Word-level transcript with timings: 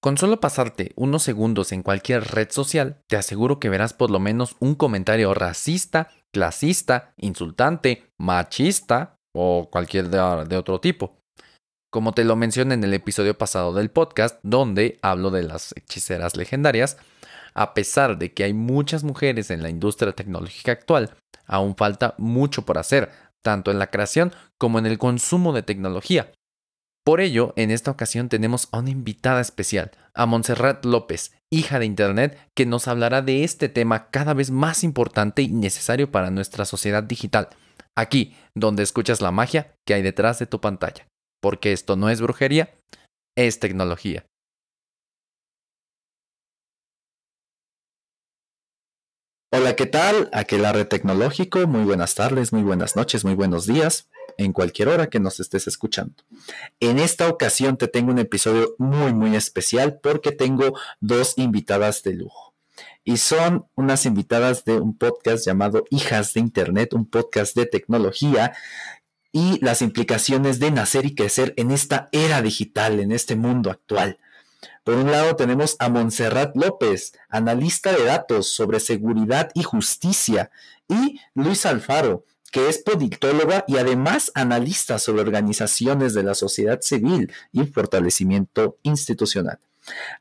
Con 0.00 0.16
solo 0.16 0.40
pasarte 0.40 0.92
unos 0.94 1.24
segundos 1.24 1.72
en 1.72 1.82
cualquier 1.82 2.22
red 2.22 2.50
social, 2.52 3.02
te 3.08 3.16
aseguro 3.16 3.58
que 3.58 3.68
verás 3.68 3.94
por 3.94 4.12
lo 4.12 4.20
menos 4.20 4.54
un 4.60 4.76
comentario 4.76 5.34
racista, 5.34 6.08
clasista, 6.32 7.14
insultante, 7.16 8.08
machista 8.16 9.16
o 9.34 9.68
cualquier 9.70 10.08
de, 10.08 10.56
otro 10.56 10.80
tipo. 10.80 11.18
Como 11.90 12.12
te 12.12 12.24
lo 12.24 12.36
mencioné 12.36 12.74
en 12.74 12.84
el 12.84 12.94
episodio 12.94 13.36
pasado 13.36 13.74
del 13.74 13.90
podcast, 13.90 14.38
donde 14.44 15.00
hablo 15.02 15.30
de 15.30 15.42
las 15.42 15.74
hechiceras 15.76 16.36
legendarias, 16.36 16.96
a 17.54 17.74
pesar 17.74 18.18
de 18.18 18.32
que 18.32 18.44
hay 18.44 18.52
muchas 18.52 19.02
mujeres 19.02 19.50
en 19.50 19.64
la 19.64 19.70
industria 19.70 20.12
tecnológica 20.12 20.70
actual, 20.70 21.16
aún 21.44 21.74
falta 21.74 22.14
mucho 22.18 22.62
por 22.64 22.78
hacer, 22.78 23.10
tanto 23.42 23.72
en 23.72 23.80
la 23.80 23.88
creación 23.88 24.32
como 24.58 24.78
en 24.78 24.86
el 24.86 24.98
consumo 24.98 25.52
de 25.52 25.62
tecnología. 25.64 26.30
Por 27.08 27.22
ello, 27.22 27.54
en 27.56 27.70
esta 27.70 27.90
ocasión 27.90 28.28
tenemos 28.28 28.68
a 28.70 28.80
una 28.80 28.90
invitada 28.90 29.40
especial, 29.40 29.92
a 30.12 30.26
Montserrat 30.26 30.84
López, 30.84 31.32
hija 31.48 31.78
de 31.78 31.86
Internet, 31.86 32.38
que 32.54 32.66
nos 32.66 32.86
hablará 32.86 33.22
de 33.22 33.44
este 33.44 33.70
tema 33.70 34.10
cada 34.10 34.34
vez 34.34 34.50
más 34.50 34.84
importante 34.84 35.40
y 35.40 35.48
necesario 35.48 36.10
para 36.10 36.30
nuestra 36.30 36.66
sociedad 36.66 37.02
digital, 37.02 37.48
aquí 37.96 38.36
donde 38.54 38.82
escuchas 38.82 39.22
la 39.22 39.30
magia 39.30 39.72
que 39.86 39.94
hay 39.94 40.02
detrás 40.02 40.38
de 40.38 40.44
tu 40.44 40.60
pantalla. 40.60 41.08
Porque 41.40 41.72
esto 41.72 41.96
no 41.96 42.10
es 42.10 42.20
brujería, 42.20 42.74
es 43.38 43.58
tecnología. 43.58 44.26
Hola, 49.50 49.76
¿qué 49.76 49.86
tal? 49.86 50.28
Aquelarre 50.34 50.84
Tecnológico, 50.84 51.66
muy 51.66 51.82
buenas 51.82 52.14
tardes, 52.14 52.52
muy 52.52 52.62
buenas 52.62 52.96
noches, 52.96 53.24
muy 53.24 53.32
buenos 53.32 53.66
días, 53.66 54.06
en 54.36 54.52
cualquier 54.52 54.88
hora 54.88 55.06
que 55.06 55.20
nos 55.20 55.40
estés 55.40 55.66
escuchando. 55.66 56.22
En 56.80 56.98
esta 56.98 57.28
ocasión 57.28 57.78
te 57.78 57.88
tengo 57.88 58.10
un 58.10 58.18
episodio 58.18 58.74
muy, 58.76 59.14
muy 59.14 59.34
especial 59.36 60.00
porque 60.02 60.32
tengo 60.32 60.78
dos 61.00 61.32
invitadas 61.38 62.02
de 62.02 62.12
lujo. 62.12 62.54
Y 63.04 63.16
son 63.16 63.66
unas 63.74 64.04
invitadas 64.04 64.66
de 64.66 64.80
un 64.80 64.98
podcast 64.98 65.46
llamado 65.46 65.86
Hijas 65.88 66.34
de 66.34 66.40
Internet, 66.40 66.92
un 66.92 67.06
podcast 67.06 67.56
de 67.56 67.64
tecnología 67.64 68.52
y 69.32 69.64
las 69.64 69.80
implicaciones 69.80 70.58
de 70.58 70.72
nacer 70.72 71.06
y 71.06 71.14
crecer 71.14 71.54
en 71.56 71.70
esta 71.70 72.10
era 72.12 72.42
digital, 72.42 73.00
en 73.00 73.12
este 73.12 73.34
mundo 73.34 73.70
actual. 73.70 74.18
Por 74.88 74.96
un 74.96 75.10
lado 75.10 75.36
tenemos 75.36 75.76
a 75.80 75.90
Montserrat 75.90 76.56
López, 76.56 77.12
analista 77.28 77.92
de 77.92 78.04
datos 78.06 78.48
sobre 78.48 78.80
seguridad 78.80 79.50
y 79.52 79.62
justicia, 79.62 80.50
y 80.88 81.20
Luis 81.34 81.66
Alfaro, 81.66 82.24
que 82.50 82.70
es 82.70 82.78
politóloga 82.78 83.66
y 83.68 83.76
además 83.76 84.32
analista 84.34 84.98
sobre 84.98 85.20
organizaciones 85.20 86.14
de 86.14 86.22
la 86.22 86.34
sociedad 86.34 86.80
civil 86.80 87.30
y 87.52 87.66
fortalecimiento 87.66 88.78
institucional. 88.82 89.58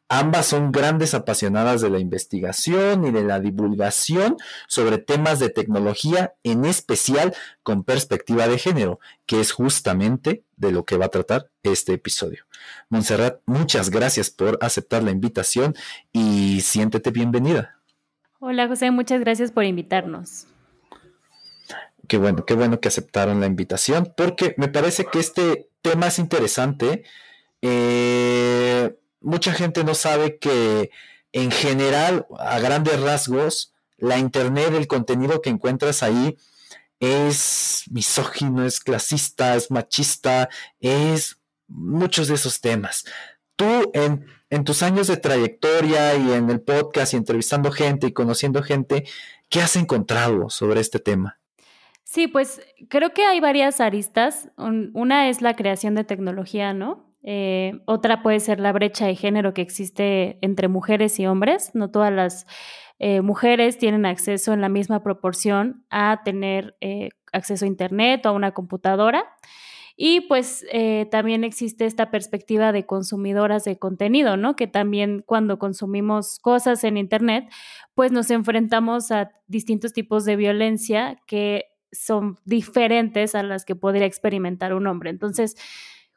Ambas 0.10 0.48
son 0.48 0.74
grandes 0.74 1.14
apasionadas 1.14 1.80
de 1.80 1.90
la 1.90 2.00
investigación 2.00 3.06
y 3.06 3.12
de 3.12 3.24
la 3.24 3.40
divulgación 3.40 4.36
sobre 4.68 4.98
temas 4.98 5.40
de 5.40 5.50
tecnología, 5.50 6.34
en 6.44 6.66
especial 6.66 7.34
con 7.64 7.86
perspectiva 7.86 8.50
de 8.50 8.58
género, 8.58 9.00
que 9.26 9.40
es 9.40 9.54
justamente 9.54 10.44
de 10.58 10.74
lo 10.74 10.84
que 10.84 10.98
va 10.98 11.06
a 11.06 11.10
tratar 11.10 11.52
este 11.64 11.94
episodio. 11.94 12.47
Montserrat, 12.90 13.42
muchas 13.46 13.90
gracias 13.90 14.30
por 14.30 14.58
aceptar 14.62 15.04
la 15.04 15.12
invitación 15.12 15.76
y 16.12 16.62
siéntete 16.62 17.12
bienvenida. 17.12 17.78
Hola 18.40 18.68
José, 18.68 18.92
muchas 18.92 19.20
gracias 19.20 19.52
por 19.52 19.64
invitarnos. 19.66 20.48
Qué 22.08 22.18
bueno, 22.18 22.46
qué 22.46 22.54
bueno 22.54 22.80
que 22.80 22.88
aceptaron 22.88 23.42
la 23.42 23.48
invitación, 23.48 24.14
porque 24.16 24.54
me 24.58 24.68
parece 24.68 25.06
que 25.06 25.20
este 25.20 25.70
tema 25.82 26.08
es 26.08 26.20
interesante. 26.20 27.04
Eh, 27.62 28.96
mucha 29.20 29.52
gente 29.54 29.84
no 29.84 29.94
sabe 29.94 30.38
que 30.38 30.92
en 31.34 31.52
general, 31.52 32.26
a 32.40 32.60
grandes 32.60 33.00
rasgos, 33.02 33.74
la 33.98 34.18
Internet, 34.18 34.74
el 34.74 34.88
contenido 34.88 35.42
que 35.42 35.50
encuentras 35.50 36.04
ahí 36.04 36.38
es 37.00 37.84
misógino, 37.92 38.66
es 38.66 38.80
clasista, 38.80 39.56
es 39.56 39.70
machista, 39.70 40.50
es 40.80 41.38
muchos 41.68 42.28
de 42.28 42.36
esos 42.36 42.62
temas. 42.62 43.06
Tú 43.56 43.92
en, 43.94 44.26
en 44.50 44.64
tus 44.64 44.84
años 44.84 45.08
de 45.08 45.18
trayectoria 45.18 46.16
y 46.16 46.32
en 46.32 46.50
el 46.50 46.62
podcast 46.62 47.14
y 47.14 47.18
entrevistando 47.18 47.72
gente 47.72 48.08
y 48.08 48.14
conociendo 48.14 48.62
gente, 48.64 49.06
¿qué 49.50 49.62
has 49.62 49.76
encontrado 49.76 50.50
sobre 50.50 50.80
este 50.80 51.00
tema? 51.00 51.40
Sí, 52.04 52.28
pues 52.28 52.62
creo 52.88 53.14
que 53.14 53.26
hay 53.26 53.42
varias 53.42 53.82
aristas. 53.82 54.50
Una 54.58 55.28
es 55.28 55.42
la 55.42 55.56
creación 55.56 55.94
de 55.94 56.06
tecnología, 56.06 56.74
¿no? 56.74 57.08
Eh, 57.22 57.82
otra 57.86 58.22
puede 58.22 58.40
ser 58.40 58.62
la 58.62 58.72
brecha 58.72 59.06
de 59.06 59.16
género 59.16 59.54
que 59.54 59.62
existe 59.62 60.38
entre 60.42 60.70
mujeres 60.70 61.20
y 61.20 61.28
hombres. 61.28 61.72
No 61.74 61.92
todas 61.92 62.14
las 62.14 62.48
eh, 63.00 63.20
mujeres 63.22 63.78
tienen 63.78 64.06
acceso 64.06 64.54
en 64.54 64.62
la 64.62 64.70
misma 64.70 65.04
proporción 65.04 65.86
a 65.90 66.22
tener 66.24 66.78
eh, 66.80 67.10
acceso 67.34 67.66
a 67.66 67.68
Internet 67.68 68.26
o 68.26 68.30
a 68.30 68.32
una 68.32 68.54
computadora. 68.54 69.26
Y 70.00 70.22
pues 70.22 70.64
también 71.10 71.44
existe 71.44 71.86
esta 71.86 72.12
perspectiva 72.12 72.72
de 72.72 72.86
consumidoras 72.86 73.64
de 73.64 73.80
contenido, 73.80 74.38
¿no? 74.38 74.56
Que 74.56 74.68
también 74.68 75.24
cuando 75.26 75.58
consumimos 75.58 76.38
cosas 76.38 76.84
en 76.84 76.98
Internet, 76.98 77.50
pues 77.96 78.12
nos 78.12 78.30
enfrentamos 78.30 79.12
a 79.12 79.32
distintos 79.48 79.94
tipos 79.94 80.24
de 80.24 80.36
violencia 80.36 81.18
que 81.26 81.66
son 81.92 82.38
diferentes 82.46 83.34
a 83.34 83.42
las 83.42 83.66
que 83.66 83.76
podría 83.76 84.06
experimentar 84.06 84.76
un 84.76 84.86
hombre. 84.86 85.10
Entonces, 85.10 85.56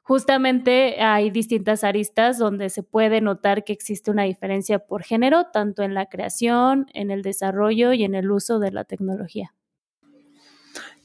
justamente 0.03 1.01
hay 1.01 1.31
distintas 1.31 1.83
aristas 1.83 2.37
donde 2.39 2.69
se 2.69 2.83
puede 2.83 3.23
notar 3.23 3.65
que 3.65 3.73
existe 3.73 4.11
una 4.11 4.25
diferencia 4.25 4.81
por 4.81 5.05
género, 5.05 5.47
tanto 5.53 5.85
en 5.85 5.95
la 5.95 6.05
creación, 6.07 6.87
en 6.93 7.11
el 7.11 7.23
desarrollo 7.23 7.95
y 7.95 8.05
en 8.05 8.15
el 8.15 8.31
uso 8.31 8.59
de 8.59 8.73
la 8.73 8.85
tecnología. 8.85 9.55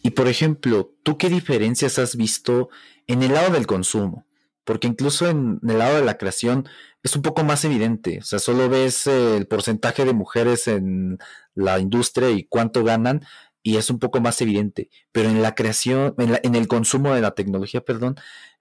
Y 0.05 0.11
por 0.11 0.27
ejemplo, 0.27 0.93
¿tú 1.03 1.17
qué 1.17 1.29
diferencias 1.29 1.97
has 1.97 2.15
visto 2.15 2.69
en 3.07 3.23
el 3.23 3.33
lado 3.33 3.53
del 3.53 3.65
consumo? 3.65 4.25
Porque 4.63 4.87
incluso 4.87 5.27
en 5.29 5.59
el 5.67 5.79
lado 5.79 5.95
de 5.97 6.05
la 6.05 6.17
creación 6.17 6.67
es 7.03 7.15
un 7.15 7.21
poco 7.21 7.43
más 7.43 7.65
evidente. 7.65 8.19
O 8.19 8.23
sea, 8.23 8.39
solo 8.39 8.69
ves 8.69 9.07
eh, 9.07 9.37
el 9.37 9.47
porcentaje 9.47 10.05
de 10.05 10.13
mujeres 10.13 10.67
en 10.67 11.17
la 11.55 11.79
industria 11.79 12.29
y 12.29 12.45
cuánto 12.45 12.83
ganan, 12.83 13.25
y 13.63 13.77
es 13.77 13.89
un 13.89 13.99
poco 13.99 14.21
más 14.21 14.39
evidente. 14.41 14.89
Pero 15.11 15.29
en 15.29 15.41
la 15.41 15.55
creación, 15.55 16.13
en, 16.19 16.39
en 16.43 16.55
el 16.55 16.67
consumo 16.67 17.13
de 17.13 17.21
la 17.21 17.31
tecnología, 17.31 17.81
perdón, 17.81 18.15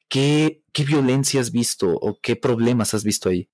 ¿Qué, 0.09 0.63
violencia 0.87 1.41
has 1.41 1.51
visto 1.51 1.89
o 1.91 2.19
qué 2.21 2.37
problemas 2.37 2.95
has 2.95 3.05
visto 3.05 3.29
ahí? 3.29 3.49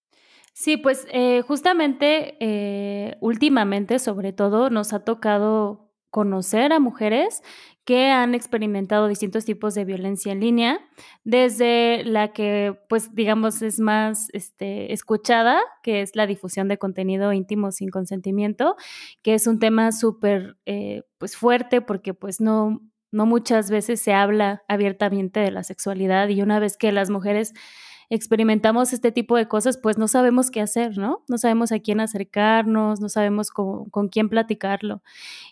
Sí, 0.53 0.77
pues 0.77 1.07
eh, 1.11 1.43
justamente 1.47 2.37
eh, 2.41 3.17
últimamente, 3.21 3.99
sobre 3.99 4.33
todo, 4.33 4.69
nos 4.69 4.93
ha 4.93 5.05
tocado 5.05 5.91
conocer 6.11 6.72
a 6.72 6.81
mujeres 6.81 7.43
que 7.91 8.09
han 8.09 8.37
experimentado 8.37 9.09
distintos 9.09 9.45
tipos 9.45 9.75
de 9.75 9.84
violencia 9.84 10.31
en 10.31 10.39
línea, 10.39 10.78
desde 11.25 12.05
la 12.05 12.33
que, 12.33 12.78
pues, 12.89 13.17
digamos, 13.17 13.62
es 13.62 13.81
más 13.81 14.28
este, 14.33 14.93
escuchada, 14.93 15.61
que 15.83 16.01
es 16.01 16.15
la 16.15 16.28
difusión 16.28 16.69
de 16.69 16.78
contenido 16.78 17.33
íntimo 17.33 17.73
sin 17.73 17.89
consentimiento, 17.89 18.77
que 19.23 19.34
es 19.34 19.49
un 19.49 19.59
tema 19.59 19.91
súper, 19.91 20.56
eh, 20.67 21.03
pues, 21.19 21.37
fuerte 21.37 21.81
porque, 21.81 22.15
pues, 22.15 22.41
no, 22.41 22.81
no 23.11 23.27
muchas 23.27 23.73
veces 23.73 24.01
se 24.01 24.12
habla 24.12 24.62
abiertamente 24.69 25.41
de 25.41 25.51
la 25.51 25.65
sexualidad 25.65 26.28
y 26.28 26.43
una 26.43 26.61
vez 26.61 26.77
que 26.77 26.93
las 26.93 27.11
mujeres 27.11 27.55
experimentamos 28.10 28.93
este 28.93 29.12
tipo 29.12 29.37
de 29.37 29.47
cosas, 29.47 29.78
pues 29.78 29.97
no 29.97 30.09
sabemos 30.09 30.50
qué 30.50 30.60
hacer, 30.60 30.98
¿no? 30.98 31.25
No 31.28 31.38
sabemos 31.38 31.71
a 31.71 31.78
quién 31.78 32.00
acercarnos, 32.00 33.00
no 33.00 33.09
sabemos 33.09 33.50
con, 33.50 34.09
quién 34.10 34.28
platicarlo. 34.28 35.03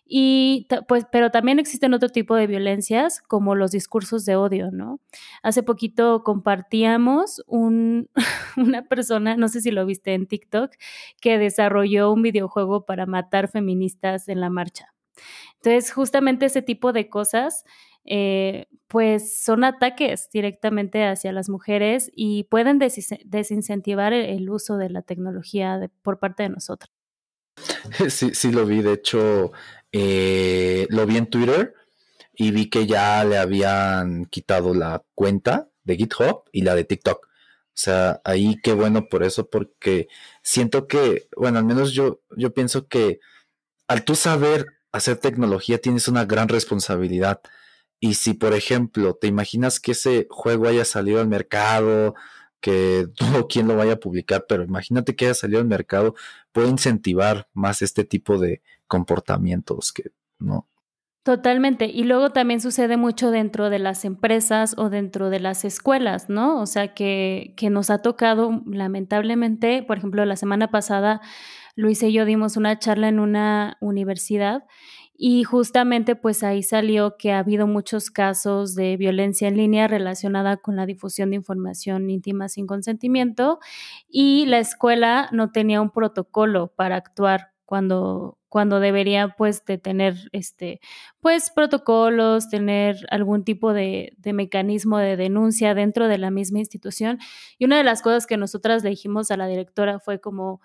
Y 0.05 0.67
pues, 0.89 1.07
pero 1.11 1.31
también 1.31 1.61
existen 1.61 1.95
otro 1.95 2.09
tipo 2.09 2.35
de 2.35 2.49
violencias 2.49 3.23
como 3.23 3.55
los 3.55 3.71
discursos 3.71 4.25
de 4.25 4.35
odio, 4.35 4.73
¿no? 4.73 5.01
Hace 5.45 5.63
poquito 5.63 6.25
compartíamos 6.25 7.43
un, 7.47 8.11
una 8.57 8.83
persona, 8.83 9.37
no 9.37 9.47
sé 9.47 9.61
si 9.61 9.71
lo 9.71 9.87
viste 9.87 10.15
en 10.15 10.27
TikTok, 10.27 10.73
que 11.21 11.39
desarrolló 11.39 12.13
un 12.13 12.23
videojuego 12.23 12.85
para 12.85 13.07
matar 13.07 13.49
feministas 13.49 14.29
en 14.29 14.41
la 14.41 14.51
marcha. 14.51 14.93
Entonces, 15.63 15.93
justamente 15.93 16.47
ese 16.47 16.63
tipo 16.63 16.93
de 16.93 17.09
cosas, 17.09 17.65
eh, 18.05 18.67
pues 18.87 19.43
son 19.43 19.65
ataques 19.65 20.29
directamente 20.33 21.05
hacia 21.05 21.33
las 21.33 21.49
mujeres 21.49 22.11
y 22.15 22.45
pueden 22.45 22.79
desincentivar 22.79 24.13
el, 24.13 24.49
uso 24.51 24.77
de 24.77 24.91
la 24.91 25.03
tecnología 25.03 25.91
por 26.03 26.19
parte 26.19 26.45
de 26.45 26.49
nosotros. 26.51 26.93
Sí, 28.09 28.31
sí 28.35 28.53
lo 28.53 28.65
vi, 28.67 28.83
de 28.83 28.93
hecho, 28.93 29.53
eh, 29.93 30.87
lo 30.91 31.07
vi 31.07 31.17
en 31.17 31.27
Twitter 31.27 31.75
y 32.35 32.53
vi 32.53 32.71
que 32.71 32.87
ya 32.87 33.25
le 33.25 33.37
habían 33.37 34.27
quitado 34.27 34.75
la 34.75 35.03
cuenta 35.15 35.69
de 35.83 35.97
GitHub 35.97 36.45
y 36.53 36.63
la 36.63 36.75
de 36.75 36.85
TikTok. 36.85 37.27
O 37.27 37.81
sea, 37.81 38.21
ahí 38.25 38.61
qué 38.63 38.73
bueno 38.73 39.09
por 39.09 39.23
eso, 39.23 39.49
porque 39.51 40.09
siento 40.43 40.89
que, 40.89 41.29
bueno, 41.37 41.59
al 41.59 41.65
menos 41.65 41.93
yo, 41.93 42.21
yo 42.37 42.53
pienso 42.53 42.89
que 42.89 43.21
al 43.89 44.05
tú 44.05 44.15
saber 44.15 44.67
hacer 44.93 45.17
tecnología 45.19 45.79
tienes 45.79 46.09
una 46.09 46.25
gran 46.25 46.49
responsabilidad. 46.49 47.41
Y 48.01 48.15
si, 48.15 48.35
por 48.35 48.55
ejemplo, 48.55 49.15
te 49.15 49.27
imaginas 49.27 49.81
que 49.81 49.93
ese 49.93 50.27
juego 50.31 50.69
haya 50.69 50.85
salido 50.85 51.21
al 51.21 51.29
mercado 51.29 52.15
que 52.61 53.07
todo 53.17 53.49
quien 53.49 53.69
lo 53.69 53.77
vaya 53.77 53.95
a 53.95 54.01
publicar, 54.01 54.47
pero 54.49 54.65
imagínate 54.65 55.15
que 55.17 55.27
haya 55.27 55.35
salido 55.35 55.61
al 55.61 55.67
mercado, 55.67 56.15
puede 56.53 56.69
incentivar 56.69 57.49
más 57.55 57.83
este 57.83 58.05
tipo 58.05 58.39
de 58.39 58.63
comportamientos 58.87 59.93
que 59.93 60.11
no. 60.39 60.67
Totalmente. 61.25 61.87
Y 61.87 62.05
luego 62.05 62.31
también 62.31 62.61
sucede 62.61 62.97
mucho 62.97 63.31
dentro 63.31 63.69
de 63.69 63.79
las 63.79 64.07
empresas 64.07 64.75
o 64.79 64.89
dentro 64.89 65.29
de 65.29 65.41
las 65.41 65.67
escuelas, 65.67 66.31
¿no? 66.31 66.59
O 66.59 66.65
sea, 66.65 66.95
que, 66.95 67.53
que 67.57 67.69
nos 67.69 67.91
ha 67.91 67.99
tocado 68.01 68.63
lamentablemente, 68.65 69.83
por 69.83 69.99
ejemplo, 69.99 70.25
la 70.25 70.37
semana 70.37 70.71
pasada 70.71 71.21
Luis 71.79 72.03
y 72.03 72.13
yo 72.13 72.25
dimos 72.25 72.57
una 72.57 72.79
charla 72.79 73.09
en 73.09 73.21
una 73.21 73.77
universidad 73.81 74.65
y 75.21 75.43
justamente 75.43 76.15
pues 76.15 76.45
ahí 76.45 76.63
salió 76.63 77.17
que 77.19 77.33
ha 77.33 77.41
habido 77.41 77.67
muchos 77.67 78.09
casos 78.13 78.77
de 78.77 78.97
violencia 78.97 79.49
en 79.49 79.57
línea 79.57 79.89
relacionada 79.89 80.59
con 80.59 80.77
la 80.77 80.87
difusión 80.87 81.31
de 81.31 81.37
información 81.37 82.09
íntima 82.09 82.49
sin 82.49 82.69
consentimiento 82.69 83.59
y 84.09 84.47
la 84.47 84.61
escuela 84.61 85.29
no 85.33 85.51
tenía 85.51 85.81
un 85.81 85.91
protocolo 85.91 86.69
para 86.69 86.95
actuar 86.95 87.49
cuando, 87.65 88.39
cuando 88.49 88.79
debería 88.79 89.35
pues 89.37 89.65
de 89.65 89.77
tener 89.79 90.15
este 90.31 90.81
pues 91.21 91.51
protocolos, 91.51 92.49
tener 92.49 92.97
algún 93.11 93.43
tipo 93.43 93.73
de, 93.73 94.15
de 94.19 94.33
mecanismo 94.33 94.99
de 94.99 95.17
denuncia 95.17 95.75
dentro 95.75 96.07
de 96.07 96.19
la 96.19 96.31
misma 96.31 96.61
institución. 96.61 97.19
Y 97.59 97.65
una 97.65 97.77
de 97.77 97.85
las 97.85 98.03
cosas 98.03 98.27
que 98.27 98.37
nosotras 98.37 98.85
le 98.85 98.91
dijimos 98.91 99.33
a 99.33 99.37
la 99.37 99.49
directora 99.49 99.99
fue 99.99 100.21
como 100.21 100.61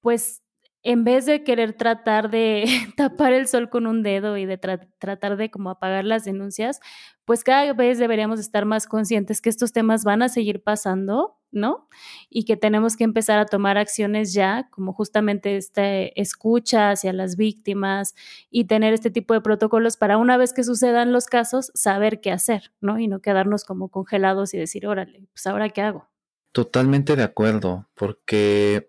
pues 0.00 0.42
en 0.88 1.04
vez 1.04 1.26
de 1.26 1.44
querer 1.44 1.74
tratar 1.74 2.30
de 2.30 2.64
tapar 2.96 3.34
el 3.34 3.46
sol 3.46 3.68
con 3.68 3.86
un 3.86 4.02
dedo 4.02 4.38
y 4.38 4.46
de 4.46 4.56
tratar 4.56 5.36
de 5.36 5.50
como 5.50 5.68
apagar 5.68 6.06
las 6.06 6.24
denuncias, 6.24 6.80
pues 7.26 7.44
cada 7.44 7.70
vez 7.74 7.98
deberíamos 7.98 8.40
estar 8.40 8.64
más 8.64 8.86
conscientes 8.86 9.42
que 9.42 9.50
estos 9.50 9.72
temas 9.72 10.02
van 10.04 10.22
a 10.22 10.30
seguir 10.30 10.62
pasando, 10.62 11.36
¿no? 11.50 11.90
Y 12.30 12.46
que 12.46 12.56
tenemos 12.56 12.96
que 12.96 13.04
empezar 13.04 13.38
a 13.38 13.44
tomar 13.44 13.76
acciones 13.76 14.32
ya, 14.32 14.70
como 14.70 14.94
justamente 14.94 15.58
esta 15.58 15.86
escucha 15.86 16.88
hacia 16.88 17.12
las 17.12 17.36
víctimas 17.36 18.14
y 18.50 18.64
tener 18.64 18.94
este 18.94 19.10
tipo 19.10 19.34
de 19.34 19.42
protocolos 19.42 19.98
para 19.98 20.16
una 20.16 20.38
vez 20.38 20.54
que 20.54 20.64
sucedan 20.64 21.12
los 21.12 21.26
casos, 21.26 21.70
saber 21.74 22.22
qué 22.22 22.32
hacer, 22.32 22.72
¿no? 22.80 22.98
Y 22.98 23.08
no 23.08 23.20
quedarnos 23.20 23.64
como 23.64 23.90
congelados 23.90 24.54
y 24.54 24.58
decir, 24.58 24.86
órale, 24.86 25.28
pues 25.34 25.46
ahora 25.46 25.68
qué 25.68 25.82
hago. 25.82 26.08
Totalmente 26.52 27.14
de 27.14 27.24
acuerdo, 27.24 27.90
porque 27.94 28.88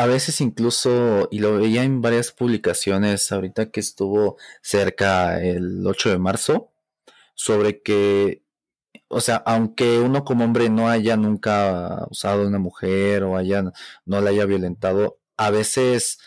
a 0.00 0.06
veces 0.06 0.40
incluso, 0.40 1.28
y 1.30 1.40
lo 1.40 1.58
veía 1.58 1.82
en 1.84 2.00
varias 2.00 2.32
publicaciones 2.32 3.30
ahorita 3.32 3.70
que 3.70 3.80
estuvo 3.80 4.38
cerca 4.62 5.42
el 5.42 5.86
8 5.86 6.10
de 6.10 6.18
marzo, 6.18 6.72
sobre 7.34 7.82
que, 7.82 8.42
o 9.08 9.20
sea, 9.20 9.36
aunque 9.44 9.98
uno 9.98 10.24
como 10.24 10.44
hombre 10.44 10.70
no 10.70 10.88
haya 10.88 11.16
nunca 11.18 12.06
usado 12.10 12.44
a 12.44 12.48
una 12.48 12.58
mujer 12.58 13.24
o 13.24 13.36
haya, 13.36 13.62
no 14.06 14.20
la 14.22 14.30
haya 14.30 14.46
violentado, 14.46 15.18
a 15.36 15.50
veces 15.50 16.18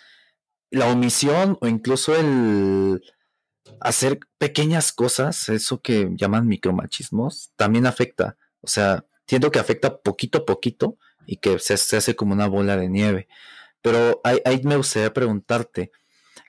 la 0.70 0.88
omisión 0.88 1.58
o 1.62 1.68
incluso 1.68 2.16
el 2.16 3.02
hacer 3.82 4.20
pequeñas 4.38 4.92
cosas, 4.94 5.50
eso 5.50 5.82
que 5.82 6.10
llaman 6.16 6.48
micromachismos, 6.48 7.52
también 7.56 7.88
afecta. 7.88 8.38
O 8.62 8.68
sea, 8.68 9.06
siento 9.28 9.52
que 9.52 9.60
afecta 9.60 9.98
poquito 9.98 10.40
a 10.40 10.46
poquito 10.46 10.98
y 11.26 11.38
que 11.38 11.58
se, 11.60 11.78
se 11.78 11.98
hace 11.98 12.16
como 12.16 12.34
una 12.34 12.48
bola 12.48 12.78
de 12.78 12.90
nieve. 12.90 13.28
Pero 13.84 14.22
ahí, 14.24 14.62
me 14.64 14.78
gustaría 14.78 15.14
preguntarte, 15.14 15.92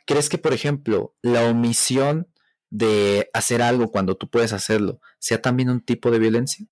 ¿crees 0.07 0.29
que, 0.31 0.39
por 0.39 0.55
ejemplo, 0.55 1.15
la 1.21 1.45
omisión 1.51 2.29
de 2.71 3.29
hacer 3.35 3.61
algo 3.61 3.91
cuando 3.91 4.17
tú 4.17 4.31
puedes 4.31 4.53
hacerlo 4.53 5.01
sea 5.19 5.43
también 5.43 5.69
un 5.69 5.81
tipo 5.81 6.11
de 6.13 6.21
violencia? 6.21 6.67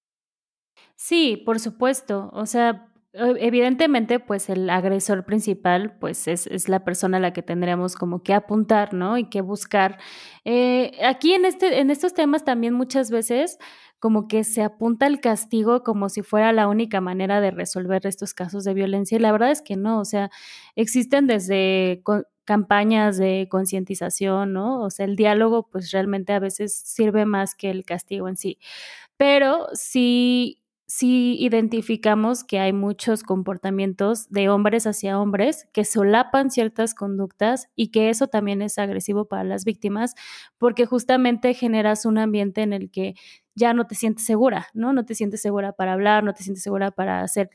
Sí, 0.95 1.43
por 1.45 1.59
supuesto. 1.59 2.31
O 2.33 2.47
sea, 2.47 2.92
evidentemente, 3.13 4.21
pues 4.21 4.49
el 4.49 4.69
agresor 4.71 5.25
principal, 5.25 5.97
pues 5.99 6.29
es, 6.29 6.47
es, 6.47 6.69
la 6.69 6.85
persona 6.85 7.19
a 7.19 7.21
la 7.21 7.33
que 7.33 7.43
tendríamos 7.43 7.95
como 7.95 8.23
que 8.23 8.35
apuntar, 8.35 8.95
¿no? 8.95 9.19
Y 9.19 9.29
que 9.29 9.43
buscar. 9.43 9.99
Eh, 10.45 10.93
aquí 11.05 11.35
en, 11.35 11.45
este, 11.45 11.81
en 11.81 11.91
estos 11.91 12.15
temas 12.15 12.45
también 12.45 12.75
muchas 12.75 13.11
veces 13.11 13.59
como 14.03 14.27
que 14.27 14.43
se 14.43 14.63
apunta 14.63 15.07
el 15.07 15.21
castigo 15.21 15.85
como 15.85 16.09
si 16.09 16.23
fuera 16.23 16.53
la 16.53 16.67
única 16.67 17.01
manera 17.01 17.41
de 17.41 17.53
resolver 17.53 18.05
estos 18.05 18.35
casos 18.35 18.65
de 18.65 18.75
violencia 18.75 19.17
y 19.17 19.21
la 19.21 19.31
verdad 19.31 19.53
es 19.53 19.63
que 19.63 19.77
no, 19.77 20.01
o 20.01 20.05
sea, 20.05 20.29
existen 20.75 21.29
desde 21.29 22.03
campañas 22.45 23.17
de 23.17 23.47
concientización, 23.49 24.53
¿no? 24.55 24.83
O 24.83 24.91
sea, 24.91 25.07
el 25.07 25.15
diálogo 25.15 25.69
pues 25.71 25.93
realmente 25.93 26.33
a 26.33 26.41
veces 26.41 26.75
sirve 26.85 27.27
más 27.27 27.55
que 27.55 27.71
el 27.71 27.85
castigo 27.85 28.29
en 28.29 28.37
sí, 28.37 28.59
pero 29.17 29.69
sí 29.75 30.62
sí 30.95 31.37
identificamos 31.39 32.45
que 32.45 32.59
hay 32.59 32.75
muchos 32.75 33.23
comportamientos 33.23 34.29
de 34.29 34.51
hombres 34.51 34.87
hacia 34.87 35.19
hombres 35.19 35.67
que 35.73 35.87
solapan 35.87 36.51
ciertas 36.51 36.95
conductas 36.95 37.69
y 37.75 37.89
que 37.89 38.11
eso 38.11 38.27
también 38.27 38.61
es 38.61 38.77
agresivo 38.77 39.25
para 39.25 39.43
las 39.43 39.65
víctimas 39.65 40.15
porque 40.59 40.85
justamente 40.85 41.55
generas 41.55 42.05
un 42.05 42.19
ambiente 42.19 42.61
en 42.61 42.75
el 42.75 42.91
que 42.91 43.15
ya 43.55 43.73
no 43.73 43.87
te 43.87 43.95
sientes 43.95 44.27
segura, 44.27 44.67
¿no? 44.75 44.93
No 44.93 45.07
te 45.07 45.15
sientes 45.15 45.41
segura 45.41 45.73
para 45.73 45.95
hablar, 45.95 46.25
no 46.25 46.35
te 46.35 46.43
sientes 46.43 46.63
segura 46.63 46.91
para 46.91 47.23
hacer 47.23 47.49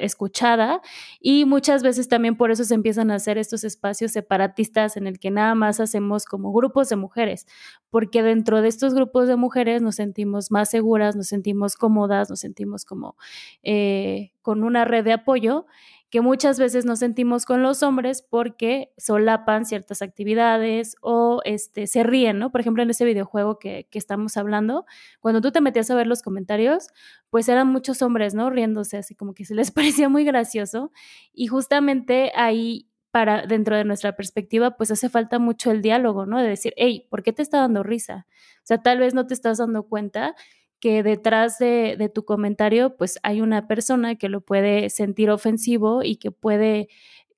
escuchada 0.00 0.80
y 1.20 1.44
muchas 1.44 1.82
veces 1.82 2.08
también 2.08 2.36
por 2.36 2.50
eso 2.50 2.64
se 2.64 2.74
empiezan 2.74 3.10
a 3.10 3.16
hacer 3.16 3.38
estos 3.38 3.64
espacios 3.64 4.12
separatistas 4.12 4.96
en 4.96 5.06
el 5.06 5.18
que 5.18 5.30
nada 5.30 5.54
más 5.54 5.80
hacemos 5.80 6.24
como 6.24 6.52
grupos 6.52 6.88
de 6.88 6.96
mujeres, 6.96 7.46
porque 7.90 8.22
dentro 8.22 8.62
de 8.62 8.68
estos 8.68 8.94
grupos 8.94 9.28
de 9.28 9.36
mujeres 9.36 9.82
nos 9.82 9.96
sentimos 9.96 10.50
más 10.50 10.70
seguras, 10.70 11.16
nos 11.16 11.28
sentimos 11.28 11.76
cómodas, 11.76 12.30
nos 12.30 12.40
sentimos 12.40 12.84
como 12.84 13.16
eh, 13.62 14.32
con 14.42 14.64
una 14.64 14.84
red 14.84 15.04
de 15.04 15.12
apoyo 15.12 15.66
que 16.10 16.20
muchas 16.20 16.58
veces 16.58 16.84
nos 16.84 16.98
sentimos 16.98 17.46
con 17.46 17.62
los 17.62 17.84
hombres 17.84 18.22
porque 18.28 18.92
solapan 18.98 19.64
ciertas 19.64 20.02
actividades 20.02 20.96
o 21.00 21.40
este, 21.44 21.86
se 21.86 22.02
ríen, 22.02 22.40
¿no? 22.40 22.50
Por 22.50 22.60
ejemplo, 22.60 22.82
en 22.82 22.90
ese 22.90 23.04
videojuego 23.04 23.60
que, 23.60 23.86
que, 23.90 23.98
estamos 23.98 24.36
hablando, 24.36 24.86
cuando 25.20 25.40
tú 25.40 25.52
te 25.52 25.60
metías 25.60 25.88
a 25.90 25.94
ver 25.94 26.08
los 26.08 26.22
comentarios, 26.22 26.88
pues 27.30 27.48
eran 27.48 27.68
muchos 27.68 28.02
hombres, 28.02 28.34
¿no? 28.34 28.50
Riéndose, 28.50 28.96
así 28.96 29.14
como 29.14 29.34
que 29.34 29.44
se 29.44 29.54
les 29.54 29.70
parecía 29.70 30.08
muy 30.08 30.24
gracioso. 30.24 30.90
Y 31.32 31.46
justamente 31.46 32.32
ahí, 32.34 32.88
para, 33.12 33.46
dentro 33.46 33.76
de 33.76 33.84
nuestra 33.84 34.16
perspectiva, 34.16 34.76
pues 34.76 34.90
hace 34.90 35.08
falta 35.08 35.38
mucho 35.38 35.70
el 35.70 35.80
diálogo, 35.80 36.26
¿no? 36.26 36.40
De 36.40 36.48
decir, 36.48 36.74
hey, 36.76 37.06
¿por 37.08 37.22
qué 37.22 37.32
te 37.32 37.42
está 37.42 37.58
dando 37.58 37.84
risa? 37.84 38.26
O 38.58 38.66
sea, 38.66 38.78
tal 38.82 38.98
vez 38.98 39.14
no 39.14 39.28
te 39.28 39.34
estás 39.34 39.58
dando 39.58 39.84
cuenta 39.84 40.34
que 40.80 41.02
detrás 41.02 41.58
de, 41.58 42.10
tu 42.14 42.24
comentario 42.24 42.96
pues 42.96 43.18
hay 43.22 43.40
una 43.40 43.68
persona 43.68 44.16
que 44.16 44.28
lo 44.28 44.40
puede 44.40 44.90
sentir 44.90 45.30
ofensivo 45.30 46.02
y 46.02 46.16
que 46.16 46.30
puede 46.30 46.88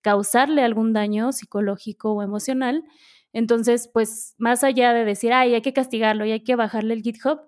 causarle 0.01 0.63
algún 0.63 0.93
daño 0.93 1.33
psicológico 1.33 2.13
o 2.13 2.23
emocional. 2.23 2.85
Entonces, 3.33 3.89
pues 3.93 4.35
más 4.39 4.65
allá 4.65 4.93
de 4.93 5.05
decir, 5.05 5.33
ay, 5.33 5.55
hay 5.55 5.63
que 5.63 5.73
castigarlo 5.73 6.25
y 6.25 6.33
hay 6.33 6.45
que 6.45 6.57
bajarle 6.57 6.95
el 6.95 7.03
GitHub, 7.03 7.41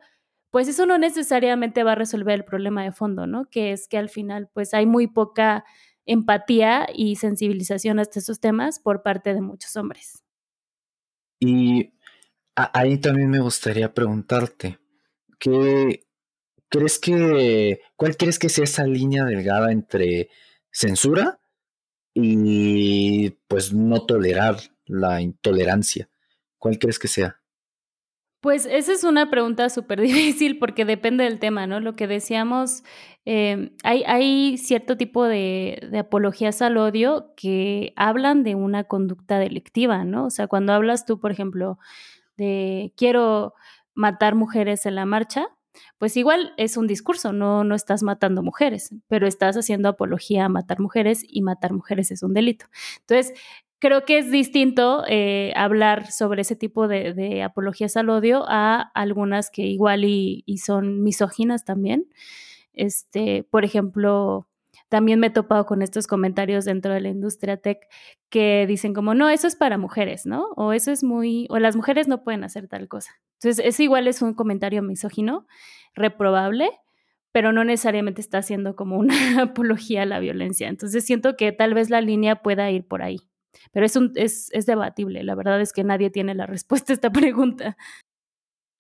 pues 0.51 0.69
eso 0.69 0.87
no 0.87 0.99
necesariamente 0.99 1.83
va 1.83 1.93
a 1.93 1.97
resolver 1.97 2.35
el 2.35 2.45
problema 2.45 2.85
de 2.85 2.93
fondo, 2.93 3.27
¿no? 3.27 3.47
Que 3.47 3.73
es 3.73 3.89
que 3.89 3.99
al 3.99 4.09
final 4.09 4.49
pues 4.53 4.73
hay 4.73 4.87
muy 4.87 5.07
poca 5.07 5.65
empatía 6.07 6.87
y 6.95 7.17
sensibilización 7.17 7.99
hasta 7.99 8.19
esos 8.19 8.41
temas 8.41 8.79
por 8.79 9.03
parte 9.03 9.35
de 9.35 9.41
muchos 9.41 9.77
hombres. 9.77 10.23
Y 11.41 11.93
ahí 12.55 12.99
también 12.99 13.31
me 13.31 13.41
gustaría 13.41 13.93
preguntarte, 13.93 14.79
¿qué 15.39 16.07
crees 16.69 16.99
que, 16.99 17.81
cuál 17.97 18.17
crees 18.17 18.39
que 18.39 18.49
sea 18.49 18.65
esa 18.65 18.85
línea 18.85 19.25
delgada 19.25 19.73
entre 19.73 20.29
censura 20.71 21.41
y 22.15 23.31
pues 23.49 23.73
no 23.73 24.05
tolerar 24.07 24.57
la 24.87 25.21
intolerancia? 25.21 26.09
¿Cuál 26.59 26.79
crees 26.79 26.99
que 26.99 27.09
sea? 27.09 27.41
Pues 28.41 28.67
esa 28.67 28.93
es 28.93 29.05
una 29.05 29.31
pregunta 29.31 29.71
súper 29.71 30.01
difícil 30.03 30.59
porque 30.59 30.85
depende 30.85 31.25
del 31.25 31.39
tema, 31.39 31.67
¿no? 31.67 31.81
Lo 31.81 31.95
que 31.95 32.07
decíamos, 32.07 32.83
em, 33.25 33.71
hay, 33.83 34.03
hay, 34.07 34.59
cierto 34.59 34.99
tipo 34.99 35.25
de, 35.25 35.89
de, 35.91 35.99
apologías 36.01 36.61
al 36.61 36.77
odio 36.77 37.33
que 37.37 37.95
hablan 37.97 38.43
de 38.45 38.55
una 38.55 38.85
conducta 38.85 39.39
delictiva, 39.39 40.05
¿no? 40.05 40.27
O 40.27 40.31
sea, 40.31 40.47
cuando 40.47 40.75
hablas 40.75 41.07
tú, 41.07 41.21
por 41.21 41.33
ejemplo, 41.33 41.79
de 42.37 42.93
quiero 42.97 43.55
matar 43.95 44.35
mujeres 44.35 44.87
en 44.87 44.95
la 44.95 45.07
marcha, 45.07 45.49
pues 45.99 46.17
igual 46.17 46.53
es 46.57 46.77
un 46.77 46.87
discurso, 46.87 47.33
no, 47.33 47.65
no 47.65 47.75
estás 47.75 48.03
matando 48.03 48.43
mujeres, 48.43 48.95
pero 49.09 49.27
estás 49.27 49.57
haciendo 49.57 49.89
apología 49.89 50.45
a 50.45 50.49
matar 50.49 50.81
mujeres 50.81 51.25
y 51.29 51.43
matar 51.43 51.73
mujeres 51.73 52.11
es 52.11 52.23
un 52.23 52.33
delito. 52.33 52.67
Entonces, 53.01 53.35
creo 53.79 54.05
que 54.05 54.19
es 54.19 54.31
distinto 54.31 55.05
eh, 55.09 55.53
hablar 55.57 56.11
sobre 56.11 56.43
ese 56.43 56.57
tipo 56.57 56.89
de, 56.89 57.43
apologías 57.43 57.97
al 57.97 58.11
odio 58.11 58.45
a 58.49 58.81
algunas 58.95 59.51
que 59.51 59.63
igual 59.63 60.05
y, 60.05 60.43
y, 60.47 60.59
son 60.59 61.03
misóginas 61.03 61.65
también. 61.65 62.07
Este, 62.73 63.45
por 63.45 63.65
ejemplo, 63.65 64.49
también 64.89 65.21
me 65.21 65.29
he 65.29 65.31
topado 65.31 65.67
con 65.67 65.83
estos 65.83 66.07
comentarios 66.07 66.65
dentro 66.65 66.93
de 66.93 67.01
la 67.01 67.09
industria 67.09 67.57
tech 67.57 67.79
que 68.31 68.67
dicen 68.67 68.95
como, 68.95 69.15
no, 69.15 69.29
eso 69.29 69.47
es 69.47 69.57
para 69.57 69.79
mujeres, 69.79 70.27
¿no? 70.27 70.49
O 70.57 70.73
eso 70.73 70.93
es 70.93 71.03
muy, 71.03 71.47
o 71.51 71.59
las 71.59 71.77
mujeres 71.77 72.09
no 72.09 72.23
pueden 72.23 72.45
hacer 72.45 72.69
tal 72.69 72.89
cosa. 72.89 73.13
Entonces, 73.41 73.65
es 73.65 73.81
igual 73.81 74.09
es 74.09 74.23
un 74.23 74.35
comentario 74.35 74.83
misógino, 74.83 75.47
reprobable, 75.95 76.71
pero 77.33 77.53
no 77.53 77.65
necesariamente 77.65 78.21
está 78.21 78.39
haciendo 78.39 78.77
como 78.77 78.97
una 78.97 79.15
apología 79.43 80.03
a 80.03 80.07
la 80.07 80.21
violencia. 80.21 80.69
Entonces 80.69 81.05
siento 81.05 81.37
que 81.37 81.53
tal 81.53 81.75
vez 81.75 81.91
la 81.91 82.01
línea 82.01 82.43
pueda 82.43 82.71
ir 82.71 82.87
por 82.87 83.03
ahí. 83.03 83.19
Pero 83.73 83.87
es, 83.87 83.97
un, 83.97 84.13
es, 84.15 84.49
es 84.53 84.67
debatible. 84.67 85.25
La 85.25 85.35
verdad 85.35 85.61
es 85.61 85.73
que 85.73 85.85
nadie 85.85 86.11
tiene 86.11 86.35
la 86.35 86.47
respuesta 86.47 86.93
a 86.93 86.95
esta 86.95 87.11
pregunta. 87.11 87.77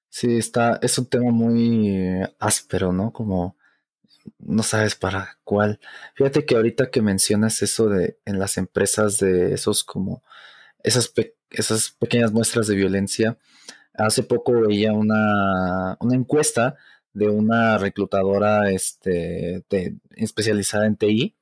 Sí, 0.08 0.36
está, 0.36 0.78
es 0.80 0.96
un 0.98 1.06
tema 1.06 1.32
muy 1.32 2.20
áspero, 2.38 2.92
¿no? 2.92 3.12
Como 3.12 3.56
no 4.38 4.62
sabes 4.62 4.94
para 4.94 5.38
cuál. 5.44 5.80
Fíjate 6.14 6.44
que 6.46 6.56
ahorita 6.56 6.90
que 6.90 7.02
mencionas 7.02 7.62
eso 7.62 7.88
de 7.88 8.18
en 8.24 8.38
las 8.38 8.56
empresas 8.58 9.18
de 9.18 9.54
esos 9.54 9.84
como 9.84 10.22
esas, 10.82 11.12
esas 11.50 11.90
pequeñas 11.90 12.32
muestras 12.32 12.66
de 12.66 12.76
violencia, 12.76 13.38
hace 13.94 14.22
poco 14.22 14.52
veía 14.52 14.92
una, 14.92 15.96
una 16.00 16.14
encuesta 16.14 16.76
de 17.12 17.28
una 17.28 17.78
reclutadora 17.78 18.70
este, 18.70 19.64
especializada 20.16 20.86
en 20.86 20.96
TI 20.96 21.36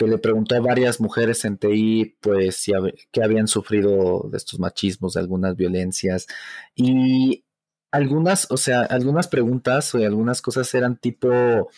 que 0.00 0.06
le 0.06 0.16
preguntó 0.16 0.54
a 0.54 0.60
varias 0.60 0.98
mujeres 0.98 1.44
en 1.44 1.58
TI, 1.58 2.16
pues, 2.20 2.56
si 2.56 2.72
que 3.10 3.22
habían 3.22 3.46
sufrido 3.48 4.30
de 4.30 4.38
estos 4.38 4.58
machismos, 4.58 5.12
de 5.12 5.20
algunas 5.20 5.56
violencias. 5.56 6.26
Y 6.74 7.44
algunas, 7.90 8.46
o 8.50 8.56
sea, 8.56 8.82
algunas 8.82 9.28
preguntas 9.28 9.94
o 9.94 9.98
algunas 9.98 10.42
cosas 10.42 10.72
eran 10.74 10.96
tipo, 10.96 11.70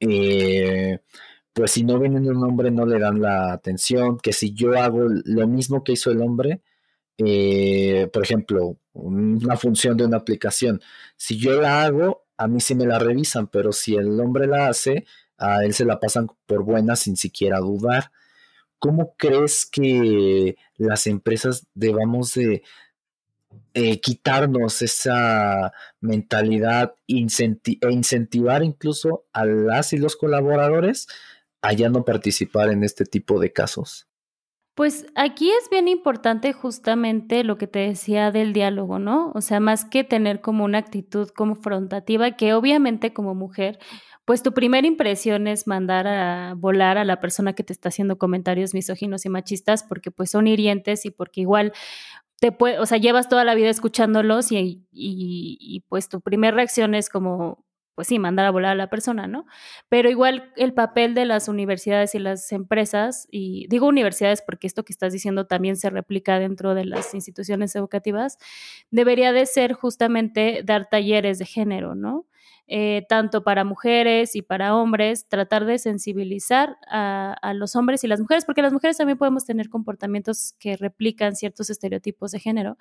eh, 0.00 1.00
pues 1.52 1.72
si 1.72 1.84
no 1.84 1.98
viene 1.98 2.18
un 2.30 2.44
hombre 2.44 2.70
no 2.70 2.86
le 2.86 2.98
dan 2.98 3.20
la 3.20 3.52
atención, 3.52 4.18
que 4.18 4.32
si 4.32 4.54
yo 4.54 4.78
hago 4.78 5.04
lo 5.24 5.46
mismo 5.48 5.84
que 5.84 5.92
hizo 5.92 6.10
el 6.10 6.22
hombre, 6.22 6.62
eh, 7.18 8.08
por 8.12 8.22
ejemplo, 8.24 8.78
una 8.94 9.56
función 9.56 9.96
de 9.96 10.06
una 10.06 10.18
aplicación, 10.18 10.80
si 11.16 11.38
yo 11.38 11.60
la 11.60 11.82
hago, 11.84 12.24
a 12.36 12.48
mí 12.48 12.60
sí 12.60 12.74
me 12.74 12.86
la 12.86 12.98
revisan, 12.98 13.46
pero 13.48 13.72
si 13.72 13.96
el 13.96 14.18
hombre 14.20 14.46
la 14.46 14.68
hace, 14.68 15.06
a 15.38 15.64
él 15.64 15.74
se 15.74 15.84
la 15.84 16.00
pasan 16.00 16.28
por 16.46 16.64
buena 16.64 16.96
sin 16.96 17.16
siquiera 17.16 17.58
dudar. 17.58 18.12
¿Cómo 18.78 19.14
crees 19.16 19.66
que 19.66 20.56
las 20.76 21.06
empresas 21.06 21.66
debamos 21.74 22.34
de 22.34 22.62
eh, 23.74 24.00
quitarnos 24.00 24.82
esa 24.82 25.72
mentalidad 26.00 26.94
e 27.08 27.26
incentivar 27.90 28.62
incluso 28.62 29.24
a 29.32 29.46
las 29.46 29.92
y 29.92 29.98
los 29.98 30.16
colaboradores 30.16 31.06
a 31.62 31.72
ya 31.72 31.88
no 31.88 32.04
participar 32.04 32.70
en 32.70 32.84
este 32.84 33.04
tipo 33.04 33.40
de 33.40 33.52
casos? 33.52 34.08
Pues 34.74 35.06
aquí 35.16 35.50
es 35.50 35.68
bien 35.70 35.86
importante 35.86 36.54
justamente 36.54 37.44
lo 37.44 37.58
que 37.58 37.66
te 37.66 37.80
decía 37.80 38.30
del 38.30 38.54
diálogo, 38.54 38.98
¿no? 38.98 39.30
O 39.34 39.42
sea, 39.42 39.60
más 39.60 39.84
que 39.84 40.02
tener 40.02 40.40
como 40.40 40.64
una 40.64 40.78
actitud 40.78 41.28
confrontativa, 41.28 42.36
que 42.36 42.54
obviamente 42.54 43.12
como 43.12 43.34
mujer, 43.34 43.78
pues 44.24 44.42
tu 44.42 44.54
primera 44.54 44.86
impresión 44.86 45.46
es 45.46 45.66
mandar 45.66 46.06
a 46.06 46.54
volar 46.56 46.96
a 46.96 47.04
la 47.04 47.20
persona 47.20 47.52
que 47.52 47.64
te 47.64 47.74
está 47.74 47.90
haciendo 47.90 48.16
comentarios 48.16 48.72
misóginos 48.72 49.26
y 49.26 49.28
machistas 49.28 49.82
porque 49.82 50.10
pues 50.10 50.30
son 50.30 50.46
hirientes 50.46 51.04
y 51.04 51.10
porque 51.10 51.42
igual 51.42 51.72
te 52.42 52.50
puede, 52.50 52.80
o 52.80 52.86
sea, 52.86 52.98
llevas 52.98 53.28
toda 53.28 53.44
la 53.44 53.54
vida 53.54 53.70
escuchándolos 53.70 54.50
y, 54.50 54.84
y, 54.90 55.84
pues 55.88 56.08
tu 56.08 56.20
primera 56.20 56.56
reacción 56.56 56.96
es 56.96 57.08
como, 57.08 57.64
pues 57.94 58.08
sí, 58.08 58.18
mandar 58.18 58.46
a 58.46 58.50
volar 58.50 58.72
a 58.72 58.74
la 58.74 58.90
persona, 58.90 59.28
¿no? 59.28 59.46
Pero 59.88 60.10
igual 60.10 60.52
el 60.56 60.74
papel 60.74 61.14
de 61.14 61.24
las 61.24 61.46
universidades 61.46 62.16
y 62.16 62.18
las 62.18 62.50
empresas, 62.50 63.28
y 63.30 63.68
digo 63.68 63.86
universidades 63.86 64.42
porque 64.42 64.66
esto 64.66 64.84
que 64.84 64.92
estás 64.92 65.12
diciendo 65.12 65.46
también 65.46 65.76
se 65.76 65.88
replica 65.88 66.40
dentro 66.40 66.74
de 66.74 66.84
las 66.84 67.14
instituciones 67.14 67.76
educativas, 67.76 68.38
debería 68.90 69.32
de 69.32 69.46
ser 69.46 69.72
justamente 69.72 70.62
dar 70.64 70.88
talleres 70.90 71.38
de 71.38 71.46
género, 71.46 71.94
¿no? 71.94 72.26
Eh, 72.74 73.04
tanto 73.06 73.44
para 73.44 73.64
mujeres 73.64 74.34
y 74.34 74.40
para 74.40 74.74
hombres, 74.74 75.28
tratar 75.28 75.66
de 75.66 75.78
sensibilizar 75.78 76.78
a, 76.88 77.52
los 77.54 77.76
hombres 77.76 78.02
y 78.02 78.06
las 78.06 78.18
mujeres, 78.18 78.46
porque 78.46 78.62
las 78.62 78.72
mujeres 78.72 78.96
también 78.96 79.18
podemos 79.18 79.44
tener 79.44 79.68
comportamientos 79.68 80.54
que 80.58 80.78
replican 80.78 81.36
ciertos 81.36 81.68
estereotipos 81.68 82.32
de 82.32 82.40
género. 82.40 82.78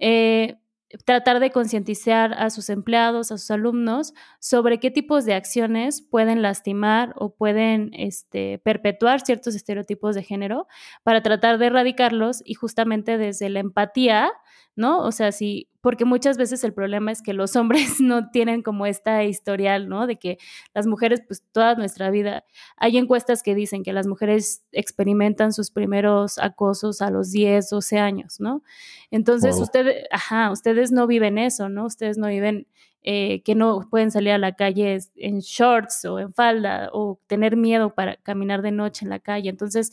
Eh, 0.00 0.56
tratar 1.04 1.38
de 1.38 1.52
concientizar 1.52 2.34
a 2.34 2.50
sus 2.50 2.70
empleados, 2.70 3.30
a 3.30 3.38
sus 3.38 3.52
alumnos, 3.52 4.14
sobre 4.40 4.80
qué 4.80 4.90
tipos 4.90 5.24
de 5.24 5.34
acciones 5.34 6.02
pueden 6.02 6.42
lastimar 6.42 7.14
o 7.14 7.32
pueden 7.32 7.92
este, 7.94 8.58
perpetuar 8.58 9.20
ciertos 9.20 9.54
estereotipos 9.54 10.16
de 10.16 10.24
género 10.24 10.66
para 11.04 11.22
tratar 11.22 11.58
de 11.58 11.66
erradicarlos 11.66 12.42
y 12.44 12.54
justamente 12.54 13.16
desde 13.16 13.48
la 13.48 13.60
empatía 13.60 14.32
¿no? 14.80 15.00
O 15.00 15.12
sea, 15.12 15.30
sí, 15.30 15.68
porque 15.82 16.04
muchas 16.04 16.38
veces 16.38 16.64
el 16.64 16.72
problema 16.72 17.12
es 17.12 17.22
que 17.22 17.34
los 17.34 17.54
hombres 17.54 18.00
no 18.00 18.30
tienen 18.30 18.62
como 18.62 18.86
esta 18.86 19.22
historial, 19.24 19.88
¿no? 19.88 20.06
De 20.06 20.16
que 20.16 20.38
las 20.74 20.86
mujeres, 20.86 21.22
pues 21.26 21.44
toda 21.52 21.74
nuestra 21.74 22.10
vida, 22.10 22.44
hay 22.76 22.96
encuestas 22.96 23.42
que 23.42 23.54
dicen 23.54 23.82
que 23.82 23.92
las 23.92 24.06
mujeres 24.06 24.64
experimentan 24.72 25.52
sus 25.52 25.70
primeros 25.70 26.38
acosos 26.38 27.02
a 27.02 27.10
los 27.10 27.30
10, 27.30 27.68
12 27.68 27.98
años, 27.98 28.40
¿no? 28.40 28.62
Entonces, 29.10 29.60
ustedes, 29.60 30.06
ajá, 30.10 30.50
ustedes 30.50 30.92
no 30.92 31.06
viven 31.06 31.38
eso, 31.38 31.68
¿no? 31.68 31.84
Ustedes 31.84 32.16
no 32.16 32.28
viven 32.28 32.66
eh, 33.02 33.42
que 33.44 33.54
no 33.54 33.86
pueden 33.90 34.10
salir 34.10 34.32
a 34.32 34.38
la 34.38 34.56
calle 34.56 34.98
en 35.16 35.40
shorts 35.40 36.04
o 36.06 36.18
en 36.18 36.32
falda 36.32 36.90
o 36.92 37.20
tener 37.26 37.56
miedo 37.56 37.94
para 37.94 38.16
caminar 38.16 38.62
de 38.62 38.72
noche 38.72 39.04
en 39.04 39.10
la 39.10 39.20
calle. 39.20 39.50
Entonces, 39.50 39.90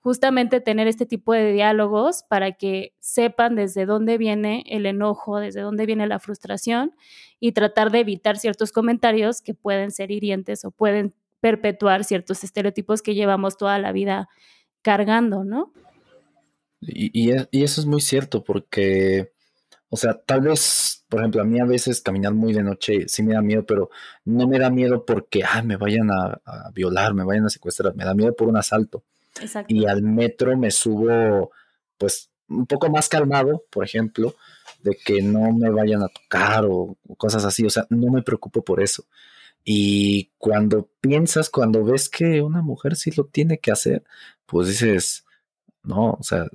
justamente 0.00 0.60
tener 0.60 0.88
este 0.88 1.06
tipo 1.06 1.32
de 1.32 1.52
diálogos 1.52 2.24
para 2.28 2.52
que 2.52 2.94
sepan 3.00 3.54
desde 3.54 3.86
dónde 3.86 4.18
viene 4.18 4.64
el 4.66 4.86
enojo, 4.86 5.38
desde 5.38 5.60
dónde 5.60 5.86
viene 5.86 6.06
la 6.06 6.18
frustración 6.18 6.94
y 7.38 7.52
tratar 7.52 7.90
de 7.90 8.00
evitar 8.00 8.38
ciertos 8.38 8.72
comentarios 8.72 9.42
que 9.42 9.54
pueden 9.54 9.90
ser 9.90 10.10
hirientes 10.10 10.64
o 10.64 10.70
pueden 10.70 11.14
perpetuar 11.40 12.04
ciertos 12.04 12.44
estereotipos 12.44 13.02
que 13.02 13.14
llevamos 13.14 13.56
toda 13.56 13.78
la 13.78 13.92
vida 13.92 14.28
cargando, 14.82 15.44
¿no? 15.44 15.72
Y, 16.80 17.30
eso 17.30 17.80
es 17.80 17.86
muy 17.86 18.00
cierto 18.00 18.42
porque, 18.42 19.32
o 19.90 19.96
sea, 19.96 20.14
tal 20.14 20.40
vez, 20.40 21.04
por 21.08 21.20
ejemplo, 21.20 21.42
a 21.42 21.44
mí 21.44 21.60
a 21.60 21.66
veces 21.66 22.00
caminar 22.00 22.32
muy 22.32 22.54
de 22.54 22.62
noche 22.62 23.06
sí 23.06 23.22
me 23.22 23.34
da 23.34 23.42
miedo, 23.42 23.66
pero 23.66 23.90
no 24.24 24.48
me 24.48 24.58
da 24.58 24.70
miedo 24.70 25.04
porque 25.04 25.44
me 25.64 25.76
vayan 25.76 26.10
a, 26.10 26.40
violar, 26.72 27.12
me 27.12 27.24
vayan 27.24 27.44
a 27.44 27.50
secuestrar, 27.50 27.94
me 27.94 28.04
da 28.04 28.14
miedo 28.14 28.34
por 28.34 28.48
un 28.48 28.56
asalto. 28.56 29.04
Y 29.68 29.86
al 29.86 30.02
metro 30.02 30.56
me 30.56 30.70
subo, 30.70 31.50
pues, 31.98 32.30
un 32.48 32.66
poco 32.66 32.90
más 32.90 33.08
calmado, 33.08 33.64
por 33.70 33.84
ejemplo, 33.84 34.34
de 34.82 34.96
que 34.96 35.22
no 35.22 35.52
me 35.52 35.70
vayan 35.70 36.02
a 36.02 36.08
tocar 36.08 36.64
o, 36.66 36.96
cosas 37.16 37.44
así. 37.44 37.64
O 37.64 37.70
sea, 37.70 37.86
no 37.90 38.10
me 38.12 38.22
preocupo 38.22 38.64
por 38.64 38.82
eso. 38.82 39.04
Y 39.64 40.32
cuando 40.38 40.88
piensas, 41.00 41.50
cuando 41.50 41.84
ves 41.84 42.08
que 42.08 42.42
una 42.42 42.62
mujer 42.62 42.96
sí 42.96 43.10
lo 43.16 43.24
tiene 43.26 43.58
que 43.58 43.70
hacer, 43.70 44.04
pues 44.46 44.68
dices, 44.68 45.24
no, 45.82 46.12
o 46.12 46.22
sea, 46.22 46.46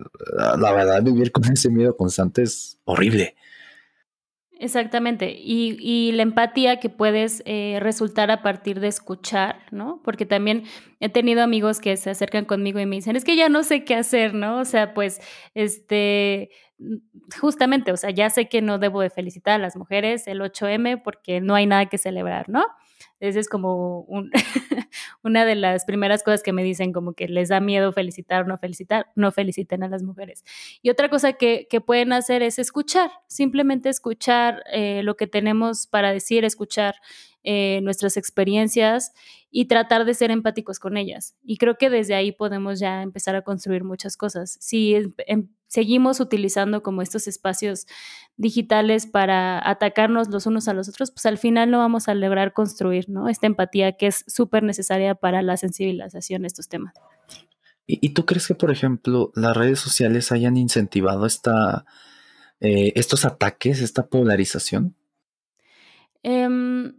la 0.57 0.73
verdad 0.73 1.03
vivir 1.03 1.31
con 1.31 1.45
ese 1.51 1.69
miedo 1.69 1.95
constante 1.95 2.43
es 2.43 2.79
horrible. 2.85 3.35
Exactamente, 4.57 5.35
y, 5.37 6.13
la 6.13 6.23
empatía 6.23 6.79
que 6.79 6.89
puedes 6.89 7.43
eh, 7.45 7.77
resultar 7.81 8.31
a 8.31 8.41
partir 8.41 8.79
de 8.79 8.87
escuchar, 8.87 9.59
¿no? 9.71 10.01
Porque 10.03 10.25
también 10.25 10.63
he 11.01 11.09
tenido 11.09 11.43
amigos 11.43 11.81
que 11.81 11.97
se 11.97 12.09
acercan 12.09 12.45
conmigo 12.45 12.79
y 12.79 12.85
me 12.85 12.95
dicen, 12.95 13.17
es 13.17 13.25
que 13.25 13.35
ya 13.35 13.49
no 13.49 13.63
sé 13.63 13.83
qué 13.83 13.95
hacer, 13.95 14.33
¿no? 14.33 14.59
O 14.59 14.65
sea, 14.65 14.93
pues, 14.93 15.19
este, 15.55 16.51
justamente, 17.39 17.91
o 17.91 17.97
sea, 17.97 18.11
ya 18.11 18.29
sé 18.29 18.47
que 18.47 18.61
no 18.61 18.79
debo 18.79 19.01
de 19.01 19.09
felicitar 19.09 19.55
a 19.55 19.57
las 19.57 19.75
mujeres 19.75 20.25
el 20.27 20.39
8M 20.41 21.01
porque 21.03 21.41
no 21.41 21.55
hay 21.55 21.65
nada 21.65 21.87
que 21.87 21.97
celebrar, 21.97 22.47
¿no? 22.47 22.63
Esa 23.19 23.39
es 23.39 23.49
como 23.49 24.01
un, 24.01 24.31
una 25.23 25.45
de 25.45 25.55
las 25.55 25.85
primeras 25.85 26.23
cosas 26.23 26.43
que 26.43 26.53
me 26.53 26.63
dicen, 26.63 26.93
como 26.93 27.13
que 27.13 27.27
les 27.27 27.49
da 27.49 27.59
miedo 27.59 27.91
felicitar 27.93 28.43
o 28.43 28.47
no 28.47 28.57
felicitar, 28.57 29.07
no 29.15 29.31
feliciten 29.31 29.83
a 29.83 29.89
las 29.89 30.03
mujeres. 30.03 30.43
Y 30.81 30.89
otra 30.89 31.09
cosa 31.09 31.33
que, 31.33 31.67
que 31.69 31.81
pueden 31.81 32.13
hacer 32.13 32.43
es 32.43 32.59
escuchar, 32.59 33.11
simplemente 33.27 33.89
escuchar 33.89 34.63
eh, 34.71 35.01
lo 35.03 35.15
que 35.15 35.27
tenemos 35.27 35.87
para 35.87 36.11
decir, 36.11 36.45
escuchar 36.45 36.95
eh, 37.47 37.79
nuestras 37.83 38.17
experiencias 38.17 39.13
y 39.51 39.65
tratar 39.65 40.05
de 40.05 40.15
ser 40.15 40.31
empáticos 40.31 40.79
con 40.79 40.97
ellas. 40.97 41.35
Y 41.43 41.57
creo 41.57 41.77
que 41.77 41.91
desde 41.91 42.15
ahí 42.15 42.31
podemos 42.31 42.79
ya 42.79 43.03
empezar 43.03 43.35
a 43.35 43.43
construir 43.43 43.83
muchas 43.83 44.17
cosas. 44.17 44.57
Si 44.59 44.95
em, 45.27 45.47
seguimos 45.67 46.19
utilizando 46.19 46.83
como 46.83 47.01
estos 47.01 47.27
espacios 47.27 47.87
digitales 48.37 49.07
para 49.07 49.67
atacarnos 49.69 50.29
los 50.29 50.45
unos 50.45 50.67
a 50.67 50.73
los 50.73 50.89
otros, 50.89 51.11
pues 51.11 51.25
al 51.25 51.37
final 51.37 51.71
no 51.71 51.79
vamos 51.79 52.07
a 52.07 52.13
lograr 52.13 52.53
construir 52.53 53.09
¿no? 53.09 53.29
esta 53.29 53.47
empatía 53.47 53.93
que 53.93 54.07
es 54.07 54.23
súper 54.27 54.63
necesaria 54.63 55.15
para 55.15 55.41
la 55.41 55.57
sensibilización 55.57 56.41
de 56.43 56.47
estos 56.47 56.67
temas. 56.67 56.93
¿Y, 57.87 58.09
tú 58.09 58.25
crees 58.25 58.47
que, 58.47 58.55
por 58.55 58.71
ejemplo, 58.71 59.31
las 59.35 59.55
redes 59.55 59.79
sociales 59.79 60.31
hayan 60.31 60.57
incentivado 60.57 61.27
esta, 61.27 61.85
eh, 62.59 62.93
estos 62.95 63.25
ataques, 63.25 63.79
esta 63.79 64.07
polarización? 64.07 64.95
Em, 66.23 66.95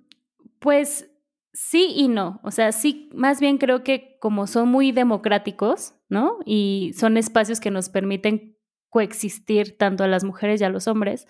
pues 0.60 1.10
sí 1.52 1.92
y 1.96 2.06
no. 2.06 2.40
O 2.44 2.52
sea, 2.52 2.70
sí, 2.70 3.10
más 3.14 3.40
bien 3.40 3.58
creo 3.58 3.82
que 3.82 4.16
como 4.20 4.46
son 4.46 4.68
muy 4.68 4.92
democráticos, 4.92 5.94
¿no? 6.08 6.38
Y 6.44 6.92
son 6.96 7.16
espacios 7.16 7.58
que 7.58 7.72
nos 7.72 7.88
permiten 7.88 8.55
coexistir 8.96 9.76
tanto 9.76 10.04
a 10.04 10.08
las 10.08 10.24
mujeres 10.24 10.58
y 10.62 10.64
a 10.64 10.70
los 10.70 10.88
hombres, 10.88 11.26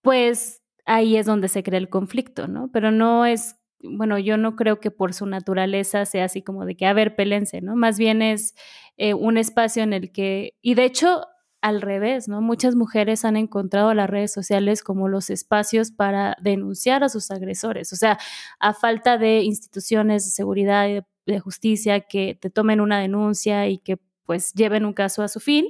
pues 0.00 0.62
ahí 0.86 1.18
es 1.18 1.26
donde 1.26 1.48
se 1.48 1.62
crea 1.62 1.76
el 1.76 1.90
conflicto, 1.90 2.48
¿no? 2.48 2.70
Pero 2.72 2.90
no 2.90 3.26
es 3.26 3.56
bueno, 3.80 4.18
yo 4.18 4.38
no 4.38 4.56
creo 4.56 4.80
que 4.80 4.90
por 4.90 5.12
su 5.12 5.26
naturaleza 5.26 6.06
sea 6.06 6.24
así 6.24 6.40
como 6.40 6.64
de 6.64 6.76
que, 6.76 6.86
a 6.86 6.94
ver, 6.94 7.14
pelense, 7.14 7.60
¿no? 7.60 7.76
Más 7.76 7.98
bien 7.98 8.22
es 8.22 8.54
eh, 8.96 9.12
un 9.12 9.36
espacio 9.36 9.82
en 9.82 9.92
el 9.92 10.10
que, 10.10 10.54
y 10.62 10.76
de 10.76 10.86
hecho, 10.86 11.26
al 11.60 11.82
revés, 11.82 12.26
¿no? 12.26 12.40
Muchas 12.40 12.74
mujeres 12.74 13.26
han 13.26 13.36
encontrado 13.36 13.92
las 13.92 14.08
redes 14.08 14.32
sociales 14.32 14.82
como 14.82 15.08
los 15.08 15.28
espacios 15.28 15.92
para 15.92 16.36
denunciar 16.40 17.04
a 17.04 17.10
sus 17.10 17.30
agresores, 17.30 17.92
o 17.92 17.96
sea, 17.96 18.18
a 18.60 18.72
falta 18.72 19.18
de 19.18 19.42
instituciones 19.42 20.24
de 20.24 20.30
seguridad 20.30 20.88
y 20.88 21.00
de 21.30 21.38
justicia 21.38 22.00
que 22.00 22.34
te 22.40 22.48
tomen 22.48 22.80
una 22.80 22.98
denuncia 22.98 23.68
y 23.68 23.76
que 23.78 23.98
pues 24.28 24.52
lleven 24.52 24.84
un 24.84 24.92
caso 24.92 25.22
a 25.22 25.28
su 25.28 25.40
fin, 25.40 25.64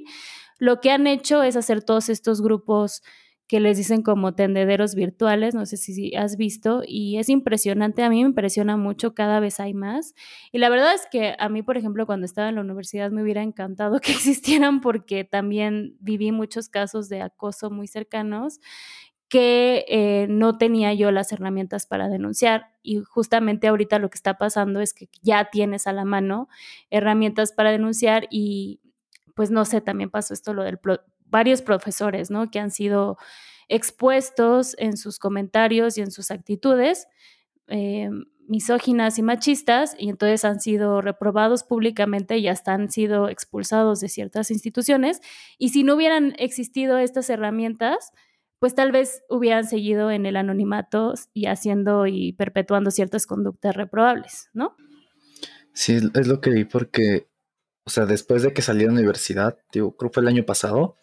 lo 0.58 0.80
que 0.80 0.90
han 0.90 1.06
hecho 1.06 1.42
es 1.42 1.56
hacer 1.56 1.82
todos 1.82 2.08
estos 2.08 2.42
grupos 2.42 3.02
que 3.48 3.60
les 3.60 3.78
dicen 3.78 4.02
como 4.02 4.34
tendederos 4.34 4.94
virtuales, 4.94 5.54
no 5.54 5.64
sé 5.64 5.78
si 5.78 6.14
has 6.14 6.36
visto, 6.36 6.82
y 6.86 7.16
es 7.16 7.30
impresionante, 7.30 8.02
a 8.02 8.10
mí 8.10 8.22
me 8.22 8.28
impresiona 8.28 8.76
mucho, 8.76 9.14
cada 9.14 9.40
vez 9.40 9.58
hay 9.58 9.72
más. 9.72 10.14
Y 10.52 10.58
la 10.58 10.68
verdad 10.68 10.94
es 10.94 11.06
que 11.10 11.34
a 11.38 11.48
mí, 11.48 11.62
por 11.62 11.78
ejemplo, 11.78 12.04
cuando 12.04 12.26
estaba 12.26 12.50
en 12.50 12.56
la 12.56 12.60
universidad 12.60 13.10
me 13.10 13.22
hubiera 13.22 13.42
encantado 13.42 14.00
que 14.00 14.12
existieran 14.12 14.82
porque 14.82 15.24
también 15.24 15.96
viví 15.98 16.30
muchos 16.30 16.68
casos 16.68 17.08
de 17.08 17.22
acoso 17.22 17.70
muy 17.70 17.86
cercanos 17.88 18.60
que 19.28 19.84
eh, 19.88 20.26
no 20.30 20.56
tenía 20.56 20.94
yo 20.94 21.10
las 21.10 21.32
herramientas 21.32 21.86
para 21.86 22.08
denunciar. 22.08 22.70
Y 22.82 23.00
justamente 23.00 23.68
ahorita 23.68 23.98
lo 23.98 24.10
que 24.10 24.16
está 24.16 24.38
pasando 24.38 24.80
es 24.80 24.94
que 24.94 25.08
ya 25.22 25.48
tienes 25.50 25.86
a 25.86 25.92
la 25.92 26.04
mano 26.04 26.48
herramientas 26.90 27.52
para 27.52 27.70
denunciar 27.70 28.26
y 28.30 28.80
pues 29.38 29.52
no 29.52 29.64
sé, 29.64 29.80
también 29.80 30.11
pasó 30.11 30.35
esto 30.35 30.52
lo 30.52 30.64
del 30.64 30.80
varios 31.26 31.62
profesores, 31.62 32.28
¿no? 32.28 32.50
Que 32.50 32.59
han 32.59 32.73
sido 32.73 33.18
expuestos 33.68 34.75
en 34.78 34.97
sus 34.97 35.21
comentarios 35.21 35.97
y 35.97 36.00
en 36.00 36.11
sus 36.11 36.33
actitudes 36.33 37.07
eh, 37.68 38.11
misóginas 38.49 39.16
y 39.16 39.23
machistas 39.23 39.95
y 39.97 40.09
entonces 40.09 40.45
han 40.45 40.59
sido 40.59 41.02
reprobados 41.02 41.62
públicamente 41.62 42.38
y 42.38 42.49
hasta 42.49 42.75
han 42.75 42.90
sido 42.90 43.28
expulsados 43.28 44.00
de 44.00 44.09
ciertas 44.09 44.50
instituciones. 44.50 45.21
Y 45.57 45.68
si 45.68 45.85
no 45.85 45.95
hubieran 45.95 46.35
existido 46.40 46.99
estas 46.99 47.30
herramientas, 47.30 48.11
pues 48.59 48.75
tal 48.75 48.90
vez 48.90 49.23
hubieran 49.30 49.68
seguido 49.68 50.11
en 50.11 50.26
el 50.26 50.35
anonimato 50.35 51.14
y 51.33 51.47
haciendo 51.47 52.09
y 52.09 52.33
perpetuando 52.33 52.90
ciertas 52.90 53.28
conductas 53.28 53.76
reprobables, 53.76 54.50
¿no? 54.52 54.75
Sí, 55.75 55.97
es 56.12 56.26
lo 56.26 56.40
que 56.40 56.50
vi 56.50 56.64
porque, 56.64 57.28
o 57.88 57.90
sea, 57.90 58.04
después 58.04 58.42
de 58.42 58.52
que 58.52 58.61
salí 58.61 58.80
de 58.80 58.88
la 58.88 58.92
universidad, 58.92 59.57
digo, 59.73 59.97
creo 59.97 60.11
que 60.11 60.16
fue 60.16 60.23
el 60.23 60.28
año 60.28 60.45
pasado, 60.45 60.99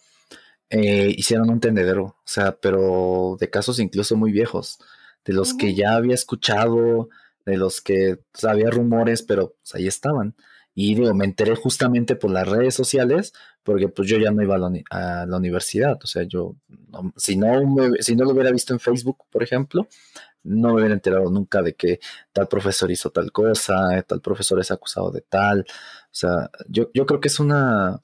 eh, 0.70 1.12
hicieron 1.18 1.50
un 1.50 1.60
tendedero, 1.60 2.04
o 2.04 2.22
sea, 2.26 2.58
pero 2.62 3.38
de 3.40 3.50
casos 3.50 3.80
incluso 3.80 4.16
muy 4.16 4.32
viejos, 4.32 4.78
de 5.26 5.34
los 5.34 5.56
que 5.56 5.74
ya 5.74 5.96
había 5.96 6.14
escuchado, 6.14 7.10
de 7.44 7.58
los 7.58 7.82
que 7.82 8.20
había 8.44 8.70
rumores, 8.70 9.24
pero 9.24 9.56
pues, 9.64 9.74
ahí 9.74 9.88
estaban. 9.88 10.36
Y 10.76 10.94
digo, 10.94 11.12
me 11.16 11.26
enteré 11.26 11.56
justamente 11.56 12.16
por 12.16 12.30
las 12.30 12.48
redes 12.48 12.76
sociales, 12.76 13.34
porque 13.64 13.88
pues 13.88 14.08
yo 14.08 14.20
ya 14.20 14.30
no 14.30 14.44
iba 14.44 14.56
a 14.56 15.26
la, 15.26 15.38
universidad, 15.38 15.98
o 16.04 16.06
sea, 16.06 16.22
yo, 16.22 16.56
si, 17.18 17.36
no 17.36 17.64
si 18.00 18.16
no 18.16 18.26
lo 18.26 18.32
hubiera 18.34 18.52
visto 18.52 18.74
en 18.74 18.80
Facebook, 18.80 19.26
por 19.32 19.42
ejemplo, 19.42 19.88
no 20.46 20.70
me 20.70 20.76
hubiera 20.76 20.94
enterado 20.94 21.30
nunca 21.30 21.62
de 21.62 21.76
que 21.76 22.00
tal 22.32 22.48
profesor 22.48 22.92
hizo 22.92 23.10
tal 23.12 23.32
cosa, 23.32 24.02
tal 24.08 24.22
profesor 24.22 24.60
es 24.60 24.72
acusado 24.72 25.12
de 25.12 25.22
tal, 25.22 25.62
o 25.62 26.14
sea, 26.18 26.50
yo, 26.70 26.90
yo 26.94 27.06
creo 27.06 27.20
que 27.20 27.28
es 27.28 27.40
una, 27.40 28.02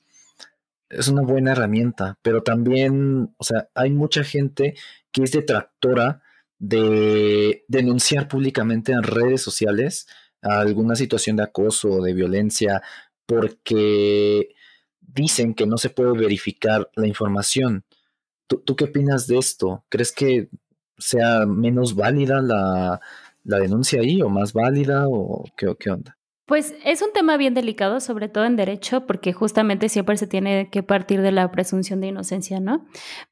es 0.90 1.08
una 1.08 1.22
buena 1.22 1.54
herramienta, 1.54 2.18
pero 2.22 2.44
también, 2.44 3.34
o 3.38 3.44
sea, 3.44 3.70
hay 3.76 3.92
mucha 3.92 4.24
gente 4.24 4.76
que 5.12 5.24
es 5.24 5.32
detractora 5.32 6.22
de 6.60 7.66
denunciar 7.68 8.28
públicamente 8.28 8.92
en 8.92 9.04
redes 9.04 9.42
sociales 9.42 10.08
alguna 10.42 10.96
situación 10.96 11.36
de 11.38 11.44
acoso 11.44 11.90
o 11.90 12.04
de 12.04 12.14
violencia 12.14 12.82
porque 13.26 14.50
dicen 15.00 15.54
que 15.54 15.66
no 15.66 15.78
se 15.78 15.90
puede 15.90 16.14
verificar 16.18 16.90
la 16.96 17.08
información. 17.08 17.86
¿Tú, 18.48 18.75
qué 18.75 18.86
opinas 18.86 19.27
de 19.27 19.38
esto? 19.38 19.86
¿Crees 19.88 20.12
que 20.12 20.50
sea 21.01 21.46
menos 21.46 21.96
válida 21.96 22.42
la, 22.42 23.01
denuncia 23.44 24.01
ahí 24.01 24.22
o 24.22 24.29
más 24.29 24.53
válida 24.53 25.07
o 25.07 25.44
qué, 25.57 25.75
qué 25.77 25.92
onda? 25.92 26.18
Pues 26.51 26.75
es 26.83 27.01
un 27.01 27.14
tema 27.14 27.37
bien 27.37 27.53
delicado, 27.53 28.01
sobre 28.01 28.27
todo 28.27 28.44
en 28.44 28.57
derecho, 28.57 29.05
porque 29.07 29.31
justamente 29.31 29.87
siempre 29.87 30.18
se 30.18 30.27
tiene 30.27 30.70
que 30.70 30.83
partir 30.83 31.22
de 31.22 31.31
la 31.31 31.50
presunción 31.50 32.01
de 32.01 32.07
inocencia, 32.07 32.59
¿no? 32.59 32.85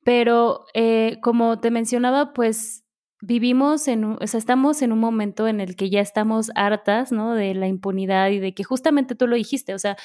Pero 0.05 0.65
eh, 0.73 1.17
como 1.21 1.60
te 1.60 1.69
mencionaba, 1.69 2.32
pues 2.32 2.86
vivimos 3.21 3.89
en, 3.89 4.05
o 4.05 4.25
sea, 4.25 4.38
estamos 4.38 4.82
en 4.82 4.93
un 4.93 4.99
momento 4.99 5.49
en 5.49 5.60
el 5.60 5.75
que 5.75 5.89
ya 5.89 5.99
estamos 5.99 6.49
hartas, 6.55 7.12
¿no? 7.12 7.34
De 7.34 7.53
la 7.55 7.67
impunidad 7.67 8.29
y 8.29 8.39
de 8.39 8.53
que 8.53 8.63
justamente 8.63 9.15
tú 9.15 9.27
lo 9.27 9.36
dijiste, 9.36 9.73
o 9.73 9.79
sea, 9.79 9.97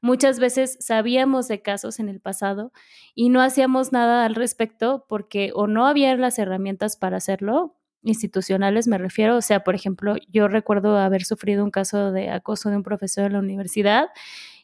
muchas 0.00 0.38
veces 0.40 0.76
sabíamos 0.80 1.48
de 1.48 1.62
casos 1.62 2.00
en 2.00 2.08
el 2.08 2.20
pasado 2.20 2.72
y 3.14 3.28
no 3.28 3.42
hacíamos 3.42 3.92
nada 3.92 4.24
al 4.24 4.34
respecto 4.34 5.04
porque 5.08 5.52
o 5.54 5.66
no 5.66 5.86
había 5.86 6.14
las 6.16 6.38
herramientas 6.38 6.96
para 6.96 7.18
hacerlo 7.18 7.76
institucionales 8.02 8.88
me 8.88 8.96
refiero, 8.98 9.36
o 9.36 9.42
sea, 9.42 9.60
por 9.60 9.74
ejemplo, 9.74 10.16
yo 10.28 10.48
recuerdo 10.48 10.96
haber 10.96 11.24
sufrido 11.24 11.62
un 11.64 11.70
caso 11.70 12.12
de 12.12 12.30
acoso 12.30 12.70
de 12.70 12.76
un 12.76 12.82
profesor 12.82 13.26
en 13.26 13.34
la 13.34 13.38
universidad 13.40 14.08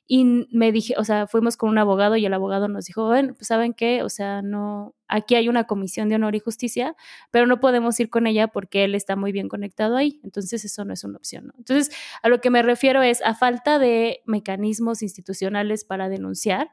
y 0.09 0.47
me 0.53 0.71
dije, 0.71 0.95
o 0.99 1.05
sea, 1.05 1.27
fuimos 1.27 1.57
con 1.57 1.69
un 1.69 1.79
abogado 1.79 2.17
y 2.17 2.25
el 2.25 2.35
abogado 2.35 2.69
nos 2.69 2.85
dijo, 2.87 3.07
bueno, 3.07 3.35
pues 3.35 3.49
saben 3.49 3.75
qué, 3.75 4.03
o 4.03 4.09
sea, 4.09 4.41
no, 4.43 4.95
aquí 5.09 5.35
hay 5.35 5.49
una 5.49 5.65
comisión 5.65 6.09
de 6.09 6.15
honor 6.15 6.37
y 6.37 6.41
justicia, 6.41 6.95
pero 7.31 7.47
no 7.47 7.59
podemos 7.59 7.99
ir 7.99 8.09
con 8.09 8.27
ella 8.27 8.49
porque 8.49 8.85
él 8.85 8.95
está 8.95 9.17
muy 9.17 9.33
bien 9.33 9.49
conectado 9.49 9.97
ahí, 9.97 10.21
entonces 10.23 10.65
eso 10.65 10.85
no 10.85 10.93
es 10.93 11.03
una 11.03 11.17
opción, 11.17 11.49
¿no? 11.49 11.55
Entonces, 11.59 11.91
a 12.23 12.29
lo 12.29 12.41
que 12.41 12.51
me 12.51 12.63
refiero 12.63 13.03
es 13.03 13.21
a 13.23 13.35
falta 13.35 13.79
de 13.79 14.21
mecanismos 14.27 15.03
institucionales 15.03 15.85
para 15.85 16.09
denunciar 16.09 16.71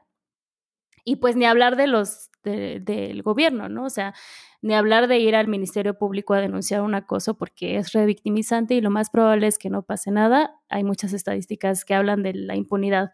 y 1.04 1.16
pues 1.16 1.36
ni 1.36 1.44
hablar 1.44 1.76
de 1.76 1.86
los 1.86 2.30
del 2.44 3.22
gobierno, 3.22 3.68
¿no? 3.68 3.84
O 3.84 3.90
sea, 3.90 4.14
ni 4.60 4.74
hablar 4.74 5.08
de 5.08 5.18
ir 5.18 5.34
al 5.34 5.48
Ministerio 5.48 5.96
Público 5.96 6.34
a 6.34 6.40
denunciar 6.40 6.82
un 6.82 6.94
acoso 6.94 7.38
porque 7.38 7.76
es 7.76 7.92
revictimizante 7.92 8.74
y 8.74 8.80
lo 8.80 8.90
más 8.90 9.10
probable 9.10 9.46
es 9.46 9.58
que 9.58 9.70
no 9.70 9.82
pase 9.82 10.10
nada. 10.10 10.54
Hay 10.68 10.84
muchas 10.84 11.12
estadísticas 11.12 11.84
que 11.84 11.94
hablan 11.94 12.22
de 12.22 12.34
la 12.34 12.54
impunidad 12.54 13.12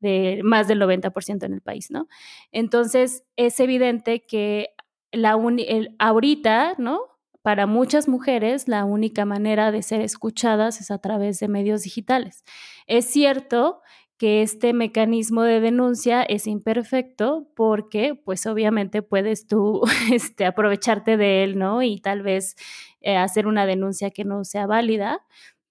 de 0.00 0.40
más 0.44 0.68
del 0.68 0.80
90% 0.80 1.44
en 1.44 1.52
el 1.54 1.60
país, 1.60 1.90
¿no? 1.90 2.08
Entonces, 2.52 3.24
es 3.36 3.58
evidente 3.60 4.24
que 4.24 4.70
la 5.10 5.36
el, 5.58 5.94
ahorita, 5.98 6.74
¿no? 6.78 7.00
Para 7.42 7.66
muchas 7.66 8.08
mujeres, 8.08 8.68
la 8.68 8.84
única 8.84 9.24
manera 9.24 9.72
de 9.72 9.82
ser 9.82 10.00
escuchadas 10.02 10.80
es 10.80 10.90
a 10.90 10.98
través 10.98 11.40
de 11.40 11.48
medios 11.48 11.82
digitales. 11.82 12.44
Es 12.86 13.06
cierto 13.06 13.80
que 14.18 14.42
este 14.42 14.72
mecanismo 14.72 15.42
de 15.42 15.60
denuncia 15.60 16.22
es 16.22 16.46
imperfecto 16.46 17.48
porque 17.54 18.14
pues 18.14 18.46
obviamente 18.46 19.02
puedes 19.02 19.46
tú 19.46 19.82
este, 20.12 20.44
aprovecharte 20.44 21.16
de 21.16 21.44
él, 21.44 21.58
¿no? 21.58 21.82
Y 21.82 22.00
tal 22.00 22.22
vez 22.22 22.56
eh, 23.00 23.16
hacer 23.16 23.46
una 23.46 23.64
denuncia 23.66 24.10
que 24.10 24.24
no 24.24 24.44
sea 24.44 24.66
válida, 24.66 25.20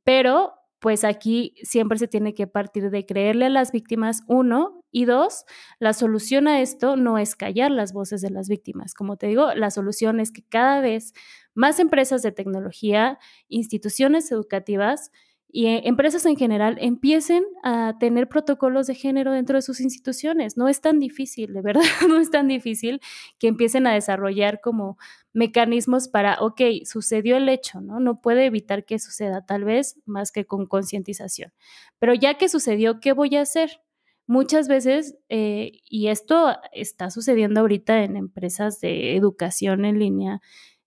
pero 0.04 0.54
pues 0.80 1.04
aquí 1.04 1.56
siempre 1.64 1.98
se 1.98 2.08
tiene 2.08 2.34
que 2.34 2.48
partir 2.48 2.90
de 2.92 3.06
creerle 3.06 3.48
a 3.48 3.50
las 3.50 3.72
víctimas, 3.72 4.22
uno, 4.28 4.78
y 4.92 5.06
dos, 5.06 5.46
la 5.80 5.94
solución 5.94 6.48
a 6.48 6.62
esto 6.62 6.96
no 6.96 7.18
es 7.18 7.36
callar 7.36 7.72
las 7.72 7.94
voces 7.94 8.22
de 8.22 8.30
las 8.30 8.48
víctimas. 8.48 8.94
Como 8.94 9.18
te 9.18 9.28
digo, 9.28 9.54
la 9.54 9.70
solución 9.70 10.20
es 10.20 10.32
que 10.32 10.44
cada 10.44 10.82
vez 10.82 11.14
más 11.54 11.80
empresas 11.80 12.22
de 12.22 12.32
tecnología, 12.32 13.20
instituciones 13.50 14.32
educativas, 14.32 15.12
y 15.58 15.66
eh, 15.66 15.82
empresas 15.86 16.24
en 16.28 16.36
general 16.36 16.78
empiecen 16.80 17.44
a 17.64 17.96
tener 18.00 18.30
protocolos 18.30 18.86
de 18.86 18.94
género 18.94 19.32
dentro 19.32 19.58
de 19.58 19.64
sus 19.64 19.80
instituciones. 19.80 20.56
No 20.56 20.68
es 20.68 20.82
tan 20.82 21.00
difícil, 21.00 21.52
de 21.52 21.62
verdad, 21.62 21.82
no 22.08 22.20
es 22.20 22.30
tan 22.30 22.48
difícil 22.48 23.02
que 23.40 23.48
empiecen 23.48 23.88
a 23.88 23.94
desarrollar 23.96 24.62
como 24.62 25.00
mecanismos 25.34 26.10
para, 26.10 26.38
ok, 26.42 26.62
sucedió 26.86 27.38
el 27.38 27.50
hecho, 27.50 27.82
¿no? 27.82 28.00
No 28.00 28.22
puede 28.22 28.46
evitar 28.46 28.86
que 28.86 29.00
suceda, 29.00 29.48
tal 29.48 29.64
vez 29.64 30.00
más 30.06 30.32
que 30.32 30.46
con 30.46 30.68
concientización. 30.68 31.52
Pero 31.98 32.14
ya 32.14 32.36
que 32.36 32.50
sucedió, 32.50 33.00
¿qué 33.00 33.14
voy 33.14 33.36
a 33.36 33.42
hacer? 33.42 33.82
Muchas 34.28 34.68
veces, 34.68 35.18
eh, 35.28 35.80
y 35.90 36.10
esto 36.10 36.56
está 36.72 37.10
sucediendo 37.10 37.62
ahorita 37.62 38.04
en 38.04 38.16
empresas 38.16 38.80
de 38.80 39.16
educación 39.16 39.86
en 39.86 39.98
línea, 39.98 40.40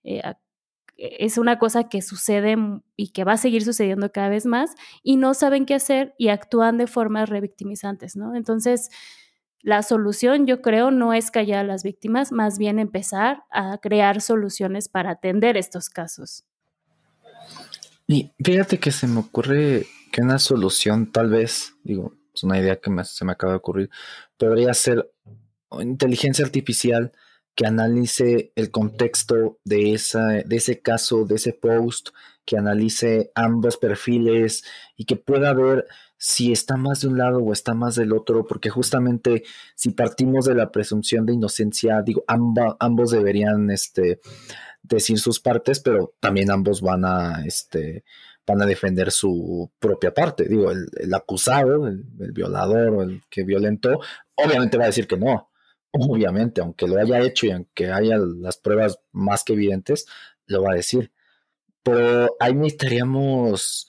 eh, 0.05 0.23
es 1.01 1.39
una 1.39 1.59
cosa 1.59 1.89
que 1.89 2.03
sucede 2.03 2.57
y 2.95 3.09
que 3.09 3.25
va 3.25 3.33
a 3.33 3.37
seguir 3.39 3.65
sucediendo 3.65 4.13
cada 4.13 4.29
vez 4.29 4.45
más 4.45 4.75
y 5.03 5.17
no 5.17 5.33
saben 5.33 5.65
qué 5.65 5.75
hacer 5.75 6.15
y 6.19 6.29
actúan 6.29 6.77
de 6.77 6.87
formas 6.87 7.31
revictimizantes, 7.31 8.17
¿no? 8.17 8.37
Entonces, 8.37 8.91
la 9.63 9.83
solución, 9.83 10.47
yo 10.47 10.61
creo, 10.61 10.91
no 10.91 11.15
es 11.15 11.31
callar 11.31 11.61
a 11.61 11.69
las 11.69 11.83
víctimas, 11.85 12.33
más 12.33 12.59
bien 12.59 12.79
empezar 12.79 13.45
a 13.51 13.79
crear 13.79 14.21
soluciones 14.21 14.89
para 14.89 15.13
atender 15.13 15.57
estos 15.57 15.89
casos. 15.89 16.45
Y 18.07 18.33
fíjate 18.43 18.79
que 18.79 18.91
se 18.91 19.07
me 19.07 19.21
ocurre 19.21 19.87
que 20.13 20.21
una 20.21 20.39
solución, 20.39 21.11
tal 21.13 21.31
vez, 21.31 21.77
digo, 21.83 22.15
es 22.35 22.43
una 22.43 22.59
idea 22.59 22.77
que 22.77 22.91
se 23.05 23.25
me 23.25 23.33
acaba 23.33 23.53
de 23.53 23.59
ocurrir, 23.59 23.91
podría 24.37 24.75
ser 24.75 25.11
inteligencia 25.81 26.45
artificial 26.45 27.13
que 27.55 27.67
analice 27.67 28.53
el 28.57 28.71
contexto 28.71 29.59
de, 29.65 29.93
ese 29.93 30.81
caso, 30.83 31.25
de 31.25 31.35
ese 31.37 31.53
post, 31.53 32.11
que 32.45 32.57
analice 32.57 33.31
ambos 33.35 33.77
perfiles 33.77 34.65
y 34.97 35.05
que 35.05 35.17
pueda 35.17 35.53
ver 35.53 35.87
si 36.17 36.53
está 36.53 36.77
más 36.77 37.01
de 37.01 37.09
un 37.09 37.19
lado 37.19 37.39
o 37.39 37.53
está 37.53 37.75
más 37.75 37.95
del 37.95 38.13
otro, 38.13 38.47
porque 38.47 38.71
justamente 38.71 39.45
si 39.75 39.91
partimos 39.91 40.45
de 40.45 40.55
la 40.55 40.71
presunción 40.71 41.25
de 41.25 41.35
inocencia, 41.35 42.03
digo, 42.03 42.25
ambos 42.27 43.11
deberían 43.11 43.71
este, 43.71 44.21
decir 44.83 45.19
sus 45.19 45.41
partes, 45.41 45.81
pero 45.81 46.15
también 46.21 46.51
ambos 46.51 46.81
van 46.81 47.05
a, 47.05 47.45
este, 47.47 48.05
van 48.47 48.63
a 48.63 48.67
defender 48.67 49.11
su 49.11 49.71
propia 49.79 50.13
parte. 50.13 50.45
Digo, 50.49 50.71
el, 50.71 51.15
acusado, 51.15 51.87
el, 51.87 52.05
violador 52.33 52.89
o 52.91 53.03
el 53.03 53.23
que 53.31 53.45
violentó, 53.45 54.01
obviamente 54.35 54.77
va 54.77 54.85
a 54.85 54.89
decir 54.89 55.07
que 55.07 55.17
no. 55.17 55.50
Obviamente, 55.92 56.61
aunque 56.61 56.87
lo 56.87 57.00
haya 57.00 57.20
hecho 57.20 57.46
y 57.46 57.50
aunque 57.50 57.90
haya 57.90 58.16
las 58.16 58.57
pruebas 58.57 59.00
más 59.12 59.42
que 59.44 59.55
evidentes, 59.55 60.07
lo 60.46 60.62
va 60.62 60.72
a 60.72 60.76
decir. 60.76 61.12
Pero 61.83 62.37
ahí 62.38 62.55
necesitaríamos 62.55 63.88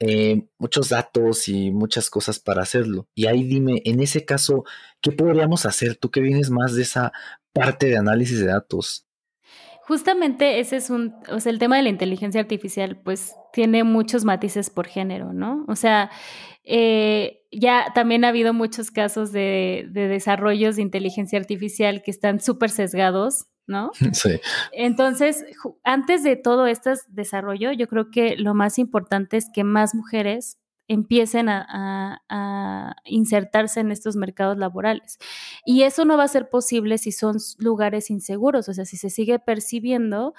eh, 0.00 0.46
muchos 0.58 0.90
datos 0.90 1.48
y 1.48 1.70
muchas 1.72 2.08
cosas 2.08 2.38
para 2.38 2.62
hacerlo. 2.62 3.08
Y 3.14 3.26
ahí 3.26 3.42
dime, 3.44 3.82
en 3.84 4.00
ese 4.00 4.24
caso, 4.24 4.64
¿qué 5.00 5.10
podríamos 5.10 5.66
hacer? 5.66 5.96
Tú 5.96 6.10
que 6.10 6.20
vienes 6.20 6.50
más 6.50 6.74
de 6.74 6.82
esa 6.82 7.12
parte 7.52 7.86
de 7.86 7.96
análisis 7.96 8.38
de 8.38 8.46
datos. 8.46 9.06
Justamente 9.88 10.60
ese 10.60 10.76
es 10.76 10.90
un, 10.90 11.14
o 11.30 11.40
sea, 11.40 11.50
el 11.50 11.58
tema 11.58 11.76
de 11.76 11.82
la 11.82 11.88
inteligencia 11.88 12.40
artificial, 12.40 13.00
pues 13.02 13.34
tiene 13.52 13.84
muchos 13.84 14.24
matices 14.24 14.70
por 14.70 14.86
género, 14.86 15.32
¿no? 15.32 15.64
O 15.66 15.74
sea, 15.74 16.10
eh, 16.62 17.37
ya 17.50 17.92
también 17.94 18.24
ha 18.24 18.28
habido 18.28 18.52
muchos 18.52 18.90
casos 18.90 19.32
de, 19.32 19.86
de 19.90 20.08
desarrollos 20.08 20.76
de 20.76 20.82
inteligencia 20.82 21.38
artificial 21.38 22.02
que 22.02 22.10
están 22.10 22.40
súper 22.40 22.70
sesgados 22.70 23.46
¿no? 23.68 23.92
Sí. 24.12 24.40
Entonces, 24.72 25.44
antes 25.84 26.24
de 26.24 26.34
todo 26.34 26.66
este 26.66 26.94
desarrollo, 27.08 27.70
yo 27.70 27.86
creo 27.86 28.10
que 28.10 28.36
lo 28.36 28.54
más 28.54 28.78
importante 28.78 29.36
es 29.36 29.48
que 29.54 29.62
más 29.62 29.94
mujeres 29.94 30.58
empiecen 30.88 31.50
a, 31.50 32.22
insertarse 33.04 33.80
en 33.80 33.92
estos 33.92 34.16
mercados 34.16 34.56
laborales. 34.56 35.18
Y 35.66 35.82
eso 35.82 36.06
no 36.06 36.16
va 36.16 36.24
a 36.24 36.28
ser 36.28 36.48
posible 36.48 36.96
si 36.96 37.12
son 37.12 37.36
lugares 37.58 38.10
inseguros, 38.10 38.68
o 38.70 38.74
sea, 38.74 38.86
si 38.86 38.96
se 38.96 39.10
sigue 39.10 39.38
percibiendo 39.38 40.34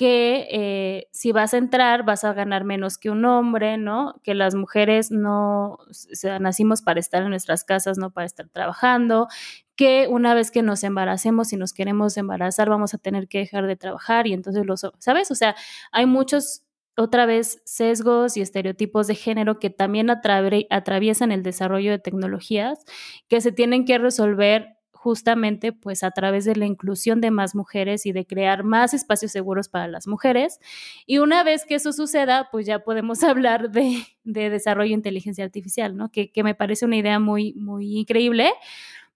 que 0.00 0.48
eh, 0.50 1.08
si 1.12 1.30
vas 1.30 1.52
a 1.52 1.58
entrar 1.58 2.06
vas 2.06 2.24
a 2.24 2.32
ganar 2.32 2.64
menos 2.64 2.96
que 2.96 3.10
un 3.10 3.22
hombre, 3.26 3.76
¿no? 3.76 4.14
Que 4.22 4.32
las 4.34 4.54
mujeres 4.54 5.10
no, 5.10 5.72
o 5.74 5.92
sea, 5.92 6.38
nacimos 6.38 6.80
para 6.80 7.00
estar 7.00 7.22
en 7.22 7.28
nuestras 7.28 7.64
casas, 7.64 7.98
no 7.98 8.10
para 8.10 8.24
estar 8.24 8.48
trabajando, 8.48 9.28
que 9.76 10.08
una 10.08 10.32
vez 10.32 10.50
que 10.50 10.62
nos 10.62 10.84
embaracemos 10.84 11.52
y 11.52 11.58
nos 11.58 11.74
queremos 11.74 12.16
embarazar 12.16 12.70
vamos 12.70 12.94
a 12.94 12.98
tener 12.98 13.28
que 13.28 13.40
dejar 13.40 13.66
de 13.66 13.76
trabajar 13.76 14.26
y 14.26 14.32
entonces 14.32 14.64
los, 14.64 14.90
¿sabes? 15.00 15.30
O 15.30 15.34
sea, 15.34 15.54
hay 15.92 16.06
muchos 16.06 16.62
otra 16.96 17.26
vez 17.26 17.60
sesgos 17.66 18.38
y 18.38 18.40
estereotipos 18.40 19.06
de 19.06 19.16
género 19.16 19.58
que 19.58 19.68
también 19.68 20.08
atraviesan 20.08 21.30
el 21.30 21.42
desarrollo 21.42 21.90
de 21.90 21.98
tecnologías 21.98 22.86
que 23.28 23.42
se 23.42 23.52
tienen 23.52 23.84
que 23.84 23.98
resolver 23.98 24.79
justamente 25.00 25.72
pues 25.72 26.02
a 26.02 26.10
través 26.10 26.44
de 26.44 26.56
la 26.56 26.66
inclusión 26.66 27.22
de 27.22 27.30
más 27.30 27.54
mujeres 27.54 28.04
y 28.04 28.12
de 28.12 28.26
crear 28.26 28.64
más 28.64 28.92
espacios 28.92 29.32
seguros 29.32 29.70
para 29.70 29.88
las 29.88 30.06
mujeres. 30.06 30.58
Y 31.06 31.18
una 31.18 31.42
vez 31.42 31.64
que 31.64 31.76
eso 31.76 31.94
suceda, 31.94 32.50
pues 32.52 32.66
ya 32.66 32.80
podemos 32.80 33.22
hablar 33.24 33.70
de, 33.70 34.04
desarrollo 34.24 34.90
de 34.90 34.96
inteligencia 34.96 35.42
artificial, 35.42 35.96
¿no? 35.96 36.12
Que, 36.12 36.30
que, 36.30 36.42
me 36.42 36.54
parece 36.54 36.84
una 36.84 36.98
idea 36.98 37.18
muy, 37.18 37.54
muy 37.54 37.96
increíble, 37.98 38.50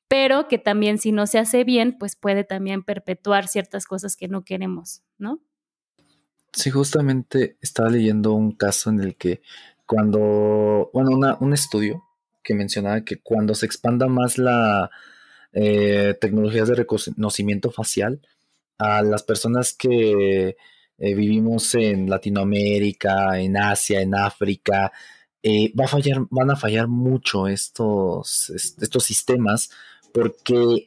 pero 0.09 0.49
que 0.49 0.57
también 0.57 0.97
si 0.97 1.12
no 1.12 1.27
se 1.27 1.38
hace 1.38 1.64
bien, 1.64 1.99
pues 1.99 2.16
puede 2.16 2.44
también 2.44 2.83
perpetuar 2.83 3.47
ciertas 3.47 3.85
cosas 3.85 4.16
que 4.16 4.27
no 4.27 4.42
queremos, 4.42 5.03
¿no? 5.18 5.42
Sí, 6.55 6.70
justamente 6.70 7.59
estaba 7.61 7.90
leyendo 7.90 8.33
un 8.33 8.53
caso 8.53 8.88
en 8.88 9.01
el 9.01 9.16
que 9.16 9.42
cuando, 9.85 10.88
bueno, 10.94 11.37
un 11.40 11.53
estudio 11.53 12.05
que 12.42 12.55
mencionaba 12.55 13.03
que 13.03 13.20
cuando 13.20 13.55
se 13.55 13.66
expanda 13.66 14.07
más 14.07 14.38
la 14.38 14.90
eh, 15.55 16.14
tecnologías 16.21 16.69
de 16.69 16.75
reconocimiento 16.75 17.71
facial 17.71 18.21
a 18.79 19.03
las 19.03 19.23
personas 19.23 19.73
que 19.73 20.57
eh, 20.99 21.14
vivimos 21.14 21.75
en 21.75 22.11
Latinoamérica, 22.11 23.38
en 23.40 23.57
Asia, 23.57 24.01
en 24.01 24.14
África, 24.14 24.93
eh, 25.43 25.73
va 25.79 25.85
a 25.85 25.88
fallar, 25.88 26.27
van 26.31 26.51
a 26.51 26.57
fallar 26.57 26.88
mucho 26.88 27.49
estos, 27.49 28.51
estos 28.51 29.05
sistemas 29.05 29.71
porque 30.12 30.87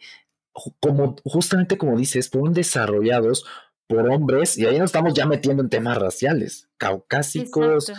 como 0.80 1.16
justamente 1.24 1.78
como 1.78 1.98
dices, 1.98 2.30
fueron 2.30 2.54
desarrollados 2.54 3.46
por 3.88 4.10
hombres, 4.10 4.58
y 4.58 4.66
ahí 4.66 4.78
nos 4.78 4.88
estamos 4.88 5.14
ya 5.14 5.26
metiendo 5.26 5.64
en 5.64 5.70
temas 5.70 5.98
raciales, 5.98 6.68
caucásicos 6.78 7.92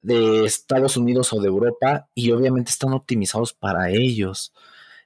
de 0.00 0.44
Estados 0.44 0.96
Unidos 0.96 1.32
o 1.32 1.40
de 1.40 1.48
Europa, 1.48 2.08
y 2.14 2.30
obviamente 2.30 2.70
están 2.70 2.92
optimizados 2.92 3.52
para 3.52 3.90
ellos. 3.90 4.52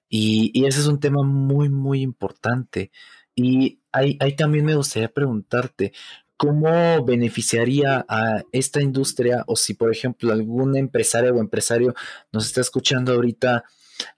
Y, 0.08 0.66
ese 0.66 0.80
es 0.80 0.86
un 0.86 1.00
tema 1.00 1.22
muy, 1.22 1.68
muy 1.68 2.02
importante. 2.02 2.90
Y 3.34 3.80
ahí, 3.92 4.16
ahí 4.20 4.36
también 4.36 4.64
me 4.64 4.74
gustaría 4.74 5.08
preguntarte, 5.08 5.92
¿cómo 6.36 7.04
beneficiaría 7.04 8.04
a 8.08 8.42
esta 8.52 8.80
industria 8.82 9.44
o 9.46 9.56
si, 9.56 9.74
por 9.74 9.92
ejemplo, 9.92 10.32
algún 10.32 10.76
empresario 10.76 11.34
o 11.34 11.40
empresario 11.40 11.94
nos 12.32 12.46
está 12.46 12.60
escuchando 12.60 13.12
ahorita, 13.12 13.64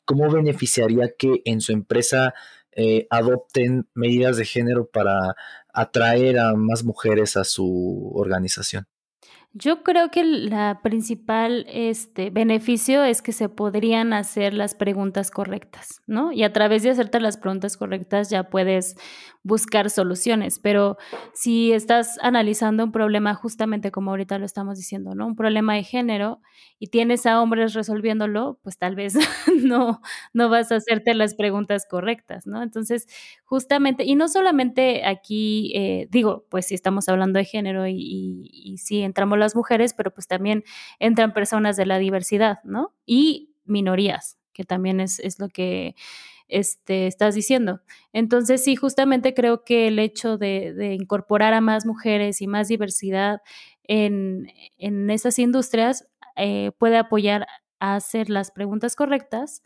cómo 0.04 0.30
beneficiaría 0.30 1.14
que 1.18 1.42
en 1.44 1.60
su 1.60 1.72
empresa 1.72 2.34
eh, 2.72 3.06
adopten 3.10 3.88
medidas 3.94 4.36
de 4.36 4.44
género 4.44 4.88
para 4.90 5.34
atraer 5.72 6.38
a 6.38 6.54
más 6.54 6.84
mujeres 6.84 7.36
a 7.36 7.44
su 7.44 8.12
organización? 8.14 8.89
Yo 9.52 9.82
creo 9.82 10.12
que 10.12 10.22
la 10.22 10.80
principal 10.80 11.66
este, 11.68 12.30
beneficio 12.30 13.02
es 13.02 13.20
que 13.20 13.32
se 13.32 13.48
podrían 13.48 14.12
hacer 14.12 14.54
las 14.54 14.76
preguntas 14.76 15.32
correctas, 15.32 16.02
¿no? 16.06 16.30
Y 16.30 16.44
a 16.44 16.52
través 16.52 16.84
de 16.84 16.90
hacerte 16.90 17.18
las 17.18 17.36
preguntas 17.36 17.76
correctas 17.76 18.30
ya 18.30 18.44
puedes 18.44 18.94
buscar 19.42 19.88
soluciones, 19.90 20.58
pero 20.58 20.98
si 21.32 21.72
estás 21.72 22.18
analizando 22.22 22.84
un 22.84 22.92
problema 22.92 23.34
justamente 23.34 23.90
como 23.90 24.10
ahorita 24.10 24.38
lo 24.38 24.44
estamos 24.44 24.76
diciendo, 24.76 25.14
¿no? 25.14 25.26
Un 25.26 25.34
problema 25.34 25.74
de 25.74 25.82
género 25.82 26.40
y 26.78 26.88
tienes 26.88 27.24
a 27.26 27.40
hombres 27.40 27.72
resolviéndolo, 27.72 28.58
pues 28.62 28.76
tal 28.78 28.96
vez 28.96 29.14
no, 29.64 30.00
no 30.34 30.48
vas 30.50 30.70
a 30.72 30.76
hacerte 30.76 31.14
las 31.14 31.34
preguntas 31.34 31.86
correctas, 31.88 32.46
¿no? 32.46 32.62
Entonces, 32.62 33.06
justamente, 33.44 34.04
y 34.04 34.14
no 34.14 34.28
solamente 34.28 35.06
aquí, 35.06 35.72
eh, 35.74 36.06
digo, 36.10 36.44
pues 36.50 36.66
si 36.66 36.74
estamos 36.74 37.08
hablando 37.08 37.38
de 37.38 37.44
género 37.46 37.86
y, 37.88 38.76
sí 38.78 39.02
entramos 39.02 39.38
las 39.40 39.56
mujeres, 39.56 39.94
pero 39.94 40.12
pues 40.12 40.28
también 40.28 40.62
entran 41.00 41.32
personas 41.32 41.76
de 41.76 41.86
la 41.86 41.98
diversidad, 41.98 42.58
¿no? 42.64 42.94
Y 43.06 43.54
minorías, 43.64 44.38
que 44.52 44.64
también 44.64 45.00
es, 45.00 45.18
es 45.20 45.40
lo 45.40 45.48
que 45.48 45.96
este, 46.48 47.06
estás 47.06 47.34
diciendo. 47.34 47.80
Entonces, 48.12 48.62
sí, 48.62 48.76
justamente 48.76 49.34
creo 49.34 49.64
que 49.64 49.88
el 49.88 49.98
hecho 49.98 50.38
de, 50.38 50.96
incorporar 51.00 51.54
a 51.54 51.60
más 51.60 51.86
mujeres 51.86 52.42
y 52.42 52.46
más 52.46 52.68
diversidad 52.68 53.40
en, 53.84 54.48
en 54.78 55.10
esas 55.10 55.38
industrias 55.38 56.06
eh, 56.36 56.72
puede 56.78 56.96
apoyar 56.98 57.46
a 57.80 57.96
hacer 57.96 58.30
las 58.30 58.50
preguntas 58.50 58.96
correctas 58.96 59.62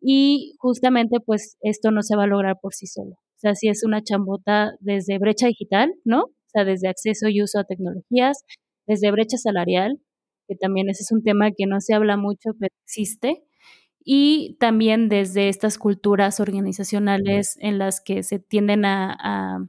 y 0.00 0.54
justamente 0.58 1.18
pues 1.24 1.56
esto 1.62 1.90
no 1.90 2.02
se 2.02 2.16
va 2.16 2.24
a 2.24 2.26
lograr 2.26 2.58
por 2.60 2.74
sí 2.74 2.86
solo. 2.86 3.12
O 3.12 3.38
sea, 3.38 3.54
si 3.54 3.68
es 3.68 3.84
una 3.84 4.02
chambota 4.02 4.72
desde 4.80 5.18
brecha 5.18 5.46
digital, 5.48 5.92
¿no? 6.04 6.24
O 6.24 6.50
sea, 6.52 6.64
desde 6.64 6.88
acceso 6.88 7.28
y 7.28 7.42
uso 7.42 7.58
a 7.58 7.64
tecnologías, 7.64 8.44
desde 8.86 9.10
brecha 9.10 9.36
salarial, 9.36 10.00
que 10.48 10.56
también 10.56 10.88
ese 10.90 11.02
es 11.02 11.12
un 11.12 11.22
tema 11.22 11.50
que 11.56 11.66
no 11.66 11.80
se 11.80 11.94
habla 11.94 12.16
mucho, 12.16 12.50
pero 12.58 12.74
existe, 12.84 13.44
y 14.04 14.56
también 14.60 15.08
desde 15.08 15.48
estas 15.48 15.78
culturas 15.78 16.38
organizacionales 16.38 17.56
en 17.60 17.78
las 17.78 18.02
que 18.02 18.22
se 18.22 18.38
tienden 18.38 18.84
a, 18.84 19.66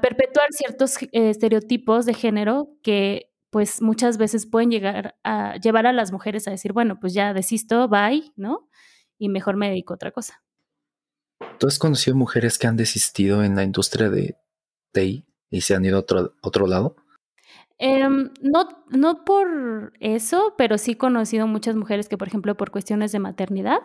perpetuar 0.00 0.46
ciertos 0.52 1.02
eh, 1.02 1.30
estereotipos 1.30 2.06
de 2.06 2.14
género 2.14 2.70
que 2.80 3.32
pues 3.50 3.82
muchas 3.82 4.18
veces 4.18 4.46
pueden 4.46 4.70
llegar 4.70 5.16
a 5.24 5.56
llevar 5.56 5.88
a 5.88 5.92
las 5.92 6.12
mujeres 6.12 6.46
a 6.46 6.52
decir, 6.52 6.72
bueno, 6.72 7.00
pues 7.00 7.12
ya 7.12 7.34
desisto, 7.34 7.88
bye, 7.88 8.32
¿no? 8.36 8.68
Y 9.18 9.28
mejor 9.28 9.56
me 9.56 9.68
dedico 9.68 9.92
a 9.92 9.96
otra 9.96 10.12
cosa. 10.12 10.44
¿Tú 11.58 11.66
has 11.66 11.80
conocido 11.80 12.16
mujeres 12.16 12.56
que 12.56 12.68
han 12.68 12.76
desistido 12.76 13.42
en 13.42 13.56
la 13.56 13.64
industria 13.64 14.08
de 14.08 14.36
TI 14.92 15.26
y 15.50 15.62
se 15.62 15.74
han 15.74 15.84
ido 15.84 15.96
a 15.96 16.00
otro, 16.00 16.34
otro 16.40 16.68
lado? 16.68 16.94
Em, 17.82 18.30
no, 18.42 18.68
no 18.90 19.24
por 19.24 19.94
eso, 20.00 20.54
pero 20.58 20.76
sí 20.76 20.92
he 20.92 20.98
conocido 20.98 21.46
muchas 21.46 21.76
mujeres 21.76 22.10
que, 22.10 22.18
por 22.18 22.28
ejemplo, 22.28 22.54
por 22.54 22.70
cuestiones 22.70 23.10
de 23.12 23.20
maternidad 23.20 23.78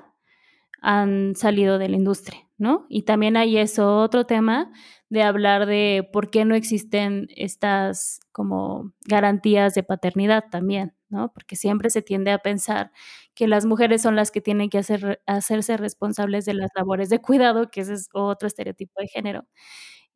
han 0.81 1.35
salido 1.35 1.79
de 1.79 1.89
la 1.89 1.97
industria, 1.97 2.41
¿no? 2.57 2.85
Y 2.89 3.03
también 3.03 3.37
hay 3.37 3.57
eso, 3.57 3.99
otro 3.99 4.25
tema 4.25 4.71
de 5.09 5.23
hablar 5.23 5.65
de 5.67 6.09
por 6.13 6.29
qué 6.31 6.45
no 6.45 6.55
existen 6.55 7.27
estas 7.35 8.19
como 8.33 8.93
garantías 9.07 9.75
de 9.75 9.83
paternidad 9.83 10.45
también, 10.51 10.93
¿no? 11.09 11.33
Porque 11.33 11.55
siempre 11.55 11.89
se 11.89 12.01
tiende 12.03 12.31
a 12.31 12.39
pensar 12.39 12.91
que 13.35 13.47
las 13.47 13.65
mujeres 13.65 14.01
son 14.03 14.15
las 14.17 14.31
que 14.31 14.41
tienen 14.41 14.69
que 14.69 14.79
hacer, 14.79 15.21
hacerse 15.27 15.77
responsables 15.77 16.45
de 16.45 16.55
las 16.55 16.71
labores 16.75 17.09
de 17.09 17.21
cuidado, 17.21 17.69
que 17.71 17.81
ese 17.81 17.93
es 17.95 18.09
otro 18.13 18.47
estereotipo 18.47 19.01
de 19.01 19.07
género. 19.09 19.45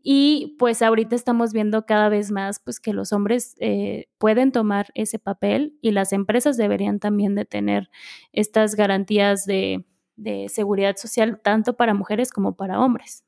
Y 0.02 0.56
pues 0.60 0.82
ahorita 0.82 1.16
estamos 1.16 1.52
viendo 1.52 1.86
cada 1.86 2.10
vez 2.10 2.32
más 2.32 2.60
pues 2.60 2.80
que 2.80 2.94
los 2.94 3.12
hombres 3.12 3.56
eh, 3.60 4.08
pueden 4.18 4.52
tomar 4.52 4.88
ese 4.96 5.20
papel 5.20 5.78
y 5.82 5.92
las 5.92 6.14
empresas 6.14 6.56
deberían 6.56 7.00
también 7.00 7.36
de 7.36 7.46
tener 7.46 7.90
estas 8.32 8.76
garantías 8.76 9.46
de, 9.46 9.86
de 10.16 10.48
seguridad 10.50 10.96
social 10.98 11.40
tanto 11.42 11.76
para 11.76 11.94
mujeres 11.94 12.32
como 12.32 12.56
para 12.56 12.80
hombres. 12.80 13.24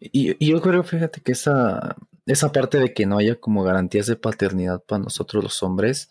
Y, 0.00 0.44
yo 0.44 0.60
creo, 0.60 0.82
fíjate 0.82 1.20
que 1.20 1.32
esa, 1.32 1.96
esa 2.26 2.52
parte 2.52 2.78
de 2.78 2.92
que 2.92 3.06
no 3.06 3.18
haya 3.18 3.36
como 3.36 3.62
garantías 3.62 4.06
de 4.06 4.16
paternidad 4.16 4.82
para 4.84 5.02
nosotros 5.02 5.42
los 5.42 5.62
hombres, 5.62 6.10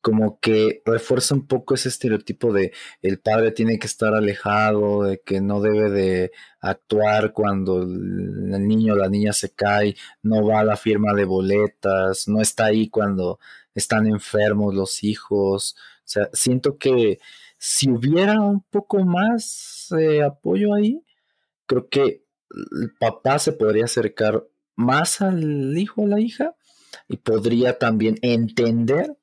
como 0.00 0.38
que 0.40 0.82
refuerza 0.84 1.34
un 1.34 1.46
poco 1.46 1.74
ese 1.74 1.88
estereotipo 1.88 2.52
de 2.52 2.72
el 3.02 3.18
padre 3.20 3.52
tiene 3.52 3.78
que 3.78 3.86
estar 3.86 4.14
alejado, 4.14 5.02
de 5.04 5.20
que 5.20 5.40
no 5.40 5.60
debe 5.60 5.90
de 5.90 6.32
actuar 6.60 7.32
cuando 7.32 7.82
el 7.82 8.66
niño 8.66 8.94
o 8.94 8.96
la 8.96 9.08
niña 9.08 9.32
se 9.32 9.50
cae, 9.50 9.96
no 10.22 10.46
va 10.46 10.60
a 10.60 10.64
la 10.64 10.76
firma 10.76 11.14
de 11.14 11.24
boletas, 11.24 12.28
no 12.28 12.40
está 12.40 12.66
ahí 12.66 12.88
cuando 12.88 13.38
están 13.74 14.06
enfermos 14.06 14.74
los 14.74 15.02
hijos. 15.04 15.76
O 15.76 16.02
sea, 16.04 16.30
siento 16.32 16.78
que 16.78 17.18
si 17.58 17.90
hubiera 17.90 18.40
un 18.40 18.62
poco 18.62 19.04
más 19.04 19.88
de 19.90 20.22
apoyo 20.22 20.74
ahí, 20.74 21.04
creo 21.66 21.88
que 21.88 22.24
el 22.50 22.94
papá 22.98 23.38
se 23.38 23.52
podría 23.52 23.84
acercar 23.84 24.46
más 24.74 25.20
al 25.20 25.76
hijo 25.76 26.02
o 26.02 26.06
la 26.06 26.20
hija 26.20 26.54
y 27.08 27.16
podría 27.18 27.78
también 27.78 28.16
entender 28.22 29.16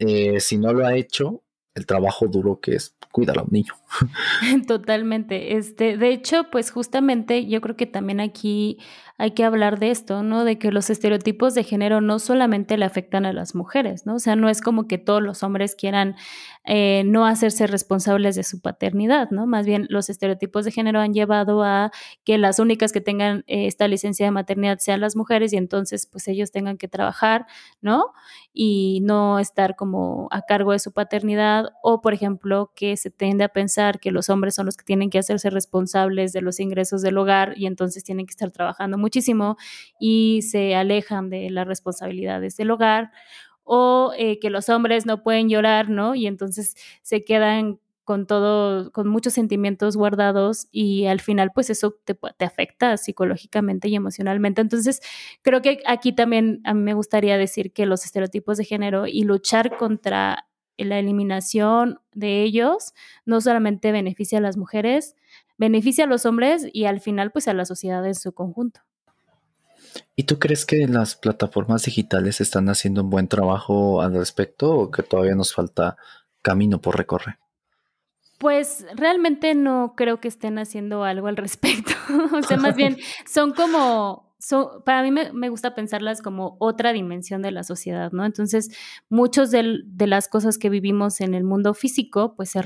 eh, 0.00 0.40
si 0.40 0.58
no 0.58 0.72
lo 0.72 0.86
ha 0.86 0.96
hecho, 0.96 1.42
el 1.74 1.86
trabajo 1.86 2.26
duro 2.26 2.58
que 2.60 2.74
es 2.74 2.96
cuidar 3.12 3.38
a 3.38 3.42
un 3.42 3.50
niño. 3.52 3.74
Totalmente. 4.66 5.56
Este, 5.56 5.96
de 5.96 6.10
hecho, 6.12 6.44
pues 6.50 6.70
justamente 6.70 7.46
yo 7.46 7.60
creo 7.60 7.76
que 7.76 7.86
también 7.86 8.20
aquí 8.20 8.78
hay 9.18 9.32
que 9.32 9.44
hablar 9.44 9.78
de 9.78 9.90
esto, 9.90 10.22
¿no? 10.22 10.44
De 10.44 10.58
que 10.58 10.72
los 10.72 10.88
estereotipos 10.88 11.54
de 11.54 11.62
género 11.64 12.00
no 12.00 12.18
solamente 12.18 12.78
le 12.78 12.86
afectan 12.86 13.26
a 13.26 13.32
las 13.34 13.54
mujeres, 13.54 14.06
¿no? 14.06 14.14
O 14.14 14.18
sea, 14.18 14.34
no 14.36 14.48
es 14.48 14.62
como 14.62 14.86
que 14.88 14.96
todos 14.96 15.22
los 15.22 15.42
hombres 15.42 15.74
quieran 15.76 16.16
eh, 16.64 17.02
no 17.04 17.26
hacerse 17.26 17.66
responsables 17.66 18.34
de 18.36 18.44
su 18.44 18.60
paternidad, 18.60 19.30
¿no? 19.30 19.46
Más 19.46 19.66
bien 19.66 19.86
los 19.90 20.08
estereotipos 20.08 20.64
de 20.64 20.70
género 20.72 21.00
han 21.00 21.12
llevado 21.12 21.62
a 21.64 21.90
que 22.24 22.38
las 22.38 22.58
únicas 22.60 22.92
que 22.92 23.00
tengan 23.02 23.44
eh, 23.46 23.66
esta 23.66 23.88
licencia 23.88 24.24
de 24.26 24.30
maternidad 24.32 24.78
sean 24.78 25.00
las 25.00 25.16
mujeres 25.16 25.52
y 25.52 25.56
entonces 25.58 26.06
pues 26.06 26.26
ellos 26.28 26.50
tengan 26.50 26.78
que 26.78 26.88
trabajar, 26.88 27.46
¿no? 27.82 28.06
Y 28.54 29.00
no 29.02 29.38
estar 29.38 29.76
como 29.76 30.28
a 30.30 30.42
cargo 30.42 30.72
de 30.72 30.78
su 30.78 30.92
paternidad 30.92 31.66
o, 31.82 32.00
por 32.00 32.14
ejemplo, 32.14 32.72
que 32.74 32.96
se 32.96 33.10
tiende 33.10 33.44
a 33.44 33.48
pensar 33.48 33.79
que 34.00 34.10
los 34.10 34.28
hombres 34.28 34.54
son 34.54 34.66
los 34.66 34.76
que 34.76 34.84
tienen 34.84 35.10
que 35.10 35.18
hacerse 35.18 35.50
responsables 35.50 36.32
de 36.32 36.42
los 36.42 36.60
ingresos 36.60 37.02
del 37.02 37.16
hogar 37.18 37.54
y 37.56 37.66
entonces 37.66 38.04
tienen 38.04 38.26
que 38.26 38.32
estar 38.32 38.50
trabajando 38.50 38.98
muchísimo 38.98 39.56
y 39.98 40.42
se 40.42 40.74
alejan 40.74 41.30
de 41.30 41.50
las 41.50 41.66
responsabilidades 41.66 42.56
del 42.56 42.70
hogar 42.70 43.10
o 43.64 44.12
eh, 44.16 44.38
que 44.40 44.50
los 44.50 44.68
hombres 44.68 45.06
no 45.06 45.22
pueden 45.22 45.48
llorar, 45.48 45.88
¿no? 45.88 46.14
Y 46.14 46.26
entonces 46.26 46.74
se 47.02 47.24
quedan 47.24 47.78
con 48.04 48.26
todo, 48.26 48.90
con 48.90 49.06
muchos 49.06 49.34
sentimientos 49.34 49.96
guardados 49.96 50.66
y 50.72 51.06
al 51.06 51.20
final 51.20 51.52
pues 51.54 51.70
eso 51.70 51.96
te, 52.04 52.14
te, 52.36 52.44
afecta 52.44 52.96
psicológicamente 52.96 53.88
y 53.88 53.94
emocionalmente. 53.94 54.60
Entonces 54.60 55.00
creo 55.42 55.62
que 55.62 55.80
aquí 55.86 56.12
también 56.12 56.60
a 56.64 56.74
mí 56.74 56.82
me 56.82 56.94
gustaría 56.94 57.38
decir 57.38 57.72
que 57.72 57.86
los 57.86 58.04
estereotipos 58.04 58.58
de 58.58 58.64
género 58.64 59.06
y 59.06 59.22
luchar 59.22 59.76
contra 59.76 60.49
la 60.84 60.98
eliminación 60.98 62.00
de 62.12 62.42
ellos 62.42 62.94
no 63.24 63.40
solamente 63.40 63.92
beneficia 63.92 64.38
a 64.38 64.42
las 64.42 64.56
mujeres, 64.56 65.16
beneficia 65.58 66.04
a 66.04 66.06
los 66.06 66.26
hombres 66.26 66.66
y 66.72 66.86
al 66.86 67.00
final 67.00 67.30
pues 67.30 67.48
a 67.48 67.54
la 67.54 67.64
sociedad 67.64 68.06
en 68.06 68.14
su 68.14 68.32
conjunto. 68.32 68.80
¿Y 70.16 70.24
tú 70.24 70.38
crees 70.38 70.66
que 70.66 70.86
las 70.86 71.16
plataformas 71.16 71.84
digitales 71.84 72.40
están 72.40 72.68
haciendo 72.68 73.02
un 73.02 73.10
buen 73.10 73.28
trabajo 73.28 74.02
al 74.02 74.14
respecto 74.14 74.70
o 74.70 74.90
que 74.90 75.02
todavía 75.02 75.34
nos 75.34 75.54
falta 75.54 75.96
camino 76.42 76.80
por 76.80 76.96
recorrer? 76.96 77.38
Pues 78.38 78.86
realmente 78.94 79.54
no 79.54 79.94
creo 79.96 80.20
que 80.20 80.28
estén 80.28 80.58
haciendo 80.58 81.04
algo 81.04 81.26
al 81.26 81.36
respecto. 81.36 81.92
o 82.32 82.42
sea, 82.42 82.56
más 82.56 82.76
bien 82.76 82.96
son 83.30 83.52
como, 83.52 84.29
son, 84.40 84.82
para 84.84 85.02
mí 85.02 85.10
me, 85.10 85.48
gusta 85.50 85.74
pensarlas 85.74 86.22
como 86.22 86.56
otra 86.58 86.92
dimensión 86.92 87.42
de 87.42 87.52
la 87.52 87.62
sociedad, 87.62 88.10
¿no? 88.12 88.24
Entonces, 88.24 88.70
muchos 89.08 89.50
de, 89.50 89.84
las 89.98 90.28
cosas 90.28 90.58
que 90.58 90.70
vivimos 90.70 91.20
en 91.20 91.34
el 91.34 91.44
mundo 91.44 91.74
físico, 91.74 92.34
pues 92.34 92.50
se, 92.50 92.60